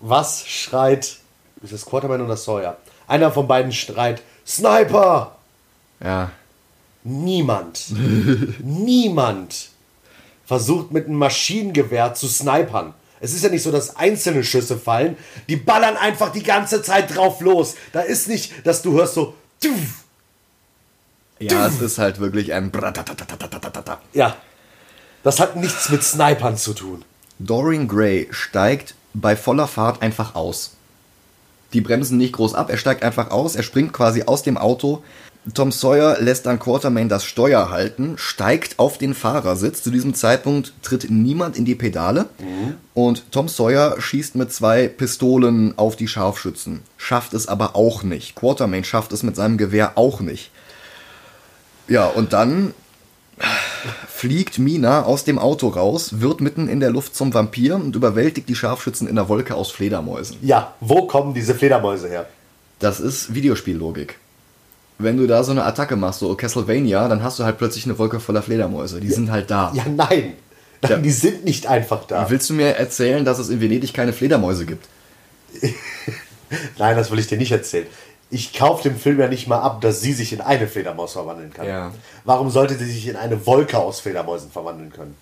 Was 0.00 0.46
schreit, 0.46 1.18
ist 1.62 1.72
das 1.72 1.84
Quarterman 1.84 2.22
oder 2.22 2.36
Sawyer? 2.36 2.76
Einer 3.06 3.30
von 3.30 3.46
beiden 3.46 3.72
schreit, 3.72 4.22
Sniper! 4.46 5.36
Ja. 6.02 6.30
Niemand, 7.04 7.86
niemand 8.60 9.68
versucht 10.46 10.90
mit 10.92 11.06
einem 11.06 11.16
Maschinengewehr 11.16 12.14
zu 12.14 12.28
snipern. 12.28 12.94
Es 13.22 13.32
ist 13.32 13.44
ja 13.44 13.50
nicht 13.50 13.62
so, 13.62 13.70
dass 13.70 13.94
einzelne 13.94 14.42
Schüsse 14.42 14.76
fallen. 14.76 15.16
Die 15.48 15.54
ballern 15.54 15.96
einfach 15.96 16.32
die 16.32 16.42
ganze 16.42 16.82
Zeit 16.82 17.14
drauf 17.14 17.40
los. 17.40 17.76
Da 17.92 18.00
ist 18.00 18.28
nicht, 18.28 18.66
dass 18.66 18.82
du 18.82 18.94
hörst 18.94 19.14
so. 19.14 19.34
Ja, 21.38 21.68
es 21.68 21.80
ist 21.80 21.98
halt 21.98 22.18
wirklich 22.18 22.52
ein. 22.52 22.72
Ja. 24.12 24.36
Das 25.22 25.38
hat 25.38 25.54
nichts 25.54 25.88
mit 25.88 26.02
Snipern 26.02 26.56
zu 26.56 26.74
tun. 26.74 27.04
Dorian 27.38 27.86
Gray 27.86 28.26
steigt 28.32 28.96
bei 29.14 29.36
voller 29.36 29.68
Fahrt 29.68 30.02
einfach 30.02 30.34
aus. 30.34 30.72
Die 31.72 31.80
bremsen 31.80 32.18
nicht 32.18 32.32
groß 32.34 32.54
ab, 32.54 32.70
er 32.70 32.76
steigt 32.76 33.04
einfach 33.04 33.30
aus, 33.30 33.54
er 33.54 33.62
springt 33.62 33.92
quasi 33.92 34.24
aus 34.24 34.42
dem 34.42 34.58
Auto 34.58 35.02
Tom 35.54 35.72
Sawyer 35.72 36.18
lässt 36.20 36.46
dann 36.46 36.60
Quartermain 36.60 37.08
das 37.08 37.24
Steuer 37.24 37.70
halten, 37.70 38.14
steigt 38.16 38.78
auf 38.78 38.96
den 38.96 39.12
Fahrersitz. 39.12 39.82
Zu 39.82 39.90
diesem 39.90 40.14
Zeitpunkt 40.14 40.72
tritt 40.82 41.10
niemand 41.10 41.56
in 41.56 41.64
die 41.64 41.74
Pedale 41.74 42.26
und 42.94 43.24
Tom 43.32 43.48
Sawyer 43.48 44.00
schießt 44.00 44.36
mit 44.36 44.52
zwei 44.52 44.86
Pistolen 44.86 45.76
auf 45.76 45.96
die 45.96 46.06
Scharfschützen. 46.06 46.82
Schafft 46.96 47.34
es 47.34 47.48
aber 47.48 47.74
auch 47.74 48.04
nicht. 48.04 48.36
Quartermain 48.36 48.84
schafft 48.84 49.12
es 49.12 49.24
mit 49.24 49.34
seinem 49.34 49.58
Gewehr 49.58 49.98
auch 49.98 50.20
nicht. 50.20 50.52
Ja, 51.88 52.06
und 52.06 52.32
dann 52.32 52.72
fliegt 54.06 54.60
Mina 54.60 55.02
aus 55.02 55.24
dem 55.24 55.40
Auto 55.40 55.66
raus, 55.68 56.20
wird 56.20 56.40
mitten 56.40 56.68
in 56.68 56.78
der 56.78 56.90
Luft 56.90 57.16
zum 57.16 57.34
Vampir 57.34 57.74
und 57.74 57.96
überwältigt 57.96 58.48
die 58.48 58.54
Scharfschützen 58.54 59.08
in 59.08 59.16
der 59.16 59.28
Wolke 59.28 59.56
aus 59.56 59.72
Fledermäusen. 59.72 60.36
Ja, 60.42 60.74
wo 60.78 61.08
kommen 61.08 61.34
diese 61.34 61.56
Fledermäuse 61.56 62.08
her? 62.08 62.26
Das 62.78 63.00
ist 63.00 63.34
Videospiellogik. 63.34 64.18
Wenn 65.02 65.16
du 65.16 65.26
da 65.26 65.42
so 65.44 65.52
eine 65.52 65.64
Attacke 65.64 65.96
machst, 65.96 66.20
so 66.20 66.34
Castlevania, 66.34 67.08
dann 67.08 67.22
hast 67.22 67.38
du 67.38 67.44
halt 67.44 67.58
plötzlich 67.58 67.84
eine 67.84 67.98
Wolke 67.98 68.20
voller 68.20 68.42
Fledermäuse. 68.42 69.00
Die 69.00 69.10
sind 69.10 69.30
halt 69.30 69.50
da. 69.50 69.72
Ja, 69.74 69.84
nein. 69.84 70.34
Nein, 70.80 70.90
Ja. 70.90 70.96
die 70.98 71.10
sind 71.12 71.44
nicht 71.44 71.66
einfach 71.66 72.04
da. 72.06 72.28
Willst 72.30 72.50
du 72.50 72.54
mir 72.54 72.74
erzählen, 72.76 73.24
dass 73.24 73.38
es 73.38 73.48
in 73.50 73.60
Venedig 73.60 73.94
keine 73.94 74.12
Fledermäuse 74.12 74.66
gibt? 74.66 74.86
Nein, 76.78 76.96
das 76.96 77.10
will 77.10 77.18
ich 77.18 77.26
dir 77.28 77.38
nicht 77.38 77.52
erzählen. 77.52 77.86
Ich 78.30 78.52
kaufe 78.54 78.82
dem 78.88 78.98
Film 78.98 79.20
ja 79.20 79.28
nicht 79.28 79.46
mal 79.46 79.60
ab, 79.60 79.80
dass 79.82 80.00
sie 80.00 80.12
sich 80.12 80.32
in 80.32 80.40
eine 80.40 80.66
Fledermaus 80.66 81.12
verwandeln 81.12 81.52
kann. 81.52 81.66
Ja. 81.66 81.92
Warum 82.24 82.50
sollte 82.50 82.74
sie 82.76 82.86
sich 82.90 83.06
in 83.08 83.16
eine 83.16 83.46
Wolke 83.46 83.78
aus 83.78 84.00
Fledermäusen 84.00 84.50
verwandeln 84.50 84.90
können? 84.92 85.14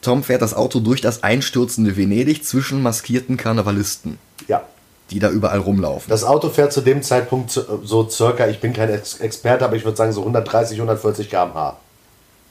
Tom 0.00 0.24
fährt 0.24 0.42
das 0.42 0.54
Auto 0.54 0.80
durch 0.80 1.00
das 1.00 1.22
einstürzende 1.22 1.96
Venedig 1.96 2.44
zwischen 2.44 2.82
maskierten 2.82 3.36
Karnevalisten, 3.36 4.18
Ja. 4.48 4.62
Die 5.12 5.18
da 5.20 5.28
überall 5.30 5.58
rumlaufen. 5.60 6.08
Das 6.10 6.24
Auto 6.24 6.48
fährt 6.48 6.72
zu 6.72 6.80
dem 6.80 7.02
Zeitpunkt 7.02 7.50
so 7.84 8.08
circa, 8.08 8.46
ich 8.48 8.60
bin 8.60 8.72
kein 8.72 8.90
Ex 8.90 9.20
Experte, 9.20 9.64
aber 9.64 9.76
ich 9.76 9.84
würde 9.84 9.96
sagen 9.96 10.12
so 10.12 10.20
130, 10.22 10.78
140 10.78 11.28
km/h. 11.30 11.76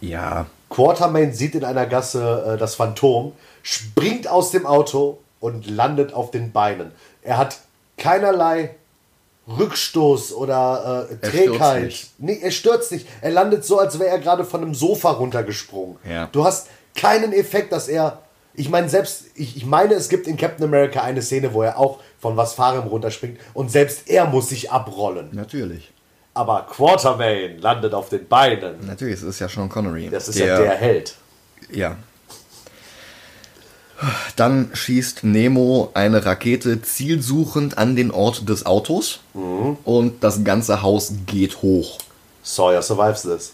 ja, 0.01 0.45
Quartermain 0.69 1.33
sieht 1.33 1.55
in 1.55 1.65
einer 1.65 1.85
Gasse 1.85 2.53
äh, 2.53 2.57
das 2.57 2.75
Phantom, 2.75 3.33
springt 3.61 4.27
aus 4.29 4.51
dem 4.51 4.65
Auto 4.65 5.17
und 5.41 5.67
landet 5.69 6.13
auf 6.13 6.31
den 6.31 6.53
Beinen. 6.53 6.91
Er 7.23 7.37
hat 7.37 7.57
keinerlei 7.97 8.75
Rückstoß 9.47 10.33
oder 10.33 11.07
äh, 11.09 11.13
Er 11.25 11.29
Trägheit. 11.31 11.83
nicht. 11.83 12.11
Nee, 12.19 12.39
er 12.41 12.51
stürzt 12.51 12.91
nicht. 12.91 13.07
Er 13.21 13.31
landet 13.31 13.65
so, 13.65 13.79
als 13.79 13.99
wäre 13.99 14.09
er 14.11 14.19
gerade 14.19 14.45
von 14.45 14.61
einem 14.61 14.73
Sofa 14.73 15.11
runtergesprungen. 15.11 15.97
Ja. 16.09 16.29
Du 16.31 16.45
hast 16.45 16.67
keinen 16.95 17.33
Effekt, 17.33 17.71
dass 17.73 17.87
er. 17.87 18.19
Ich 18.53 18.69
meine, 18.69 18.89
selbst, 18.89 19.25
ich, 19.35 19.55
ich 19.57 19.65
meine, 19.65 19.93
es 19.93 20.09
gibt 20.09 20.27
in 20.27 20.37
Captain 20.37 20.65
America 20.65 21.01
eine 21.01 21.21
Szene, 21.21 21.53
wo 21.53 21.61
er 21.61 21.77
auch 21.77 21.99
von 22.19 22.35
was 22.37 22.53
Fahrem 22.53 22.87
runterspringt 22.87 23.39
und 23.53 23.71
selbst 23.71 24.09
er 24.09 24.25
muss 24.25 24.49
sich 24.49 24.71
abrollen. 24.71 25.29
natürlich. 25.31 25.91
Aber 26.33 26.65
Quartermain 26.69 27.57
landet 27.59 27.93
auf 27.93 28.07
den 28.07 28.25
Beinen. 28.25 28.75
Natürlich, 28.87 29.15
es 29.15 29.23
ist 29.23 29.39
ja 29.39 29.49
Sean 29.49 29.67
Connery. 29.67 30.09
Das 30.09 30.29
ist 30.29 30.39
ja 30.39 30.57
der 30.57 30.75
Held. 30.75 31.15
Ja. 31.69 31.97
Dann 34.35 34.69
schießt 34.73 35.23
Nemo 35.25 35.91
eine 35.93 36.25
Rakete 36.25 36.81
zielsuchend 36.81 37.77
an 37.77 37.95
den 37.95 38.11
Ort 38.11 38.47
des 38.49 38.65
Autos 38.65 39.19
und 39.33 40.23
das 40.23 40.43
ganze 40.43 40.81
Haus 40.81 41.13
geht 41.27 41.61
hoch. 41.61 41.99
Sawyer 42.43 42.81
survives 42.81 43.23
this. 43.23 43.53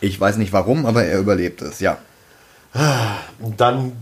Ich 0.00 0.20
weiß 0.20 0.36
nicht 0.36 0.52
warum, 0.52 0.84
aber 0.86 1.04
er 1.04 1.18
überlebt 1.18 1.62
es, 1.62 1.80
ja. 1.80 1.98
Und 3.40 3.60
dann, 3.60 3.92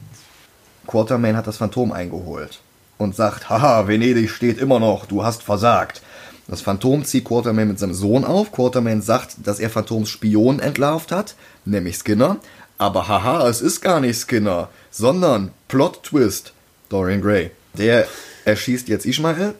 Quartermain 0.90 1.36
hat 1.36 1.46
das 1.46 1.58
Phantom 1.58 1.92
eingeholt 1.92 2.58
und 2.98 3.14
sagt, 3.14 3.48
haha, 3.48 3.86
Venedig 3.86 4.28
steht 4.28 4.58
immer 4.58 4.80
noch, 4.80 5.06
du 5.06 5.22
hast 5.22 5.44
versagt. 5.44 6.02
Das 6.48 6.62
Phantom 6.62 7.04
zieht 7.04 7.24
Quartermain 7.24 7.68
mit 7.68 7.78
seinem 7.78 7.94
Sohn 7.94 8.24
auf. 8.24 8.50
Quartermain 8.50 9.00
sagt, 9.00 9.36
dass 9.44 9.60
er 9.60 9.70
Phantoms 9.70 10.08
Spion 10.08 10.58
entlarvt 10.58 11.12
hat, 11.12 11.36
nämlich 11.64 11.96
Skinner. 11.96 12.38
Aber 12.76 13.06
haha, 13.06 13.48
es 13.48 13.60
ist 13.60 13.82
gar 13.82 14.00
nicht 14.00 14.18
Skinner, 14.18 14.68
sondern 14.90 15.52
Plot 15.68 16.02
Twist, 16.02 16.54
Dorian 16.88 17.22
Gray. 17.22 17.52
Der 17.74 18.08
erschießt 18.44 18.88
jetzt 18.88 19.06
Ishmael. 19.06 19.54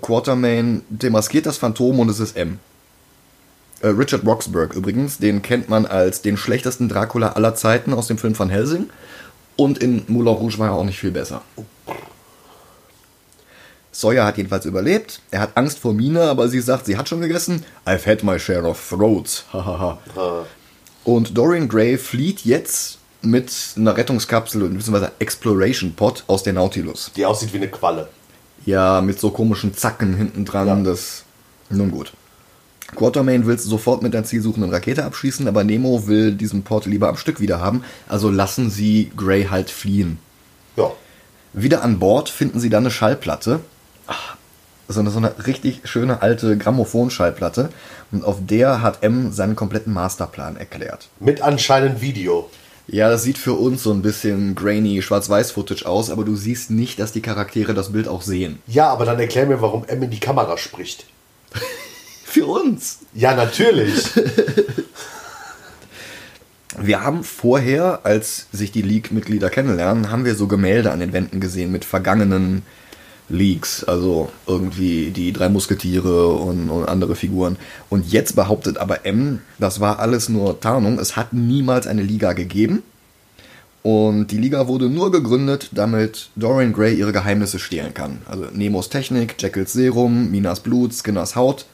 Quartermain 0.00 0.82
demaskiert 0.88 1.46
das 1.46 1.58
Phantom 1.58 1.98
und 1.98 2.10
es 2.10 2.20
ist 2.20 2.36
M. 2.36 2.60
Äh, 3.80 3.88
Richard 3.88 4.24
Roxburgh 4.24 4.72
übrigens, 4.76 5.18
den 5.18 5.42
kennt 5.42 5.68
man 5.68 5.84
als 5.84 6.22
den 6.22 6.36
schlechtesten 6.36 6.88
Dracula 6.88 7.32
aller 7.32 7.56
Zeiten 7.56 7.92
aus 7.92 8.06
dem 8.06 8.18
Film 8.18 8.36
von 8.36 8.50
Helsing. 8.50 8.88
Und 9.60 9.76
in 9.76 10.04
Moulin 10.08 10.32
Rouge 10.32 10.58
war 10.58 10.68
er 10.68 10.72
auch 10.72 10.84
nicht 10.84 10.98
viel 10.98 11.10
besser. 11.10 11.42
Sawyer 13.92 14.24
hat 14.24 14.38
jedenfalls 14.38 14.64
überlebt. 14.64 15.20
Er 15.30 15.40
hat 15.40 15.50
Angst 15.54 15.80
vor 15.80 15.92
Mina, 15.92 16.30
aber 16.30 16.48
sie 16.48 16.62
sagt, 16.62 16.86
sie 16.86 16.96
hat 16.96 17.10
schon 17.10 17.20
gegessen. 17.20 17.62
I've 17.84 18.06
had 18.10 18.22
my 18.24 18.38
share 18.38 18.66
of 18.66 18.82
throats. 18.88 19.44
Hahaha. 19.52 19.98
Und 21.04 21.36
Dorian 21.36 21.68
Gray 21.68 21.98
flieht 21.98 22.40
jetzt 22.46 23.00
mit 23.20 23.52
einer 23.76 23.94
Rettungskapsel 23.98 24.66
bzw. 24.66 25.08
Exploration 25.18 25.92
Pod 25.92 26.24
aus 26.26 26.42
der 26.42 26.54
Nautilus. 26.54 27.10
die 27.14 27.26
aussieht 27.26 27.52
wie 27.52 27.58
eine 27.58 27.68
Qualle. 27.68 28.08
Ja, 28.64 29.02
mit 29.02 29.20
so 29.20 29.30
komischen 29.30 29.74
Zacken 29.74 30.14
hinten 30.16 30.46
dran. 30.46 30.68
Ja. 30.68 30.76
Das. 30.76 31.24
Nun 31.68 31.90
gut. 31.90 32.14
Quartermain 32.96 33.46
will 33.46 33.58
sofort 33.58 34.02
mit 34.02 34.14
der 34.14 34.24
zielsuchenden 34.24 34.70
Rakete 34.70 35.04
abschießen, 35.04 35.46
aber 35.48 35.64
Nemo 35.64 36.06
will 36.06 36.32
diesen 36.32 36.62
Pod 36.62 36.86
lieber 36.86 37.08
am 37.08 37.16
Stück 37.16 37.40
wieder 37.40 37.60
haben. 37.60 37.84
Also 38.08 38.30
lassen 38.30 38.70
sie 38.70 39.10
Gray 39.16 39.44
halt 39.44 39.70
fliehen. 39.70 40.18
Ja. 40.76 40.90
Wieder 41.52 41.82
an 41.82 41.98
Bord 41.98 42.28
finden 42.28 42.60
sie 42.60 42.70
dann 42.70 42.84
eine 42.84 42.90
Schallplatte. 42.90 43.60
Ach, 44.06 44.36
so 44.88 45.00
eine, 45.00 45.10
so 45.10 45.18
eine 45.18 45.46
richtig 45.46 45.82
schöne 45.84 46.22
alte 46.22 46.56
Grammophonschallplatte. 46.56 47.70
Und 48.12 48.24
auf 48.24 48.38
der 48.40 48.82
hat 48.82 49.02
M 49.02 49.32
seinen 49.32 49.56
kompletten 49.56 49.92
Masterplan 49.92 50.56
erklärt. 50.56 51.08
Mit 51.20 51.42
anscheinend 51.42 52.00
Video. 52.00 52.50
Ja, 52.86 53.08
das 53.08 53.22
sieht 53.22 53.38
für 53.38 53.52
uns 53.52 53.84
so 53.84 53.92
ein 53.92 54.02
bisschen 54.02 54.56
grainy 54.56 55.00
Schwarz-Weiß-Footage 55.00 55.86
aus, 55.86 56.10
aber 56.10 56.24
du 56.24 56.34
siehst 56.34 56.72
nicht, 56.72 56.98
dass 56.98 57.12
die 57.12 57.22
Charaktere 57.22 57.72
das 57.72 57.92
Bild 57.92 58.08
auch 58.08 58.22
sehen. 58.22 58.58
Ja, 58.66 58.88
aber 58.88 59.04
dann 59.04 59.20
erklär 59.20 59.46
mir, 59.46 59.62
warum 59.62 59.84
M 59.84 60.02
in 60.02 60.10
die 60.10 60.18
Kamera 60.18 60.56
spricht. 60.58 61.06
Für 62.30 62.46
uns! 62.46 63.00
Ja, 63.12 63.34
natürlich. 63.34 64.04
Wir 66.78 67.02
haben 67.02 67.24
vorher, 67.24 68.00
als 68.04 68.46
sich 68.52 68.70
die 68.70 68.82
League-Mitglieder 68.82 69.50
kennenlernen, 69.50 70.12
haben 70.12 70.24
wir 70.24 70.36
so 70.36 70.46
Gemälde 70.46 70.92
an 70.92 71.00
den 71.00 71.12
Wänden 71.12 71.40
gesehen 71.40 71.72
mit 71.72 71.84
vergangenen 71.84 72.62
Leaks, 73.28 73.82
also 73.82 74.30
irgendwie 74.46 75.10
die 75.10 75.32
drei 75.32 75.48
Musketiere 75.48 76.28
und, 76.28 76.70
und, 76.70 76.88
andere 76.88 77.16
Figuren. 77.16 77.56
Und 77.88 78.06
jetzt 78.12 78.36
behauptet 78.36 78.78
aber 78.78 79.04
M, 79.04 79.40
das 79.58 79.80
war 79.80 79.98
alles 79.98 80.28
nur 80.28 80.60
Tarnung, 80.60 81.00
es 81.00 81.16
hat 81.16 81.32
niemals 81.32 81.88
eine 81.88 82.02
Liga 82.02 82.32
gegeben. 82.32 82.84
Und 83.82 84.28
die 84.28 84.38
Liga 84.38 84.68
wurde 84.68 84.88
nur 84.88 85.10
gegründet, 85.10 85.70
damit 85.72 86.30
Dorian 86.36 86.72
Gray 86.72 86.94
ihre 86.94 87.12
Geheimnisse 87.12 87.58
stehlen 87.58 87.92
kann. 87.92 88.22
Also 88.26 88.44
Nemos 88.52 88.88
Technik, 88.88 89.34
Jekylls 89.42 89.72
Serum, 89.72 90.30
Minas 90.30 90.60
Blut, 90.60 90.94
Skinners 90.94 91.34
Haut. 91.34 91.66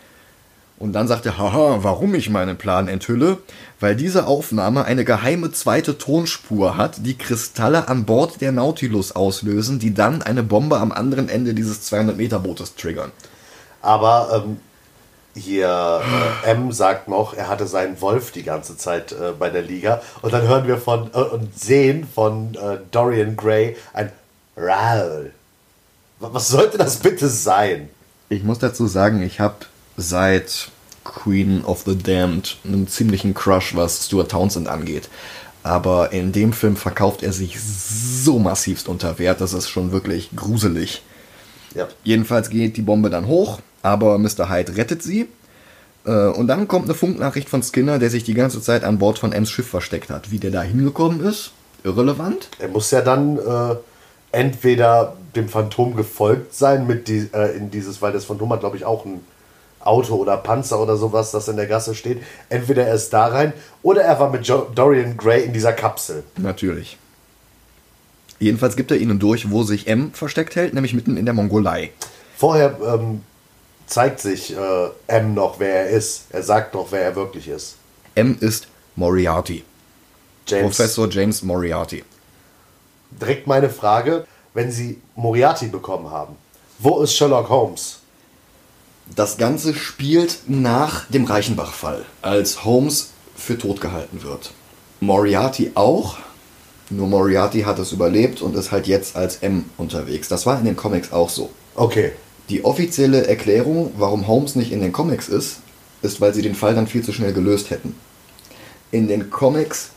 Und 0.79 0.93
dann 0.93 1.09
sagt 1.09 1.25
er, 1.25 1.39
haha, 1.39 1.79
warum 1.83 2.15
ich 2.15 2.29
meinen 2.29 2.59
Plan 2.59 2.87
enthülle? 2.87 3.39
Weil 3.81 3.97
diese 3.97 4.27
Aufnahme 4.27 4.85
eine 4.85 5.05
geheime 5.05 5.51
zweite 5.51 5.97
Tonspur 5.97 6.77
hat, 6.77 7.07
die 7.07 7.17
Kristalle 7.17 7.89
an 7.89 8.05
Bord 8.05 8.41
der 8.43 8.53
Nautilus 8.53 9.13
auslösen, 9.13 9.79
die 9.79 9.95
dann 9.95 10.23
eine 10.23 10.43
Bombe 10.43 10.79
am 10.79 10.93
anderen 10.93 11.31
Ende 11.31 11.55
dieses 11.55 11.91
200-Meter-Bootes 11.91 12.75
triggern. 12.75 13.11
Aber 13.81 14.45
ähm, 14.45 14.61
hier 15.35 16.03
äh, 16.45 16.51
M 16.51 16.73
sagt 16.73 17.09
noch, 17.09 17.35
er 17.35 17.49
hatte 17.49 17.67
seinen 17.67 18.01
Wolf 18.01 18.33
die 18.33 18.43
ganze 18.43 18.77
Zeit 18.77 19.13
äh, 19.13 19.33
bei 19.39 19.49
der 19.49 19.63
Liga. 19.63 20.03
Und 20.21 20.35
dann 20.35 20.47
hören 20.47 20.67
wir 20.67 20.79
von 20.79 21.11
äh, 21.15 21.19
und 21.19 21.59
sehen 21.59 22.07
von 22.13 22.55
äh, 22.55 22.79
Dorian 22.91 23.37
Gray 23.37 23.77
ein 23.95 24.13
Raul. 24.57 25.33
Was 26.19 26.49
sollte 26.49 26.79
das 26.79 26.97
bitte 26.97 27.29
sein? 27.29 27.91
Ich 28.29 28.43
muss 28.43 28.59
dazu 28.59 28.87
sagen, 28.87 29.23
ich 29.23 29.39
habe 29.39 29.57
seit 29.97 30.69
Queen 31.05 31.65
of 31.65 31.83
the 31.87 31.97
Damned 31.97 32.59
einen 32.65 32.89
ziemlichen 32.89 33.35
Crush, 33.35 33.75
was 33.75 34.07
Stuart 34.07 34.31
Townsend 34.31 34.69
angeht. 34.69 35.09
Aber 35.63 36.13
in 36.13 36.33
dem 36.33 36.53
Film 36.53 36.77
verkauft 36.77 37.23
er 37.23 37.33
sich 37.33 37.59
so 37.61 38.39
massivst 38.39 38.89
unter 38.89 39.19
Wert, 39.19 39.41
das 39.41 39.53
ist 39.53 39.69
schon 39.69 39.93
wirklich 39.93 40.31
gruselig. 40.37 41.03
Ja. 41.75 41.89
Jedenfalls 42.05 42.51
geht 42.51 42.77
die 42.77 42.83
Bombe 42.83 43.11
dann 43.11 43.27
hoch 43.27 43.61
aber 43.87 44.19
Mr. 44.19 44.51
Hyde 44.51 44.77
rettet 44.77 45.03
sie. 45.03 45.29
Äh, 46.05 46.11
und 46.11 46.49
dann 46.49 46.69
kommt 46.69 46.87
eine 46.87 46.95
Funknachricht 46.95 47.49
von 47.49 47.63
Skinner, 47.63 47.99
der 47.99 48.11
sich 48.11 48.25
die 48.25 48.35
ganze 48.35 48.61
Zeit 48.61 48.85
an 48.85 48.99
Bord 48.99 49.19
von 49.19 49.33
Ems 49.33 49.51
Schiff 49.51 49.69
versteckt 49.69 50.11
hat. 50.11 50.31
Wie 50.31 50.39
der 50.39 50.51
da 50.51 50.63
hingekommen 50.63 51.21
ist, 51.21 51.53
irrelevant. 51.85 52.49
Er 52.59 52.69
muss 52.69 52.91
ja 52.91 53.01
dann 53.01 53.39
äh, 53.39 53.77
entweder 54.33 55.17
dem 55.37 55.49
Phantom 55.49 55.95
gefolgt 55.95 56.55
sein, 56.55 56.87
mit 56.87 57.09
die, 57.09 57.29
äh, 57.33 57.57
in 57.57 57.71
dieses, 57.71 58.03
weil 58.03 58.13
das 58.13 58.25
Phantom 58.25 58.53
hat, 58.53 58.61
glaube 58.61 58.77
ich, 58.77 58.85
auch 58.85 59.05
ein 59.05 59.21
Auto 59.87 60.17
oder 60.17 60.37
Panzer 60.37 60.81
oder 60.81 60.97
sowas, 60.97 61.31
das 61.31 61.49
in 61.49 61.57
der 61.57 61.67
Gasse 61.67 61.95
steht. 61.95 62.23
Entweder 62.49 62.87
er 62.87 62.95
ist 62.95 63.11
da 63.11 63.27
rein 63.27 63.53
oder 63.83 64.03
er 64.03 64.19
war 64.19 64.31
mit 64.31 64.47
jo 64.47 64.67
Dorian 64.75 65.17
Gray 65.17 65.45
in 65.45 65.53
dieser 65.53 65.73
Kapsel. 65.73 66.25
Natürlich. 66.37 66.99
Jedenfalls 68.39 68.77
gibt 68.77 68.91
er 68.91 68.99
ihnen 68.99 69.19
durch, 69.19 69.51
wo 69.51 69.63
sich 69.63 69.87
M 69.87 70.13
versteckt 70.13 70.57
hält, 70.57 70.75
nämlich 70.75 70.93
mitten 70.93 71.17
in 71.17 71.25
der 71.25 71.35
Mongolei. 71.35 71.91
Vorher 72.37 72.77
ähm, 72.85 73.23
zeigt 73.87 74.21
sich 74.21 74.55
äh, 74.55 74.89
M 75.07 75.35
noch, 75.35 75.59
wer 75.59 75.87
er 75.87 75.89
ist. 75.91 76.27
Er 76.31 76.43
sagt 76.43 76.75
noch, 76.75 76.93
wer 76.93 77.01
er 77.01 77.17
wirklich 77.17 77.49
ist. 77.49 77.77
M 78.15 78.37
ist 78.41 78.69
Moriarty. 78.95 79.65
James. 80.47 80.77
Professor 80.77 81.09
James 81.09 81.43
Moriarty. 81.43 82.05
Direkt 83.11 83.47
meine 83.47 83.71
Frage, 83.71 84.27
wenn 84.55 84.71
Sie 84.71 85.01
Moriarty 85.15 85.69
bekommen 85.69 86.11
haben, 86.11 86.37
wo 86.79 87.01
ist 87.01 87.15
Sherlock 87.15 87.49
Holmes? 87.49 88.01
Das 89.15 89.39
Ganze 89.39 89.75
spielt 89.75 90.41
nach 90.49 91.07
dem 91.07 91.25
Reichenbach-Fall, 91.25 92.05
als 92.23 92.65
Holmes 92.65 93.11
für 93.37 93.57
tot 93.57 93.81
gehalten 93.81 94.23
wird. 94.23 94.53
Moriarty 95.01 95.73
auch, 95.75 96.19
nur 96.91 97.07
Moriarty 97.07 97.63
hat 97.63 97.79
es 97.79 97.93
überlebt 97.93 98.43
und 98.43 98.57
ist 98.57 98.73
halt 98.73 98.87
jetzt 98.87 99.17
als 99.17 99.37
M 99.37 99.67
unterwegs. 99.77 100.29
Das 100.29 100.47
war 100.47 100.59
in 100.59 100.65
den 100.65 100.77
Comics 100.77 101.13
auch 101.13 101.31
so. 101.31 101.51
Okay. 101.75 102.13
Die 102.49 102.65
offizielle 102.65 103.27
Erklärung, 103.27 103.93
warum 103.97 104.27
Holmes 104.27 104.55
nicht 104.55 104.73
in 104.73 104.81
den 104.81 104.93
Comics 104.93 105.29
ist, 105.29 105.59
ist, 106.03 106.21
weil 106.21 106.35
sie 106.35 106.43
den 106.43 106.55
Fall 106.55 106.75
dann 106.75 106.87
viel 106.87 107.03
zu 107.03 107.13
schnell 107.13 107.33
gelöst 107.33 107.71
hätten. 107.71 107.95
In 108.91 109.09
den 109.09 109.31
Comics 109.31 109.91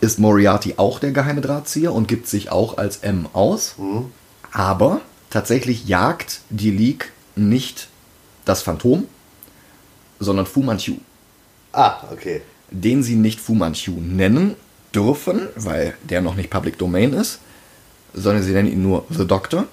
ist 0.00 0.18
Moriarty 0.18 0.74
auch 0.76 0.98
der 0.98 1.12
geheime 1.12 1.40
Drahtzieher 1.40 1.92
und 1.92 2.08
gibt 2.08 2.26
sich 2.26 2.50
auch 2.50 2.78
als 2.78 2.98
M 2.98 3.26
aus. 3.32 3.74
Mhm. 3.78 4.06
Aber 4.52 5.00
tatsächlich 5.30 5.86
jagt 5.86 6.40
die 6.50 6.70
League 6.70 7.12
nicht 7.36 7.88
das 8.48 8.62
Phantom, 8.62 9.06
sondern 10.20 10.46
Fu 10.46 10.62
Manchu. 10.62 10.96
Ah, 11.72 11.96
okay. 12.12 12.42
Den 12.70 13.02
sie 13.02 13.14
nicht 13.14 13.40
Fu 13.40 13.54
Manchu 13.54 13.92
nennen 14.00 14.54
dürfen, 14.94 15.48
weil 15.56 15.94
der 16.02 16.20
noch 16.20 16.34
nicht 16.34 16.50
Public 16.50 16.78
Domain 16.78 17.12
ist, 17.12 17.40
sondern 18.14 18.42
sie 18.42 18.52
nennen 18.52 18.72
ihn 18.72 18.82
nur 18.82 19.04
The 19.10 19.26
Doctor 19.26 19.66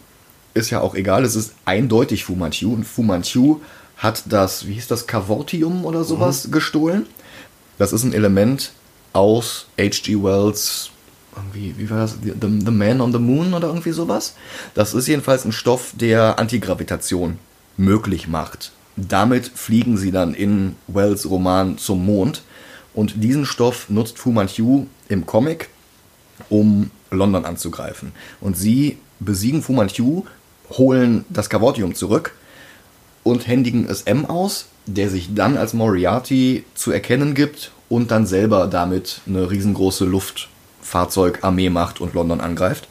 ist 0.55 0.69
ja 0.69 0.82
auch 0.82 0.95
egal, 0.95 1.23
es 1.23 1.36
ist 1.36 1.53
eindeutig 1.65 2.23
Fu 2.23 2.34
Manchu 2.34 2.73
und 2.73 2.86
Fu 2.86 3.03
Manchu 3.03 3.59
hat 3.97 4.23
das, 4.28 4.65
wie 4.65 4.73
hieß 4.73 4.88
das, 4.88 5.05
Cavortium 5.05 5.86
oder 5.86 6.03
sowas 6.03 6.47
mhm. 6.47 6.51
gestohlen. 6.51 7.05
Das 7.78 7.93
ist 7.93 8.03
ein 8.03 8.13
Element 8.13 8.71
aus 9.13 9.67
H.G. 9.78 10.23
Wells, 10.23 10.91
irgendwie, 11.36 11.76
wie 11.78 11.89
war 11.89 11.99
das, 11.99 12.17
the, 12.23 12.34
the 12.39 12.71
Man 12.71 13.01
on 13.01 13.11
the 13.11 13.19
Moon 13.19 13.53
oder 13.53 13.67
irgendwie 13.67 13.91
sowas. 13.91 14.36
Das 14.73 14.93
ist 14.93 15.07
jedenfalls 15.07 15.43
ein 15.43 15.51
Stoff, 15.51 15.91
der 15.93 16.39
Antigravitation 16.39 17.38
möglich 17.78 18.28
macht. 18.28 18.71
Damit 18.95 19.47
fliegen 19.47 19.97
sie 19.97 20.11
dann 20.11 20.34
in 20.34 20.76
Wells 20.88 21.30
Roman 21.30 21.78
zum 21.78 22.05
Mond. 22.05 22.43
Und 22.93 23.23
diesen 23.23 23.45
Stoff 23.45 23.89
nutzt 23.89 24.17
Fu 24.17 24.32
Manchu 24.32 24.86
im 25.09 25.26
Comic, 25.26 25.69
um 26.49 26.91
London 27.11 27.45
anzugreifen. 27.45 28.13
Und 28.39 28.57
sie 28.57 28.97
besiegen 29.19 29.61
Fu 29.61 29.73
Manchu 29.73 30.23
holen 30.69 31.26
das 31.30 31.49
Cavotium 31.49 31.93
zurück 31.93 32.34
und 33.23 33.47
händigen 33.47 33.88
es 33.89 34.03
M 34.03 34.26
aus, 34.26 34.67
der 34.86 35.09
sich 35.09 35.34
dann 35.34 35.57
als 35.57 35.73
Moriarty 35.73 36.63
zu 36.76 36.91
erkennen 36.91 37.34
gibt 37.34 37.71
und 37.89 38.11
dann 38.11 38.26
selber 38.26 38.67
damit 38.67 39.21
eine 39.28 39.49
riesengroße 39.49 40.05
Luftfahrzeugarmee 40.05 41.69
macht 41.69 42.01
und 42.01 42.13
London 42.13 42.39
angreift. 42.39 42.88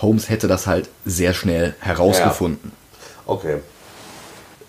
Holmes 0.00 0.28
hätte 0.28 0.46
das 0.46 0.66
halt 0.66 0.88
sehr 1.04 1.34
schnell 1.34 1.74
herausgefunden. 1.80 2.72
Ja. 2.72 2.77
Okay. 3.28 3.58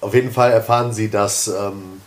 Auf 0.02 0.14
jeden 0.14 0.32
Fall 0.32 0.52
erfahren 0.52 0.94
sie, 0.94 1.10
dass 1.10 1.48
ähm, 1.48 2.02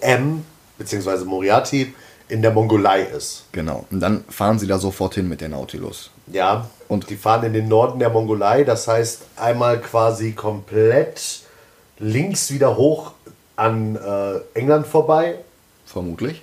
M 0.00 0.44
bzw. 0.78 1.24
Moriarty 1.24 1.94
in 2.28 2.42
der 2.42 2.52
Mongolei 2.52 3.02
ist. 3.02 3.44
Genau. 3.52 3.84
Und 3.90 4.00
dann 4.00 4.24
fahren 4.28 4.58
sie 4.58 4.66
da 4.66 4.78
sofort 4.78 5.14
hin 5.14 5.28
mit 5.28 5.40
der 5.40 5.48
Nautilus. 5.48 6.10
Ja, 6.26 6.68
und 6.88 7.10
die 7.10 7.16
fahren 7.16 7.44
in 7.44 7.52
den 7.52 7.68
Norden 7.68 7.98
der 7.98 8.10
Mongolei. 8.10 8.64
Das 8.64 8.86
heißt, 8.86 9.22
einmal 9.36 9.80
quasi 9.80 10.32
komplett 10.32 11.40
links 11.98 12.50
wieder 12.50 12.76
hoch 12.76 13.12
an 13.56 13.96
äh, 13.96 14.58
England 14.58 14.86
vorbei. 14.86 15.36
Vermutlich. 15.86 16.42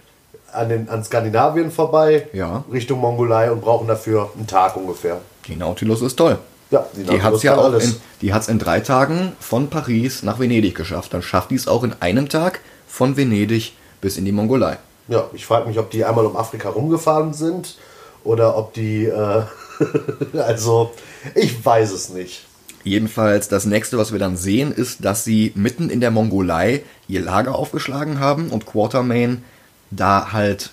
An, 0.51 0.69
den, 0.69 0.89
an 0.89 1.03
Skandinavien 1.03 1.71
vorbei. 1.71 2.27
Ja. 2.33 2.63
Richtung 2.71 2.99
Mongolei 2.99 3.51
und 3.51 3.61
brauchen 3.61 3.87
dafür 3.87 4.31
einen 4.35 4.47
Tag 4.47 4.75
ungefähr. 4.75 5.21
Die 5.47 5.55
Nautilus 5.55 6.01
ist 6.01 6.15
toll. 6.15 6.39
Ja, 6.71 6.85
die, 6.95 7.03
die 7.03 7.21
hat 7.21 7.33
es 7.33 7.43
ja 7.43 7.57
auch 7.57 7.73
in, 7.73 7.95
die 8.21 8.33
hat's 8.33 8.47
in 8.47 8.57
drei 8.57 8.79
Tagen 8.79 9.33
von 9.39 9.69
Paris 9.69 10.23
nach 10.23 10.39
Venedig 10.39 10.73
geschafft. 10.73 11.13
Dann 11.13 11.21
schafft 11.21 11.51
die 11.51 11.55
es 11.55 11.67
auch 11.67 11.83
in 11.83 11.93
einem 11.99 12.29
Tag 12.29 12.61
von 12.87 13.17
Venedig 13.17 13.73
bis 13.99 14.17
in 14.17 14.25
die 14.25 14.31
Mongolei. 14.31 14.77
Ja, 15.07 15.29
ich 15.33 15.45
frage 15.45 15.67
mich, 15.67 15.77
ob 15.77 15.91
die 15.91 16.05
einmal 16.05 16.25
um 16.25 16.37
Afrika 16.37 16.69
rumgefahren 16.69 17.33
sind 17.33 17.77
oder 18.23 18.57
ob 18.57 18.73
die 18.73 19.05
äh, 19.05 19.43
also, 20.37 20.91
ich 21.35 21.63
weiß 21.63 21.91
es 21.91 22.09
nicht. 22.09 22.45
Jedenfalls, 22.83 23.47
das 23.47 23.65
nächste, 23.65 23.97
was 23.97 24.11
wir 24.11 24.19
dann 24.19 24.37
sehen, 24.37 24.71
ist, 24.71 25.05
dass 25.05 25.23
sie 25.23 25.51
mitten 25.55 25.89
in 25.89 26.01
der 26.01 26.09
Mongolei 26.09 26.83
ihr 27.07 27.21
Lager 27.21 27.55
aufgeschlagen 27.55 28.19
haben 28.19 28.49
und 28.49 28.65
Quartermain 28.65 29.43
da 29.91 30.31
halt 30.31 30.71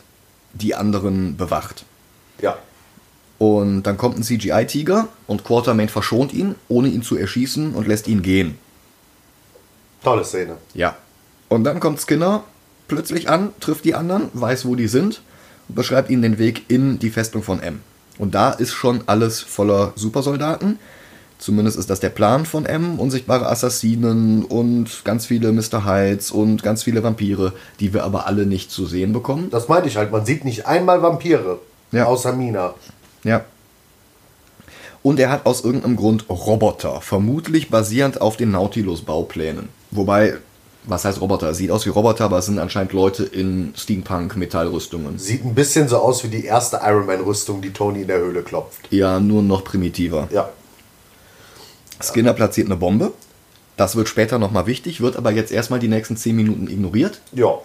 die 0.55 0.75
anderen 0.75 1.37
bewacht. 1.37 1.85
Ja. 2.41 2.57
Und 3.39 3.85
dann 3.85 3.97
kommt 3.97 4.19
ein 4.19 4.25
CGI-Tiger 4.25 5.09
und 5.27 5.45
Quartermain 5.45 5.89
verschont 5.89 6.33
ihn, 6.33 6.57
ohne 6.69 6.89
ihn 6.89 7.03
zu 7.03 7.17
erschießen 7.17 7.75
und 7.75 7.87
lässt 7.87 8.09
ihn 8.09 8.23
gehen. 8.23 8.59
Tolle 10.03 10.25
Szene. 10.25 10.57
Ja. 10.75 10.97
Und 11.49 11.65
dann 11.65 11.81
kommt 11.81 12.01
Skinner 12.01 12.43
plötzlich 12.89 13.29
an, 13.29 13.51
trifft 13.61 13.85
die 13.85 13.95
anderen, 13.95 14.29
weiß, 14.33 14.67
wo 14.67 14.75
die 14.75 14.89
sind 14.89 15.23
und 15.69 15.77
beschreibt 15.77 16.11
ihnen 16.11 16.23
den 16.23 16.39
Weg 16.39 16.65
in 16.69 16.99
die 16.99 17.11
Festung 17.11 17.43
von 17.43 17.61
M. 17.61 17.81
Und 18.19 18.35
da 18.35 18.51
ist 18.51 18.73
schon 18.73 19.03
alles 19.07 19.41
voller 19.41 19.93
Supersoldaten. 19.95 20.79
Zumindest 21.39 21.79
ist 21.79 21.89
das 21.89 22.01
der 22.01 22.09
Plan 22.09 22.47
von 22.47 22.67
M. 22.67 22.99
Unsichtbare 22.99 23.49
Assassinen 23.49 24.45
und 24.45 25.05
ganz 25.05 25.27
viele 25.27 25.53
Mr. 25.53 25.85
Hydes 25.85 26.33
und 26.33 26.65
ganz 26.65 26.83
viele 26.83 27.05
Vampire, 27.05 27.53
die 27.79 27.95
wir 27.95 28.03
aber 28.03 28.27
alle 28.27 28.45
nicht 28.45 28.73
zu 28.73 28.87
sehen 28.87 29.13
bekommen. 29.13 29.49
Das 29.51 29.69
meinte 29.69 29.89
ich 29.89 29.97
halt. 29.97 30.11
Man 30.11 30.27
sieht 30.27 30.45
nicht 30.45 30.67
einmal 30.67 31.01
Vampire. 31.01 31.61
Ja. 31.93 32.07
Außer 32.07 32.33
Mina. 32.33 32.75
Ja. 33.25 33.45
Und 35.03 35.21
er 35.21 35.31
hat 35.31 35.47
aus 35.47 35.65
irgendeinem 35.65 35.97
Grund 35.97 36.29
Roboter, 36.29 37.01
vermutlich 37.01 37.71
basierend 37.71 38.21
auf 38.21 38.37
den 38.37 38.51
Nautilus-Bauplänen. 38.51 39.69
Wobei 39.91 40.39
was 40.89 41.05
heißt 41.05 41.21
Roboter? 41.21 41.53
Sieht 41.55 41.71
aus 41.71 41.85
wie 41.85 41.91
Roboter, 41.91 42.25
aber 42.25 42.39
es 42.39 42.47
sind 42.47 42.59
anscheinend 42.59 42.93
Leute 42.93 43.25
in 43.25 43.75
Steampunk-Metallrüstungen. 43.77 45.19
Sieht 45.19 45.45
ein 45.45 45.55
bisschen 45.55 45.87
so 45.89 45.99
aus 45.99 46.25
wie 46.25 46.29
die 46.29 46.45
erste 46.45 46.81
Iron 46.83 47.07
Man-Rüstung, 47.07 47.61
die 47.61 47.73
Tony 47.73 48.03
in 48.03 48.09
der 48.09 48.19
Höhle 48.19 48.43
klopft. 48.43 48.89
Ja, 48.91 49.21
nur 49.21 49.43
noch 49.43 49.65
primitiver. 49.65 50.29
Ja. 50.33 50.49
Skinner 52.01 52.33
platziert 52.33 52.69
eine 52.69 52.77
Bombe. 52.77 53.13
Das 53.77 53.97
wird 53.97 54.09
später 54.09 54.39
nochmal 54.39 54.67
wichtig, 54.67 55.01
wird 55.01 55.17
aber 55.17 55.31
jetzt 55.31 55.53
erstmal 55.53 55.79
die 55.79 55.89
nächsten 55.89 56.17
10 56.17 56.35
Minuten 56.35 56.69
ignoriert. 56.69 57.21
Ja. 57.33 57.59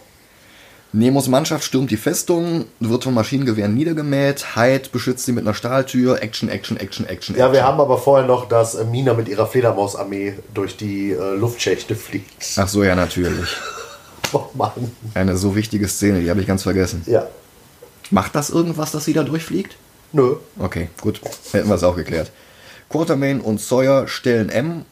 Nemos 0.96 1.28
Mannschaft 1.28 1.64
stürmt 1.64 1.89
die 1.89 1.98
Festung, 1.98 2.66
wird 2.80 3.04
von 3.04 3.16
Maschinengewehren 3.16 3.74
niedergemäht. 3.74 4.56
Hyde 4.56 4.89
beschützt 4.91 5.26
sie 5.26 5.32
mit 5.32 5.44
einer 5.44 5.56
Stahltür. 5.56 6.22
Action, 6.22 6.50
Action, 6.50 6.78
Action, 6.78 7.08
Action. 7.08 7.36
Ja, 7.36 7.52
wir 7.52 7.60
Action. 7.60 7.66
haben 7.66 7.82
aber 7.82 7.98
vorher 7.98 8.28
noch, 8.28 8.48
dass 8.48 8.76
äh, 8.76 8.86
Mina 8.86 9.16
mit 9.16 9.28
ihrer 9.28 9.48
Fledermausarmee 9.48 10.36
durch 10.54 10.78
die 10.78 11.12
äh, 11.12 11.36
Luftschächte 11.36 11.96
fliegt. 11.96 12.46
Ach 12.58 12.68
so, 12.68 12.84
ja, 12.84 12.96
natürlich. 12.96 13.50
Oh 14.36 14.46
Mann. 14.56 14.72
Eine 15.14 15.38
so 15.38 15.56
wichtige 15.56 15.88
Szene, 15.88 16.20
die 16.22 16.30
habe 16.32 16.41
ich 16.41 16.48
ganz 16.48 16.64
vergessen. 16.64 17.04
Ja. 17.06 17.28
Macht 18.10 18.34
das 18.34 18.50
irgendwas, 18.50 18.89
dass 18.91 19.06
sie 19.06 19.14
da 19.14 19.22
durchfliegt? 19.22 19.76
Nö. 20.12 20.38
Okay, 20.58 20.89
gut. 21.02 21.22
Hätten 21.52 21.68
wir 21.70 21.76
es 21.76 21.84
auch 21.84 21.96
geklärt. 21.96 22.32
Quatermain 22.89 23.41
und 23.41 23.62
Sawyer 23.62 24.08
stellen 24.08 24.50
M. 24.50 24.86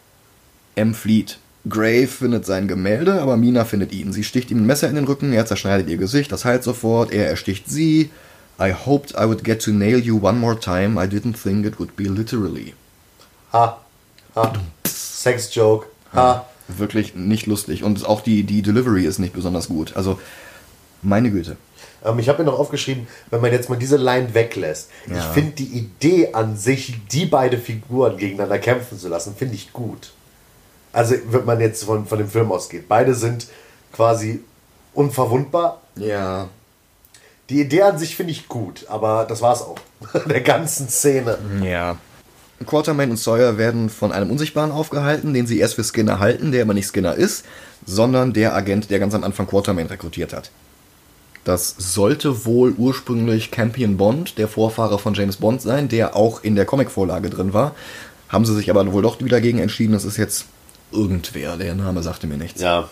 M 0.75 0.93
flieht. 0.93 1.39
Gray 1.69 2.07
findet 2.07 2.45
sein 2.45 2.67
Gemälde, 2.67 3.21
aber 3.21 3.37
Mina 3.37 3.65
findet 3.65 3.91
ihn. 3.91 4.13
Sie 4.13 4.23
sticht 4.23 4.49
ihm 4.51 4.59
ein 4.59 4.65
Messer 4.65 4.89
in 4.89 4.95
den 4.95 5.05
Rücken, 5.05 5.31
er 5.31 5.45
zerschneidet 5.45 5.89
ihr 5.89 5.97
Gesicht, 5.97 6.31
das 6.31 6.45
heilt 6.45 6.63
sofort, 6.63 7.11
er 7.11 7.27
ersticht 7.27 7.69
sie. 7.69 8.09
I 8.59 8.73
hoped 8.73 9.11
I 9.11 9.25
would 9.25 9.43
get 9.43 9.61
to 9.63 9.71
nail 9.71 9.99
you 9.99 10.19
one 10.21 10.37
more 10.37 10.59
time. 10.59 11.01
I 11.01 11.07
didn't 11.07 11.35
think 11.41 11.65
it 11.65 11.79
would 11.79 11.95
be 11.95 12.03
literally. 12.03 12.73
Ha. 13.53 13.79
Ha. 14.35 14.53
Sex-Joke. 14.85 15.87
Ha. 16.13 16.45
Wirklich 16.67 17.15
nicht 17.15 17.47
lustig. 17.47 17.83
Und 17.83 18.05
auch 18.05 18.21
die, 18.21 18.43
die 18.43 18.61
Delivery 18.61 19.05
ist 19.05 19.19
nicht 19.19 19.33
besonders 19.33 19.67
gut. 19.67 19.95
Also, 19.95 20.19
meine 21.01 21.31
Güte. 21.31 21.57
Ähm, 22.03 22.19
ich 22.19 22.29
habe 22.29 22.43
mir 22.43 22.51
noch 22.51 22.59
aufgeschrieben, 22.59 23.07
wenn 23.29 23.41
man 23.41 23.51
jetzt 23.51 23.69
mal 23.69 23.77
diese 23.77 23.97
Line 23.97 24.33
weglässt. 24.33 24.89
Ja. 25.07 25.17
Ich 25.17 25.25
finde 25.25 25.51
die 25.51 25.77
Idee 25.77 26.33
an 26.33 26.55
sich, 26.55 26.95
die 27.11 27.25
beide 27.25 27.57
Figuren 27.57 28.17
gegeneinander 28.17 28.59
kämpfen 28.59 28.99
zu 28.99 29.07
lassen, 29.07 29.35
finde 29.35 29.55
ich 29.55 29.73
gut. 29.73 30.11
Also, 30.93 31.15
wenn 31.29 31.45
man 31.45 31.59
jetzt 31.61 31.83
von, 31.83 32.05
von 32.05 32.17
dem 32.17 32.27
Film 32.27 32.51
ausgeht. 32.51 32.87
Beide 32.87 33.15
sind 33.15 33.47
quasi 33.93 34.41
unverwundbar. 34.93 35.81
Ja. 35.95 36.49
Die 37.49 37.61
Idee 37.61 37.81
an 37.83 37.97
sich 37.97 38.15
finde 38.15 38.31
ich 38.31 38.47
gut, 38.47 38.85
aber 38.87 39.25
das 39.27 39.41
war's 39.41 39.61
auch. 39.61 39.77
Der 40.25 40.41
ganzen 40.41 40.87
Szene. 40.89 41.37
Ja. 41.63 41.97
Quatermain 42.65 43.11
und 43.11 43.17
Sawyer 43.17 43.57
werden 43.57 43.89
von 43.89 44.11
einem 44.11 44.29
Unsichtbaren 44.29 44.71
aufgehalten, 44.71 45.33
den 45.33 45.47
sie 45.47 45.59
erst 45.59 45.75
für 45.75 45.83
Skinner 45.83 46.19
halten, 46.19 46.51
der 46.51 46.61
aber 46.61 46.73
nicht 46.73 46.87
Skinner 46.87 47.15
ist, 47.15 47.45
sondern 47.85 48.33
der 48.33 48.55
Agent, 48.55 48.89
der 48.91 48.99
ganz 48.99 49.13
am 49.15 49.23
Anfang 49.23 49.47
Quatermain 49.47 49.87
rekrutiert 49.87 50.33
hat. 50.33 50.51
Das 51.43 51.75
sollte 51.77 52.45
wohl 52.45 52.73
ursprünglich 52.77 53.49
Campion 53.49 53.97
Bond, 53.97 54.37
der 54.37 54.47
Vorfahre 54.47 54.99
von 54.99 55.15
James 55.15 55.37
Bond 55.37 55.61
sein, 55.61 55.89
der 55.89 56.15
auch 56.15 56.43
in 56.43 56.55
der 56.55 56.65
Comicvorlage 56.65 57.31
drin 57.31 57.53
war. 57.53 57.73
Haben 58.29 58.45
sie 58.45 58.55
sich 58.55 58.69
aber 58.69 58.91
wohl 58.93 59.01
doch 59.01 59.19
wieder 59.19 59.37
dagegen 59.37 59.57
entschieden, 59.57 59.93
das 59.93 60.05
ist 60.05 60.17
jetzt 60.17 60.45
irgendwer, 60.91 61.57
der 61.57 61.75
Name 61.75 62.03
sagte 62.03 62.27
mir 62.27 62.37
nichts. 62.37 62.61
Ja. 62.61 62.89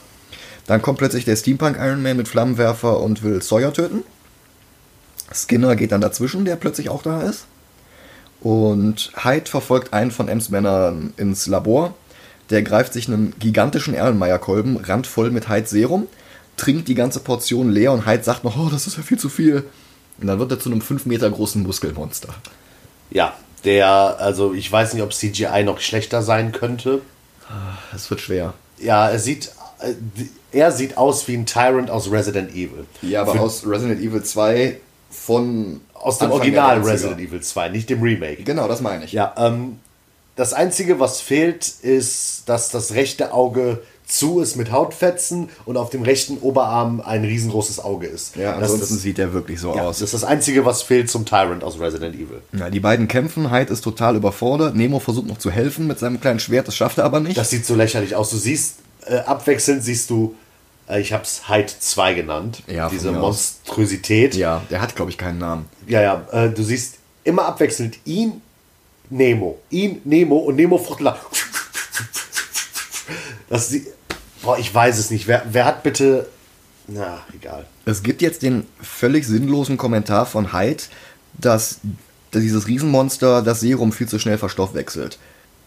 Dann 0.67 0.81
kommt 0.81 0.99
plötzlich 0.99 1.25
der 1.25 1.35
Steampunk 1.35 1.77
Iron 1.79 2.03
Man 2.03 2.17
mit 2.17 2.27
Flammenwerfer 2.27 2.99
und 2.99 3.23
will 3.23 3.41
Sawyer 3.41 3.73
töten. 3.73 4.03
Skinner 5.33 5.75
geht 5.75 5.91
dann 5.91 6.01
dazwischen, 6.01 6.45
der 6.45 6.55
plötzlich 6.55 6.89
auch 6.89 7.03
da 7.03 7.21
ist. 7.21 7.45
Und 8.41 9.11
Hyde 9.21 9.49
verfolgt 9.49 9.93
einen 9.93 10.11
von 10.11 10.27
Ems 10.27 10.49
Männern 10.49 11.13
ins 11.17 11.47
Labor. 11.47 11.95
Der 12.49 12.63
greift 12.63 12.93
sich 12.93 13.07
einen 13.07 13.33
gigantischen 13.39 13.93
Erlenmeyer-Kolben, 13.93 14.77
randvoll 14.77 15.29
mit 15.29 15.49
Hydes 15.49 15.69
Serum, 15.69 16.07
trinkt 16.57 16.87
die 16.87 16.95
ganze 16.95 17.19
Portion 17.19 17.69
leer 17.69 17.91
und 17.91 18.05
Hyde 18.05 18.23
sagt 18.23 18.43
noch, 18.43 18.57
oh, 18.57 18.69
das 18.69 18.87
ist 18.87 18.97
ja 18.97 19.03
viel 19.03 19.19
zu 19.19 19.29
viel. 19.29 19.65
Und 20.19 20.27
dann 20.27 20.39
wird 20.39 20.51
er 20.51 20.59
zu 20.59 20.69
einem 20.69 20.81
5 20.81 21.05
Meter 21.05 21.29
großen 21.29 21.63
Muskelmonster. 21.63 22.33
Ja. 23.09 23.33
Der, 23.65 23.87
also 24.19 24.53
ich 24.53 24.71
weiß 24.71 24.93
nicht, 24.93 25.03
ob 25.03 25.13
CGI 25.13 25.63
noch 25.63 25.81
schlechter 25.81 26.21
sein 26.21 26.53
könnte. 26.53 27.01
Das 27.91 28.09
wird 28.09 28.21
schwer. 28.21 28.53
Ja, 28.77 29.09
er 29.09 29.19
sieht, 29.19 29.51
äh, 29.79 29.93
er 30.51 30.71
sieht 30.71 30.97
aus 30.97 31.27
wie 31.27 31.35
ein 31.35 31.45
Tyrant 31.45 31.89
aus 31.89 32.11
Resident 32.11 32.51
Evil. 32.51 32.85
Ja, 33.01 33.21
aber 33.21 33.33
Für- 33.33 33.39
aus 33.41 33.65
Resident 33.65 34.01
Evil 34.01 34.23
2 34.23 34.77
von. 35.09 35.81
aus 35.93 36.17
dem 36.19 36.25
Anfang 36.25 36.39
Original 36.39 36.75
der 36.75 36.83
90er. 36.83 36.93
Resident 36.93 37.19
Evil 37.19 37.41
2, 37.41 37.69
nicht 37.69 37.89
dem 37.89 38.01
Remake. 38.01 38.43
Genau, 38.43 38.67
das 38.67 38.81
meine 38.81 39.03
ich. 39.05 39.11
Ja, 39.11 39.33
ähm, 39.37 39.79
das 40.35 40.53
Einzige, 40.53 40.99
was 40.99 41.19
fehlt, 41.19 41.67
ist, 41.67 42.43
dass 42.47 42.69
das 42.69 42.93
rechte 42.93 43.33
Auge 43.33 43.81
zu 44.09 44.41
ist 44.41 44.55
mit 44.55 44.71
Hautfetzen 44.71 45.49
und 45.65 45.77
auf 45.77 45.89
dem 45.89 46.01
rechten 46.01 46.37
Oberarm 46.39 46.99
ein 46.99 47.23
riesengroßes 47.23 47.79
Auge 47.79 48.07
ist. 48.07 48.35
Ja, 48.35 48.55
ansonsten 48.55 48.95
das, 48.95 49.01
sieht 49.03 49.19
er 49.19 49.33
wirklich 49.33 49.59
so 49.59 49.75
ja, 49.75 49.83
aus. 49.83 49.99
das 49.99 50.07
ist 50.07 50.13
das 50.15 50.23
Einzige, 50.23 50.65
was 50.65 50.81
fehlt 50.81 51.09
zum 51.09 51.25
Tyrant 51.25 51.63
aus 51.63 51.79
Resident 51.79 52.15
Evil. 52.15 52.41
Ja, 52.53 52.69
die 52.69 52.79
beiden 52.79 53.07
kämpfen, 53.07 53.51
Hyde 53.51 53.71
ist 53.71 53.81
total 53.81 54.15
überfordert. 54.15 54.75
Nemo 54.75 54.99
versucht 54.99 55.27
noch 55.27 55.37
zu 55.37 55.51
helfen 55.51 55.87
mit 55.87 55.99
seinem 55.99 56.19
kleinen 56.19 56.39
Schwert, 56.39 56.67
das 56.67 56.75
schafft 56.75 56.97
er 56.97 57.05
aber 57.05 57.19
nicht. 57.19 57.37
Das 57.37 57.51
sieht 57.51 57.65
so 57.65 57.75
lächerlich 57.75 58.15
aus. 58.15 58.31
Du 58.31 58.37
siehst, 58.37 58.77
äh, 59.05 59.17
abwechselnd 59.19 59.83
siehst 59.83 60.09
du, 60.09 60.35
äh, 60.89 60.99
ich 60.99 61.13
habe 61.13 61.23
es 61.23 61.47
Hyde 61.47 61.71
2 61.79 62.13
genannt, 62.15 62.63
Ja, 62.67 62.89
diese. 62.89 63.11
Monstrosität. 63.11 64.35
ja, 64.35 64.63
der 64.71 64.81
hat, 64.81 64.95
glaube 64.95 65.11
ich, 65.11 65.17
keinen 65.17 65.37
Namen. 65.37 65.65
Ja, 65.87 66.01
ja, 66.01 66.27
äh, 66.31 66.49
du 66.49 66.63
siehst 66.63 66.95
immer 67.23 67.45
abwechselnd 67.45 67.97
ihn, 68.05 68.41
Nemo, 69.11 69.59
ihn, 69.69 70.01
Nemo 70.03 70.37
und 70.37 70.55
Nemo 70.55 70.77
Fuchtler. 70.77 71.19
Das 73.49 73.69
sie, 73.69 73.87
boah, 74.41 74.57
ich 74.57 74.73
weiß 74.73 74.97
es 74.99 75.11
nicht. 75.11 75.27
Wer, 75.27 75.43
wer 75.49 75.65
hat 75.65 75.83
bitte, 75.83 76.27
na, 76.87 77.19
egal. 77.33 77.65
Es 77.85 78.03
gibt 78.03 78.21
jetzt 78.21 78.41
den 78.41 78.65
völlig 78.81 79.27
sinnlosen 79.27 79.77
Kommentar 79.77 80.25
von 80.25 80.53
Hyde, 80.53 80.83
dass 81.33 81.79
dieses 82.33 82.67
Riesenmonster 82.67 83.41
das 83.41 83.59
Serum 83.59 83.91
viel 83.91 84.07
zu 84.07 84.19
schnell 84.19 84.37
verstoffwechselt. 84.37 85.19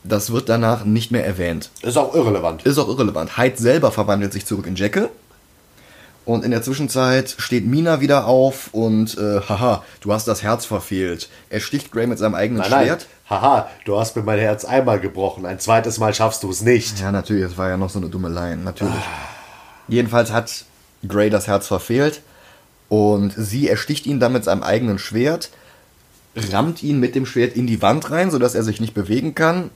Das 0.04 0.32
wird 0.32 0.48
danach 0.48 0.84
nicht 0.84 1.12
mehr 1.12 1.24
erwähnt. 1.24 1.70
Ist 1.82 1.96
auch 1.96 2.14
irrelevant. 2.14 2.64
Ist 2.64 2.78
auch 2.78 2.88
irrelevant. 2.88 3.36
Hyde 3.38 3.56
selber 3.56 3.92
verwandelt 3.92 4.32
sich 4.32 4.46
zurück 4.46 4.66
in 4.66 4.74
Jekyll. 4.74 5.10
Und 6.24 6.44
in 6.44 6.52
der 6.52 6.62
Zwischenzeit 6.62 7.34
steht 7.38 7.66
Mina 7.66 8.00
wieder 8.00 8.26
auf 8.26 8.68
und, 8.72 9.18
äh, 9.18 9.40
haha, 9.40 9.82
du 10.00 10.12
hast 10.12 10.28
das 10.28 10.42
Herz 10.42 10.64
verfehlt. 10.64 11.28
Er 11.50 11.60
sticht 11.60 11.90
Gray 11.90 12.06
mit 12.06 12.18
seinem 12.18 12.34
eigenen 12.34 12.62
Nein, 12.62 12.70
nein. 12.70 12.86
Schwert. 12.86 13.06
Haha, 13.28 13.68
du 13.84 13.98
hast 13.98 14.14
mir 14.14 14.22
mein 14.22 14.38
Herz 14.38 14.64
einmal 14.64 15.00
gebrochen. 15.00 15.46
Ein 15.46 15.58
zweites 15.58 15.98
Mal 15.98 16.14
schaffst 16.14 16.42
du 16.42 16.50
es 16.50 16.62
nicht. 16.62 17.00
Ja, 17.00 17.10
natürlich, 17.10 17.44
das 17.44 17.58
war 17.58 17.68
ja 17.68 17.76
noch 17.76 17.90
so 17.90 17.98
eine 17.98 18.08
dumme 18.08 18.28
Line, 18.28 18.58
natürlich. 18.58 18.94
Jedenfalls 19.88 20.30
hat 20.30 20.64
Gray 21.06 21.28
das 21.30 21.48
Herz 21.48 21.66
verfehlt 21.66 22.22
und 22.88 23.32
sie 23.36 23.68
ersticht 23.68 24.06
ihn 24.06 24.20
dann 24.20 24.32
mit 24.32 24.44
seinem 24.44 24.62
eigenen 24.62 24.98
Schwert, 24.98 25.50
rammt 26.52 26.82
ihn 26.82 27.00
mit 27.00 27.14
dem 27.14 27.26
Schwert 27.26 27.56
in 27.56 27.66
die 27.66 27.82
Wand 27.82 28.10
rein, 28.10 28.30
sodass 28.30 28.54
er 28.54 28.62
sich 28.62 28.80
nicht 28.80 28.94
bewegen 28.94 29.34
kann, 29.34 29.70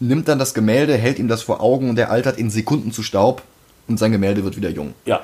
nimmt 0.00 0.26
dann 0.26 0.38
das 0.38 0.54
Gemälde, 0.54 0.96
hält 0.96 1.18
ihm 1.18 1.28
das 1.28 1.42
vor 1.42 1.60
Augen 1.60 1.90
und 1.90 1.98
er 1.98 2.10
altert 2.10 2.38
in 2.38 2.50
Sekunden 2.50 2.90
zu 2.90 3.02
Staub 3.02 3.42
und 3.86 3.98
sein 3.98 4.10
Gemälde 4.10 4.42
wird 4.42 4.56
wieder 4.56 4.70
jung. 4.70 4.94
Ja. 5.04 5.20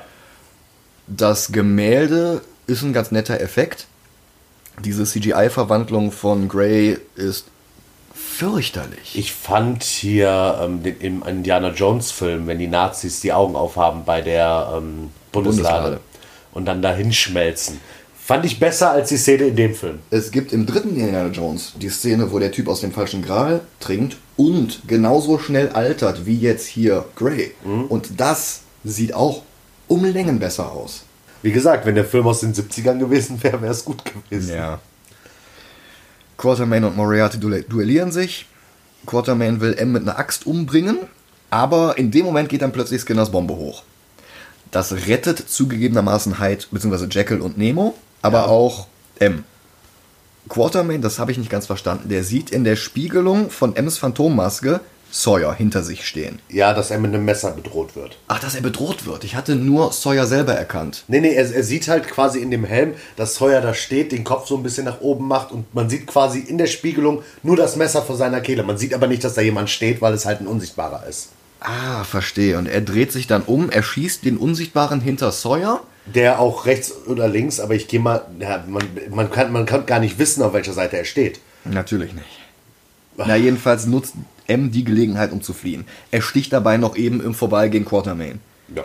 Das 1.09 1.51
Gemälde 1.51 2.41
ist 2.67 2.83
ein 2.83 2.93
ganz 2.93 3.11
netter 3.11 3.41
Effekt. 3.41 3.87
Diese 4.85 5.05
CGI-Verwandlung 5.05 6.11
von 6.11 6.47
Gray 6.47 6.97
ist 7.15 7.45
fürchterlich. 8.13 9.15
Ich 9.17 9.33
fand 9.33 9.83
hier 9.83 10.59
ähm, 10.61 10.83
den, 10.83 11.01
im 11.01 11.23
Indiana 11.23 11.71
Jones 11.71 12.11
Film, 12.11 12.45
wenn 12.45 12.59
die 12.59 12.67
Nazis 12.67 13.21
die 13.21 13.33
Augen 13.33 13.55
aufhaben 13.55 14.03
bei 14.05 14.21
der 14.21 14.71
ähm, 14.77 15.09
Bundeslade, 15.31 15.81
Bundeslade. 15.81 15.99
und 16.53 16.65
dann 16.65 16.81
dahin 16.83 17.11
schmelzen. 17.11 17.81
Fand 18.23 18.45
ich 18.45 18.59
besser 18.59 18.91
als 18.91 19.09
die 19.09 19.17
Szene 19.17 19.45
in 19.45 19.55
dem 19.55 19.73
Film. 19.73 19.99
Es 20.11 20.29
gibt 20.29 20.53
im 20.53 20.67
dritten 20.67 20.89
Indiana 20.89 21.29
Jones 21.29 21.73
die 21.81 21.89
Szene, 21.89 22.31
wo 22.31 22.37
der 22.37 22.51
Typ 22.51 22.67
aus 22.67 22.81
dem 22.81 22.91
falschen 22.91 23.23
Gral 23.23 23.61
trinkt 23.79 24.17
und 24.37 24.87
genauso 24.87 25.39
schnell 25.39 25.69
altert 25.69 26.27
wie 26.27 26.37
jetzt 26.37 26.67
hier 26.67 27.05
Grey. 27.15 27.53
Und 27.89 28.19
das 28.19 28.61
sieht 28.83 29.15
auch 29.15 29.41
um 29.89 30.05
Längen 30.05 30.39
besser 30.39 30.71
aus. 30.71 31.03
Wie 31.41 31.51
gesagt, 31.51 31.85
wenn 31.85 31.95
der 31.95 32.05
Film 32.05 32.25
aus 32.27 32.39
den 32.39 32.53
70ern 32.53 32.97
gewesen 32.99 33.41
wäre, 33.43 33.61
wäre 33.61 33.71
es 33.73 33.83
gut 33.83 34.01
gewesen. 34.05 34.55
Ja. 34.55 34.79
Quatermain 36.37 36.83
und 36.85 36.95
Moriarty 36.95 37.37
duell- 37.37 37.63
duellieren 37.67 38.11
sich. 38.11 38.45
Quatermain 39.05 39.59
will 39.61 39.73
M 39.77 39.91
mit 39.91 40.03
einer 40.03 40.17
Axt 40.19 40.45
umbringen, 40.45 40.99
aber 41.49 41.97
in 41.97 42.11
dem 42.11 42.25
Moment 42.25 42.49
geht 42.49 42.61
dann 42.61 42.71
plötzlich 42.71 43.01
Skinners 43.01 43.31
Bombe 43.31 43.55
hoch. 43.55 43.83
Das 44.71 44.91
rettet 45.07 45.39
zugegebenermaßen 45.49 46.39
Hyde 46.39 46.65
bzw. 46.71 47.07
Jekyll 47.09 47.41
und 47.41 47.57
Nemo, 47.57 47.95
aber 48.21 48.39
Ja. 48.39 48.45
auch 48.45 48.87
M. 49.19 49.43
Quatermain, 50.47 51.01
das 51.01 51.19
habe 51.19 51.31
ich 51.31 51.37
nicht 51.37 51.49
ganz 51.49 51.65
verstanden, 51.65 52.09
der 52.09 52.23
sieht 52.23 52.49
in 52.51 52.63
der 52.63 52.75
Spiegelung 52.75 53.49
von 53.49 53.75
M's 53.75 53.97
Phantommaske 53.97 54.79
Sawyer 55.11 55.53
hinter 55.53 55.83
sich 55.83 56.05
stehen. 56.05 56.39
Ja, 56.49 56.73
dass 56.73 56.91
er 56.91 56.99
mit 56.99 57.13
einem 57.13 57.25
Messer 57.25 57.51
bedroht 57.51 57.95
wird. 57.95 58.17
Ach, 58.27 58.39
dass 58.39 58.55
er 58.55 58.61
bedroht 58.61 59.05
wird. 59.05 59.23
Ich 59.23 59.35
hatte 59.35 59.55
nur 59.55 59.91
Sawyer 59.91 60.27
selber 60.27 60.53
erkannt. 60.53 61.03
Nee, 61.07 61.21
nee, 61.21 61.33
er, 61.33 61.51
er 61.53 61.63
sieht 61.63 61.87
halt 61.87 62.07
quasi 62.07 62.39
in 62.39 62.51
dem 62.51 62.63
Helm, 62.63 62.93
dass 63.15 63.35
Sawyer 63.35 63.61
da 63.61 63.73
steht, 63.73 64.11
den 64.11 64.23
Kopf 64.23 64.47
so 64.47 64.57
ein 64.57 64.63
bisschen 64.63 64.85
nach 64.85 65.01
oben 65.01 65.27
macht 65.27 65.51
und 65.51 65.73
man 65.73 65.89
sieht 65.89 66.07
quasi 66.07 66.39
in 66.39 66.57
der 66.57 66.67
Spiegelung 66.67 67.23
nur 67.43 67.55
das 67.55 67.75
Messer 67.75 68.01
vor 68.01 68.17
seiner 68.17 68.41
Kehle. 68.41 68.63
Man 68.63 68.77
sieht 68.77 68.93
aber 68.93 69.07
nicht, 69.07 69.23
dass 69.23 69.33
da 69.33 69.41
jemand 69.41 69.69
steht, 69.69 70.01
weil 70.01 70.13
es 70.13 70.25
halt 70.25 70.41
ein 70.41 70.47
Unsichtbarer 70.47 71.05
ist. 71.07 71.29
Ah, 71.59 72.03
verstehe. 72.03 72.57
Und 72.57 72.67
er 72.67 72.81
dreht 72.81 73.11
sich 73.11 73.27
dann 73.27 73.41
um, 73.41 73.69
er 73.69 73.83
schießt 73.83 74.23
den 74.23 74.37
Unsichtbaren 74.37 75.01
hinter 75.01 75.31
Sawyer. 75.31 75.81
Der 76.05 76.39
auch 76.39 76.65
rechts 76.65 76.93
oder 77.05 77.27
links, 77.27 77.59
aber 77.59 77.75
ich 77.75 77.87
gehe 77.87 77.99
mal, 77.99 78.25
ja, 78.39 78.63
man, 78.67 78.83
man, 79.09 79.29
kann, 79.29 79.51
man 79.51 79.65
kann 79.65 79.85
gar 79.85 79.99
nicht 79.99 80.17
wissen, 80.17 80.41
auf 80.41 80.53
welcher 80.53 80.73
Seite 80.73 80.97
er 80.97 81.05
steht. 81.05 81.39
Natürlich 81.65 82.13
nicht. 82.13 82.25
Na, 83.17 83.35
jedenfalls 83.35 83.85
nutzt 83.85 84.15
M 84.49 84.71
die 84.71 84.83
Gelegenheit, 84.83 85.31
um 85.31 85.41
zu 85.41 85.53
fliehen. 85.53 85.85
Er 86.11 86.21
sticht 86.21 86.51
dabei 86.51 86.77
noch 86.77 86.95
eben 86.95 87.23
im 87.23 87.33
Vorbeigehen 87.33 87.85
Quartermain. 87.85 88.39
Ja. 88.75 88.83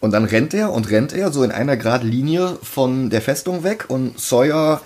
Und 0.00 0.12
dann 0.12 0.24
rennt 0.24 0.52
er 0.52 0.72
und 0.72 0.90
rennt 0.90 1.12
er 1.12 1.32
so 1.32 1.44
in 1.44 1.52
einer 1.52 1.76
Grad 1.76 2.02
Linie 2.02 2.58
von 2.62 3.08
der 3.10 3.22
Festung 3.22 3.62
weg 3.62 3.86
und 3.88 4.18
Sawyer 4.18 4.80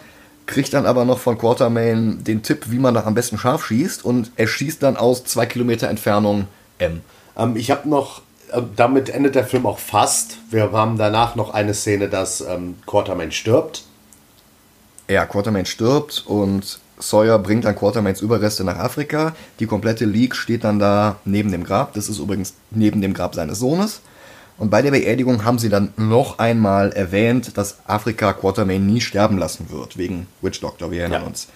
kriegt 0.46 0.74
dann 0.74 0.86
aber 0.86 1.04
noch 1.04 1.18
von 1.18 1.38
Quartermain 1.38 2.22
den 2.22 2.42
Tipp, 2.42 2.66
wie 2.70 2.78
man 2.78 2.94
da 2.94 3.04
am 3.04 3.14
besten 3.14 3.38
scharf 3.38 3.66
schießt 3.66 4.04
und 4.04 4.30
er 4.36 4.46
schießt 4.46 4.82
dann 4.82 4.96
aus 4.96 5.24
zwei 5.24 5.46
Kilometer 5.46 5.88
Entfernung 5.88 6.46
M. 6.78 7.00
Ähm, 7.36 7.56
ich 7.56 7.70
habe 7.70 7.88
noch, 7.88 8.22
äh, 8.52 8.62
damit 8.76 9.08
endet 9.08 9.34
der 9.34 9.44
Film 9.44 9.66
auch 9.66 9.78
fast. 9.78 10.38
Wir 10.50 10.70
haben 10.72 10.98
danach 10.98 11.34
noch 11.34 11.52
eine 11.52 11.74
Szene, 11.74 12.08
dass 12.08 12.40
ähm, 12.40 12.76
Quartermain 12.86 13.32
stirbt. 13.32 13.84
Ja, 15.08 15.24
Quartermain 15.26 15.66
stirbt 15.66 16.24
und 16.26 16.80
Sawyer 16.98 17.38
bringt 17.38 17.64
dann 17.64 17.76
Quartermains 17.76 18.20
Überreste 18.20 18.64
nach 18.64 18.78
Afrika. 18.78 19.34
Die 19.60 19.66
komplette 19.66 20.04
League 20.04 20.34
steht 20.34 20.64
dann 20.64 20.78
da 20.78 21.16
neben 21.24 21.52
dem 21.52 21.64
Grab. 21.64 21.92
Das 21.94 22.08
ist 22.08 22.18
übrigens 22.18 22.54
neben 22.70 23.00
dem 23.02 23.12
Grab 23.14 23.34
seines 23.34 23.58
Sohnes. 23.58 24.00
Und 24.58 24.70
bei 24.70 24.80
der 24.80 24.90
Beerdigung 24.90 25.44
haben 25.44 25.58
sie 25.58 25.68
dann 25.68 25.92
noch 25.98 26.38
einmal 26.38 26.92
erwähnt, 26.92 27.58
dass 27.58 27.76
Afrika 27.86 28.32
Quartermain 28.32 28.86
nie 28.86 29.02
sterben 29.02 29.36
lassen 29.36 29.66
wird, 29.70 29.98
wegen 29.98 30.26
Witch 30.40 30.60
Doctor, 30.60 30.90
wir 30.90 31.00
erinnern 31.00 31.22
Ja. 31.22 31.26
uns. 31.26 31.48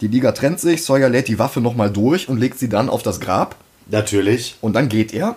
Die 0.00 0.08
Liga 0.08 0.32
trennt 0.32 0.58
sich, 0.58 0.82
Sawyer 0.82 1.10
lädt 1.10 1.28
die 1.28 1.38
Waffe 1.38 1.60
nochmal 1.60 1.90
durch 1.90 2.30
und 2.30 2.38
legt 2.40 2.58
sie 2.58 2.70
dann 2.70 2.88
auf 2.88 3.02
das 3.02 3.20
Grab. 3.20 3.56
Natürlich. 3.90 4.56
Und 4.62 4.72
dann 4.74 4.88
geht 4.88 5.12
er. 5.12 5.36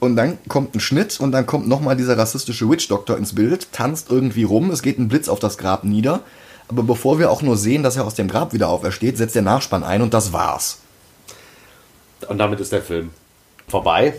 Und 0.00 0.16
dann 0.16 0.36
kommt 0.48 0.74
ein 0.74 0.80
Schnitt 0.80 1.18
und 1.20 1.32
dann 1.32 1.46
kommt 1.46 1.68
nochmal 1.68 1.96
dieser 1.96 2.18
rassistische 2.18 2.68
Witch 2.68 2.88
Doctor 2.88 3.16
ins 3.16 3.34
Bild, 3.34 3.72
tanzt 3.72 4.10
irgendwie 4.10 4.42
rum, 4.42 4.70
es 4.70 4.82
geht 4.82 4.98
ein 4.98 5.08
Blitz 5.08 5.28
auf 5.28 5.38
das 5.38 5.56
Grab 5.56 5.84
nieder. 5.84 6.20
Aber 6.68 6.82
bevor 6.82 7.18
wir 7.18 7.30
auch 7.30 7.42
nur 7.42 7.56
sehen, 7.56 7.82
dass 7.82 7.96
er 7.96 8.04
aus 8.04 8.14
dem 8.14 8.28
Grab 8.28 8.52
wieder 8.52 8.68
aufersteht, 8.68 9.16
setzt 9.18 9.34
der 9.34 9.42
Nachspann 9.42 9.84
ein 9.84 10.02
und 10.02 10.14
das 10.14 10.32
war's. 10.32 10.78
Und 12.28 12.38
damit 12.38 12.60
ist 12.60 12.72
der 12.72 12.82
Film 12.82 13.10
vorbei. 13.68 14.14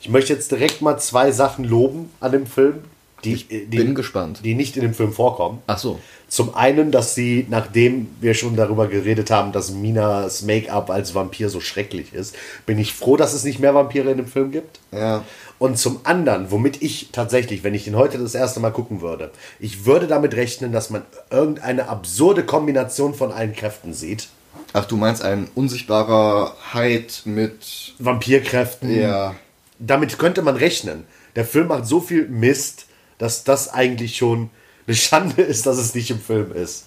Ich 0.00 0.08
möchte 0.08 0.32
jetzt 0.32 0.50
direkt 0.50 0.82
mal 0.82 0.98
zwei 0.98 1.32
Sachen 1.32 1.64
loben 1.64 2.10
an 2.20 2.32
dem 2.32 2.46
Film, 2.46 2.84
die, 3.24 3.34
Ich 3.34 3.48
die, 3.48 3.64
bin 3.64 3.94
gespannt. 3.94 4.40
die 4.44 4.54
nicht 4.54 4.76
in 4.76 4.82
dem 4.82 4.94
Film 4.94 5.12
vorkommen. 5.12 5.62
Ach 5.66 5.78
so. 5.78 5.98
Zum 6.28 6.54
einen, 6.54 6.90
dass 6.90 7.14
sie, 7.14 7.46
nachdem 7.48 8.08
wir 8.20 8.34
schon 8.34 8.56
darüber 8.56 8.88
geredet 8.88 9.30
haben, 9.30 9.52
dass 9.52 9.70
Minas 9.70 10.42
Make-up 10.42 10.90
als 10.90 11.14
Vampir 11.14 11.48
so 11.48 11.60
schrecklich 11.60 12.12
ist, 12.12 12.34
bin 12.66 12.78
ich 12.78 12.92
froh, 12.92 13.16
dass 13.16 13.34
es 13.34 13.44
nicht 13.44 13.60
mehr 13.60 13.74
Vampire 13.74 14.10
in 14.10 14.16
dem 14.16 14.26
Film 14.26 14.50
gibt. 14.50 14.80
Ja. 14.90 15.22
Und 15.58 15.78
zum 15.78 16.00
anderen, 16.04 16.50
womit 16.50 16.82
ich 16.82 17.10
tatsächlich, 17.12 17.62
wenn 17.62 17.74
ich 17.74 17.84
den 17.84 17.94
heute 17.96 18.18
das 18.18 18.34
erste 18.34 18.58
Mal 18.58 18.72
gucken 18.72 19.00
würde, 19.00 19.30
ich 19.60 19.86
würde 19.86 20.06
damit 20.08 20.34
rechnen, 20.34 20.72
dass 20.72 20.90
man 20.90 21.02
irgendeine 21.30 21.88
absurde 21.88 22.44
Kombination 22.44 23.14
von 23.14 23.30
allen 23.30 23.52
Kräften 23.52 23.94
sieht. 23.94 24.28
Ach, 24.72 24.84
du 24.86 24.96
meinst 24.96 25.22
ein 25.22 25.48
unsichtbarer 25.54 26.56
Hyde 26.72 27.12
mit. 27.26 27.94
Vampirkräften. 28.00 28.92
Ja. 29.00 29.36
Damit 29.78 30.18
könnte 30.18 30.42
man 30.42 30.56
rechnen. 30.56 31.04
Der 31.36 31.44
Film 31.44 31.68
macht 31.68 31.86
so 31.86 32.00
viel 32.00 32.28
Mist, 32.28 32.86
dass 33.18 33.44
das 33.44 33.72
eigentlich 33.72 34.16
schon 34.16 34.50
eine 34.86 34.96
Schande 34.96 35.42
ist, 35.42 35.66
dass 35.66 35.78
es 35.78 35.94
nicht 35.94 36.10
im 36.10 36.20
Film 36.20 36.52
ist. 36.52 36.86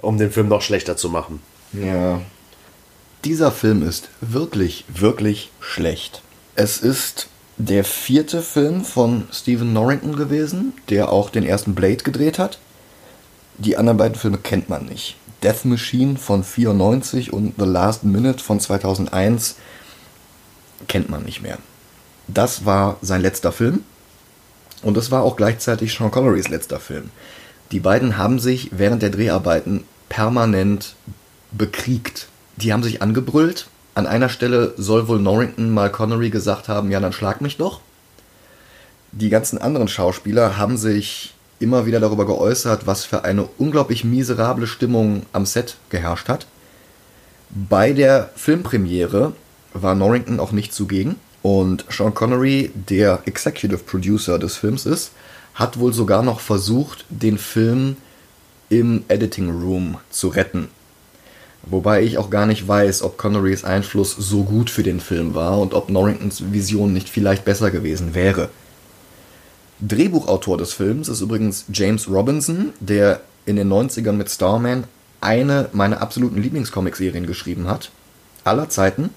Um 0.00 0.18
den 0.18 0.30
Film 0.30 0.48
noch 0.48 0.62
schlechter 0.62 0.96
zu 0.96 1.08
machen. 1.10 1.40
Ja. 1.72 2.20
Dieser 3.24 3.52
Film 3.52 3.86
ist 3.86 4.08
wirklich, 4.20 4.84
wirklich 4.88 5.50
schlecht. 5.60 6.22
Es 6.54 6.78
ist 6.78 7.28
der 7.58 7.84
vierte 7.84 8.40
Film 8.40 8.84
von 8.84 9.28
Stephen 9.30 9.74
Norrington 9.74 10.16
gewesen, 10.16 10.72
der 10.88 11.12
auch 11.12 11.28
den 11.28 11.44
ersten 11.44 11.74
Blade 11.74 12.02
gedreht 12.02 12.38
hat. 12.38 12.58
Die 13.58 13.76
anderen 13.76 13.98
beiden 13.98 14.16
Filme 14.16 14.38
kennt 14.38 14.70
man 14.70 14.86
nicht. 14.86 15.16
Death 15.42 15.66
Machine 15.66 16.16
von 16.16 16.42
94 16.42 17.32
und 17.32 17.54
The 17.58 17.66
Last 17.66 18.04
Minute 18.04 18.42
von 18.42 18.58
2001 18.58 19.56
kennt 20.88 21.10
man 21.10 21.24
nicht 21.24 21.42
mehr. 21.42 21.58
Das 22.26 22.64
war 22.64 22.96
sein 23.02 23.20
letzter 23.20 23.52
Film 23.52 23.84
und 24.82 24.96
es 24.96 25.10
war 25.10 25.22
auch 25.22 25.36
gleichzeitig 25.36 25.94
Sean 25.94 26.10
Connerys 26.10 26.48
letzter 26.48 26.80
Film. 26.80 27.10
Die 27.72 27.80
beiden 27.80 28.16
haben 28.16 28.38
sich 28.38 28.70
während 28.72 29.02
der 29.02 29.10
Dreharbeiten 29.10 29.84
permanent 30.08 30.94
bekriegt. 31.52 32.28
Die 32.56 32.72
haben 32.72 32.82
sich 32.82 33.02
angebrüllt. 33.02 33.68
An 33.94 34.06
einer 34.06 34.28
Stelle 34.28 34.74
soll 34.76 35.08
wohl 35.08 35.20
Norrington 35.20 35.70
mal 35.70 35.90
Connery 35.90 36.30
gesagt 36.30 36.68
haben, 36.68 36.90
ja, 36.90 37.00
dann 37.00 37.12
schlag 37.12 37.40
mich 37.40 37.56
doch. 37.56 37.80
Die 39.12 39.28
ganzen 39.28 39.58
anderen 39.58 39.88
Schauspieler 39.88 40.56
haben 40.56 40.76
sich 40.76 41.34
immer 41.58 41.86
wieder 41.86 42.00
darüber 42.00 42.26
geäußert, 42.26 42.86
was 42.86 43.04
für 43.04 43.24
eine 43.24 43.48
unglaublich 43.58 44.04
miserable 44.04 44.66
Stimmung 44.66 45.26
am 45.32 45.46
Set 45.46 45.76
geherrscht 45.90 46.28
hat. 46.28 46.46
Bei 47.50 47.92
der 47.92 48.30
Filmpremiere 48.36 49.32
war 49.74 49.94
Norrington 49.94 50.40
auch 50.40 50.52
nicht 50.52 50.72
zugegen 50.72 51.16
und 51.42 51.84
Sean 51.88 52.14
Connery, 52.14 52.70
der 52.74 53.22
Executive 53.24 53.78
Producer 53.78 54.38
des 54.38 54.56
Films 54.56 54.86
ist, 54.86 55.12
hat 55.54 55.78
wohl 55.78 55.92
sogar 55.92 56.22
noch 56.22 56.40
versucht, 56.40 57.04
den 57.08 57.38
Film 57.38 57.96
im 58.68 59.04
Editing 59.08 59.50
Room 59.50 59.98
zu 60.10 60.28
retten. 60.28 60.68
Wobei 61.62 62.02
ich 62.02 62.16
auch 62.16 62.30
gar 62.30 62.46
nicht 62.46 62.66
weiß, 62.66 63.02
ob 63.02 63.18
Connerys 63.18 63.64
Einfluss 63.64 64.12
so 64.12 64.44
gut 64.44 64.70
für 64.70 64.82
den 64.82 65.00
Film 65.00 65.34
war 65.34 65.58
und 65.58 65.74
ob 65.74 65.90
Norringtons 65.90 66.52
Vision 66.52 66.92
nicht 66.92 67.08
vielleicht 67.08 67.44
besser 67.44 67.70
gewesen 67.70 68.14
wäre. 68.14 68.48
Drehbuchautor 69.80 70.56
des 70.58 70.72
Films 70.72 71.08
ist 71.08 71.20
übrigens 71.20 71.64
James 71.72 72.08
Robinson, 72.08 72.72
der 72.80 73.20
in 73.46 73.56
den 73.56 73.70
90ern 73.70 74.12
mit 74.12 74.30
Starman 74.30 74.84
eine 75.20 75.68
meiner 75.72 76.00
absoluten 76.00 76.40
Lieblingscomic-Serien 76.40 77.26
geschrieben 77.26 77.66
hat. 77.66 77.90
Aller 78.44 78.68
Zeiten. 78.68 79.10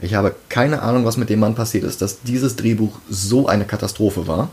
Ich 0.00 0.14
habe 0.14 0.34
keine 0.48 0.82
Ahnung, 0.82 1.04
was 1.04 1.16
mit 1.16 1.28
dem 1.28 1.40
Mann 1.40 1.54
passiert 1.54 1.84
ist, 1.84 2.00
dass 2.00 2.22
dieses 2.22 2.56
Drehbuch 2.56 2.98
so 3.08 3.46
eine 3.46 3.66
Katastrophe 3.66 4.26
war. 4.26 4.48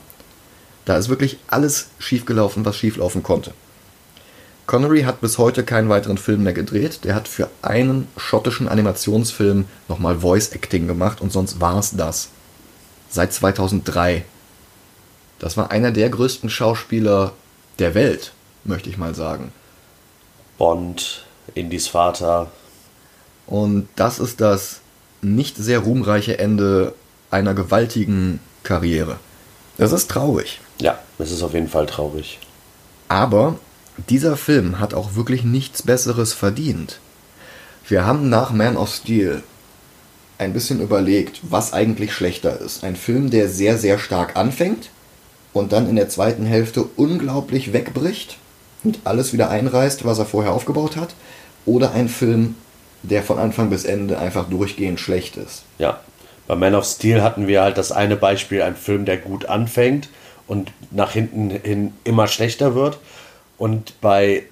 Da 0.85 0.97
ist 0.97 1.09
wirklich 1.09 1.37
alles 1.47 1.87
schiefgelaufen, 1.99 2.65
was 2.65 2.75
schieflaufen 2.75 3.23
konnte. 3.23 3.53
Connery 4.65 5.03
hat 5.03 5.21
bis 5.21 5.37
heute 5.37 5.63
keinen 5.63 5.87
weiteren 5.87 6.17
Film 6.17 6.43
mehr 6.43 6.53
gedreht. 6.53 7.05
Der 7.05 7.15
hat 7.15 7.29
für 7.29 7.49
einen 7.61 8.09
schottischen 8.17 8.67
Animationsfilm 8.67 9.65
nochmal 9.87 10.19
Voice 10.19 10.49
Acting 10.49 10.87
gemacht 10.87 11.21
und 11.21 11.31
sonst 11.31 11.61
war 11.61 11.79
es 11.79 11.95
das. 11.95 12.29
Seit 13.09 13.31
2003. 13.31 14.25
Das 15.39 15.55
war 15.55 15.71
einer 15.71 15.91
der 15.91 16.09
größten 16.09 16.49
Schauspieler 16.49 17.31
der 17.79 17.95
Welt, 17.95 18.33
möchte 18.65 18.89
ich 18.89 18.97
mal 18.97 19.15
sagen. 19.15 19.53
Bond, 20.57 21.25
Indies 21.53 21.87
Vater. 21.87 22.51
Und 23.45 23.87
das 23.95 24.19
ist 24.19 24.41
das 24.41 24.81
nicht 25.21 25.57
sehr 25.57 25.79
ruhmreiche 25.79 26.39
Ende 26.39 26.93
einer 27.31 27.53
gewaltigen 27.53 28.39
Karriere. 28.63 29.17
Das 29.77 29.91
ist 29.91 30.09
traurig. 30.09 30.59
Ja, 30.79 30.99
es 31.19 31.31
ist 31.31 31.43
auf 31.43 31.53
jeden 31.53 31.69
Fall 31.69 31.85
traurig. 31.85 32.39
Aber 33.07 33.57
dieser 34.09 34.37
Film 34.37 34.79
hat 34.79 34.93
auch 34.93 35.15
wirklich 35.15 35.43
nichts 35.43 35.83
Besseres 35.83 36.33
verdient. 36.33 36.99
Wir 37.87 38.05
haben 38.05 38.29
nach 38.29 38.51
Man 38.51 38.77
of 38.77 38.93
Steel 38.93 39.43
ein 40.37 40.53
bisschen 40.53 40.81
überlegt, 40.81 41.39
was 41.43 41.73
eigentlich 41.73 42.13
schlechter 42.13 42.59
ist. 42.59 42.83
Ein 42.83 42.95
Film, 42.95 43.29
der 43.29 43.49
sehr, 43.49 43.77
sehr 43.77 43.97
stark 43.97 44.35
anfängt 44.35 44.89
und 45.53 45.71
dann 45.71 45.89
in 45.89 45.95
der 45.95 46.09
zweiten 46.09 46.45
Hälfte 46.45 46.83
unglaublich 46.95 47.73
wegbricht 47.73 48.37
und 48.83 48.99
alles 49.03 49.33
wieder 49.33 49.49
einreißt, 49.49 50.05
was 50.05 50.19
er 50.19 50.25
vorher 50.25 50.53
aufgebaut 50.53 50.95
hat. 50.95 51.15
Oder 51.65 51.91
ein 51.91 52.07
Film, 52.07 52.55
der 53.03 53.23
von 53.23 53.39
Anfang 53.39 53.69
bis 53.69 53.85
Ende 53.85 54.17
einfach 54.17 54.49
durchgehend 54.49 54.99
schlecht 54.99 55.37
ist. 55.37 55.63
Ja. 55.77 55.99
Bei 56.47 56.55
Man 56.55 56.75
of 56.75 56.85
Steel 56.85 57.21
hatten 57.21 57.47
wir 57.47 57.61
halt 57.61 57.77
das 57.77 57.91
eine 57.91 58.15
Beispiel, 58.15 58.61
ein 58.61 58.75
Film, 58.75 59.05
der 59.05 59.17
gut 59.17 59.45
anfängt 59.45 60.09
und 60.47 60.71
nach 60.91 61.11
hinten 61.11 61.49
hin 61.49 61.93
immer 62.03 62.27
schlechter 62.27 62.73
wird. 62.73 62.99
Und 63.57 63.99
bei 64.01 64.43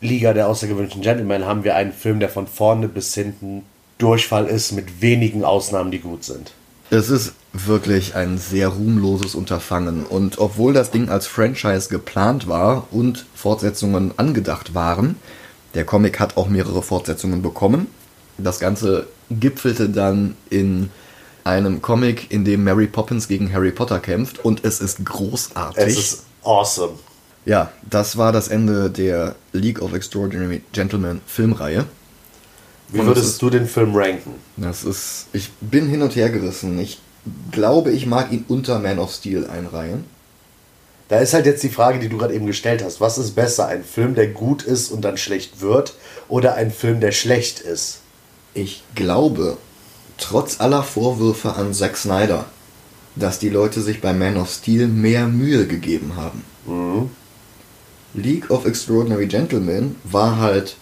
Liga 0.00 0.32
der 0.32 0.48
außergewöhnlichen 0.48 1.02
Gentlemen 1.02 1.46
haben 1.46 1.64
wir 1.64 1.76
einen 1.76 1.92
Film, 1.92 2.18
der 2.20 2.28
von 2.28 2.46
vorne 2.46 2.88
bis 2.88 3.14
hinten 3.14 3.62
Durchfall 3.98 4.46
ist, 4.46 4.72
mit 4.72 5.00
wenigen 5.00 5.44
Ausnahmen, 5.44 5.90
die 5.90 5.98
gut 5.98 6.24
sind. 6.24 6.52
Es 6.90 7.10
ist 7.10 7.34
wirklich 7.52 8.14
ein 8.14 8.38
sehr 8.38 8.68
ruhmloses 8.68 9.34
Unterfangen. 9.34 10.04
Und 10.06 10.38
obwohl 10.38 10.72
das 10.72 10.90
Ding 10.90 11.08
als 11.08 11.26
Franchise 11.26 11.88
geplant 11.88 12.48
war 12.48 12.86
und 12.90 13.26
Fortsetzungen 13.34 14.12
angedacht 14.16 14.74
waren, 14.74 15.16
der 15.74 15.84
Comic 15.84 16.18
hat 16.20 16.36
auch 16.36 16.48
mehrere 16.48 16.82
Fortsetzungen 16.82 17.42
bekommen. 17.42 17.86
Das 18.38 18.58
Ganze 18.60 19.06
gipfelte 19.30 19.88
dann 19.88 20.36
in 20.50 20.90
einem 21.44 21.82
Comic, 21.82 22.30
in 22.30 22.44
dem 22.44 22.64
Mary 22.64 22.86
Poppins 22.86 23.28
gegen 23.28 23.52
Harry 23.52 23.70
Potter 23.72 24.00
kämpft 24.00 24.44
und 24.44 24.64
es 24.64 24.80
ist 24.80 25.04
großartig. 25.04 25.82
Es 25.84 25.98
ist 25.98 26.22
awesome. 26.44 26.92
ja, 27.44 27.72
das 27.88 28.16
war 28.16 28.32
das 28.32 28.48
Ende 28.48 28.90
der 28.90 29.34
League 29.52 29.80
of 29.82 29.92
Extraordinary 29.94 30.62
Gentlemen 30.72 31.20
Filmreihe. 31.26 31.84
Wie 32.90 32.98
würdest 33.04 33.26
ist- 33.26 33.42
du 33.42 33.50
den 33.50 33.66
Film 33.66 33.94
ranken? 33.94 34.32
Das 34.56 34.84
ist. 34.84 35.26
Ich 35.32 35.50
bin 35.60 35.88
hin 35.88 36.00
und 36.02 36.16
her 36.16 36.30
gerissen. 36.30 36.78
Ich 36.78 36.98
glaube, 37.50 37.90
ich 37.92 38.06
mag 38.06 38.32
ihn 38.32 38.44
unter 38.48 38.78
Man 38.78 38.98
of 38.98 39.12
Steel 39.12 39.46
einreihen. 39.46 40.04
Da 41.08 41.20
ist 41.20 41.32
halt 41.32 41.46
jetzt 41.46 41.62
die 41.62 41.70
Frage, 41.70 41.98
die 41.98 42.08
du 42.08 42.18
gerade 42.18 42.34
eben 42.34 42.46
gestellt 42.46 42.84
hast. 42.84 43.00
Was 43.00 43.16
ist 43.16 43.34
besser? 43.34 43.66
Ein 43.66 43.82
Film, 43.82 44.14
der 44.14 44.28
gut 44.28 44.62
ist 44.62 44.90
und 44.90 45.02
dann 45.02 45.16
schlecht 45.16 45.60
wird? 45.60 45.94
Oder 46.28 46.54
ein 46.54 46.70
Film, 46.70 47.00
der 47.00 47.12
schlecht 47.12 47.60
ist? 47.60 48.00
Ich 48.52 48.82
glaube, 48.94 49.56
trotz 50.18 50.60
aller 50.60 50.82
Vorwürfe 50.82 51.54
an 51.54 51.72
Zack 51.72 51.96
Snyder, 51.96 52.44
dass 53.16 53.38
die 53.38 53.48
Leute 53.48 53.80
sich 53.80 54.02
bei 54.02 54.12
Man 54.12 54.36
of 54.36 54.50
Steel 54.50 54.86
mehr 54.86 55.26
Mühe 55.26 55.66
gegeben 55.66 56.14
haben. 56.16 56.44
League 58.14 58.50
of 58.50 58.66
Extraordinary 58.66 59.26
Gentlemen 59.26 59.96
war 60.04 60.38
halt, 60.38 60.76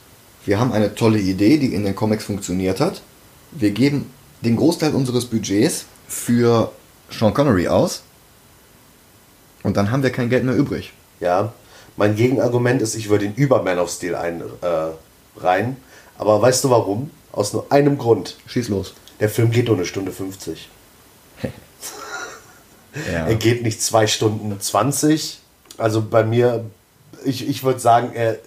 wir 0.44 0.58
haben 0.58 0.72
eine 0.72 0.94
tolle 0.94 1.18
Idee, 1.18 1.58
die 1.58 1.72
in 1.72 1.84
den 1.84 1.94
Comics 1.94 2.24
funktioniert 2.24 2.80
hat. 2.80 3.02
Wir 3.52 3.70
geben 3.70 4.10
den 4.42 4.56
Großteil 4.56 4.94
unseres 4.94 5.26
Budgets 5.26 5.84
für 6.08 6.72
Sean 7.10 7.32
Connery 7.32 7.68
aus 7.68 8.02
und 9.66 9.76
dann 9.76 9.90
haben 9.90 10.04
wir 10.04 10.10
kein 10.10 10.30
Geld 10.30 10.44
mehr 10.44 10.54
übrig. 10.54 10.92
Ja, 11.18 11.52
mein 11.96 12.14
Gegenargument 12.14 12.80
ist, 12.82 12.94
ich 12.94 13.08
würde 13.08 13.24
ihn 13.24 13.34
über 13.34 13.64
Man 13.64 13.80
of 13.80 13.90
Steel 13.90 14.14
ein, 14.14 14.40
äh, 14.40 15.40
rein. 15.40 15.76
Aber 16.18 16.40
weißt 16.40 16.62
du 16.62 16.70
warum? 16.70 17.10
Aus 17.32 17.52
nur 17.52 17.66
einem 17.72 17.98
Grund. 17.98 18.36
Schieß 18.46 18.68
los. 18.68 18.94
Der 19.18 19.28
Film 19.28 19.50
geht 19.50 19.66
nur 19.66 19.74
eine 19.74 19.84
Stunde 19.84 20.12
50. 20.12 20.68
Ja. 23.12 23.26
Er 23.26 23.34
geht 23.34 23.62
nicht 23.62 23.82
zwei 23.82 24.06
Stunden 24.06 24.58
20. 24.58 25.40
Also 25.76 26.00
bei 26.00 26.24
mir, 26.24 26.64
ich, 27.26 27.46
ich 27.46 27.62
würde 27.62 27.78
sagen, 27.78 28.12
er, 28.14 28.38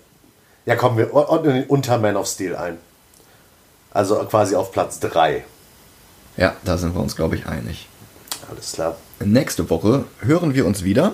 ja 0.66 0.76
kommen 0.76 0.98
wir 0.98 1.14
ordnen 1.14 1.56
ihn 1.56 1.66
unter 1.66 2.00
Man 2.00 2.16
of 2.16 2.26
Steel 2.26 2.56
ein. 2.56 2.80
Also 3.92 4.16
quasi 4.26 4.56
auf 4.56 4.72
Platz 4.72 5.00
3. 5.02 5.46
ja, 6.36 6.56
da 6.64 6.80
sind 6.80 6.96
wir 6.96 7.02
uns, 7.02 7.16
glaube 7.16 7.36
ich, 7.36 7.46
einig. 7.46 7.88
Alles 8.50 8.72
klar. 8.74 8.98
Nächste 9.24 9.70
Woche 9.70 10.06
hören 10.22 10.54
wir 10.54 10.66
uns 10.66 10.84
wieder 10.84 11.14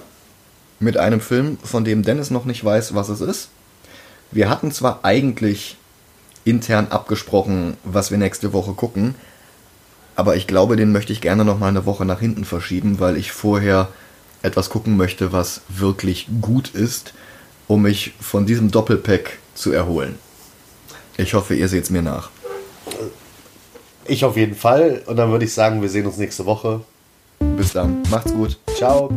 mit 0.79 0.97
einem 0.97 1.21
Film, 1.21 1.57
von 1.63 1.83
dem 1.83 2.03
Dennis 2.03 2.31
noch 2.31 2.45
nicht 2.45 2.63
weiß, 2.63 2.95
was 2.95 3.09
es 3.09 3.21
ist. 3.21 3.49
Wir 4.31 4.49
hatten 4.49 4.71
zwar 4.71 4.99
eigentlich 5.03 5.77
intern 6.43 6.88
abgesprochen, 6.89 7.77
was 7.83 8.11
wir 8.11 8.17
nächste 8.17 8.53
Woche 8.53 8.73
gucken, 8.73 9.15
aber 10.15 10.36
ich 10.36 10.47
glaube, 10.47 10.75
den 10.75 10.91
möchte 10.91 11.11
ich 11.11 11.21
gerne 11.21 11.43
noch 11.43 11.59
mal 11.59 11.67
eine 11.67 11.86
Woche 11.86 12.05
nach 12.05 12.19
hinten 12.19 12.45
verschieben, 12.45 12.99
weil 12.99 13.17
ich 13.17 13.31
vorher 13.31 13.89
etwas 14.41 14.69
gucken 14.69 14.95
möchte, 14.95 15.33
was 15.33 15.61
wirklich 15.67 16.27
gut 16.41 16.69
ist, 16.69 17.13
um 17.67 17.81
mich 17.81 18.13
von 18.21 18.45
diesem 18.45 18.71
Doppelpack 18.71 19.39
zu 19.55 19.71
erholen. 19.71 20.17
Ich 21.17 21.33
hoffe, 21.33 21.55
ihr 21.55 21.67
seht 21.67 21.86
es 21.86 21.89
mir 21.89 22.01
nach. 22.01 22.29
Ich 24.05 24.23
auf 24.23 24.38
jeden 24.38 24.55
Fall. 24.55 25.01
Und 25.05 25.15
dann 25.15 25.31
würde 25.31 25.45
ich 25.45 25.53
sagen, 25.53 25.81
wir 25.81 25.89
sehen 25.89 26.05
uns 26.05 26.17
nächste 26.17 26.45
Woche. 26.45 26.81
Bis 27.39 27.73
dann. 27.73 28.01
Macht's 28.09 28.33
gut. 28.33 28.57
Ciao. 28.75 29.09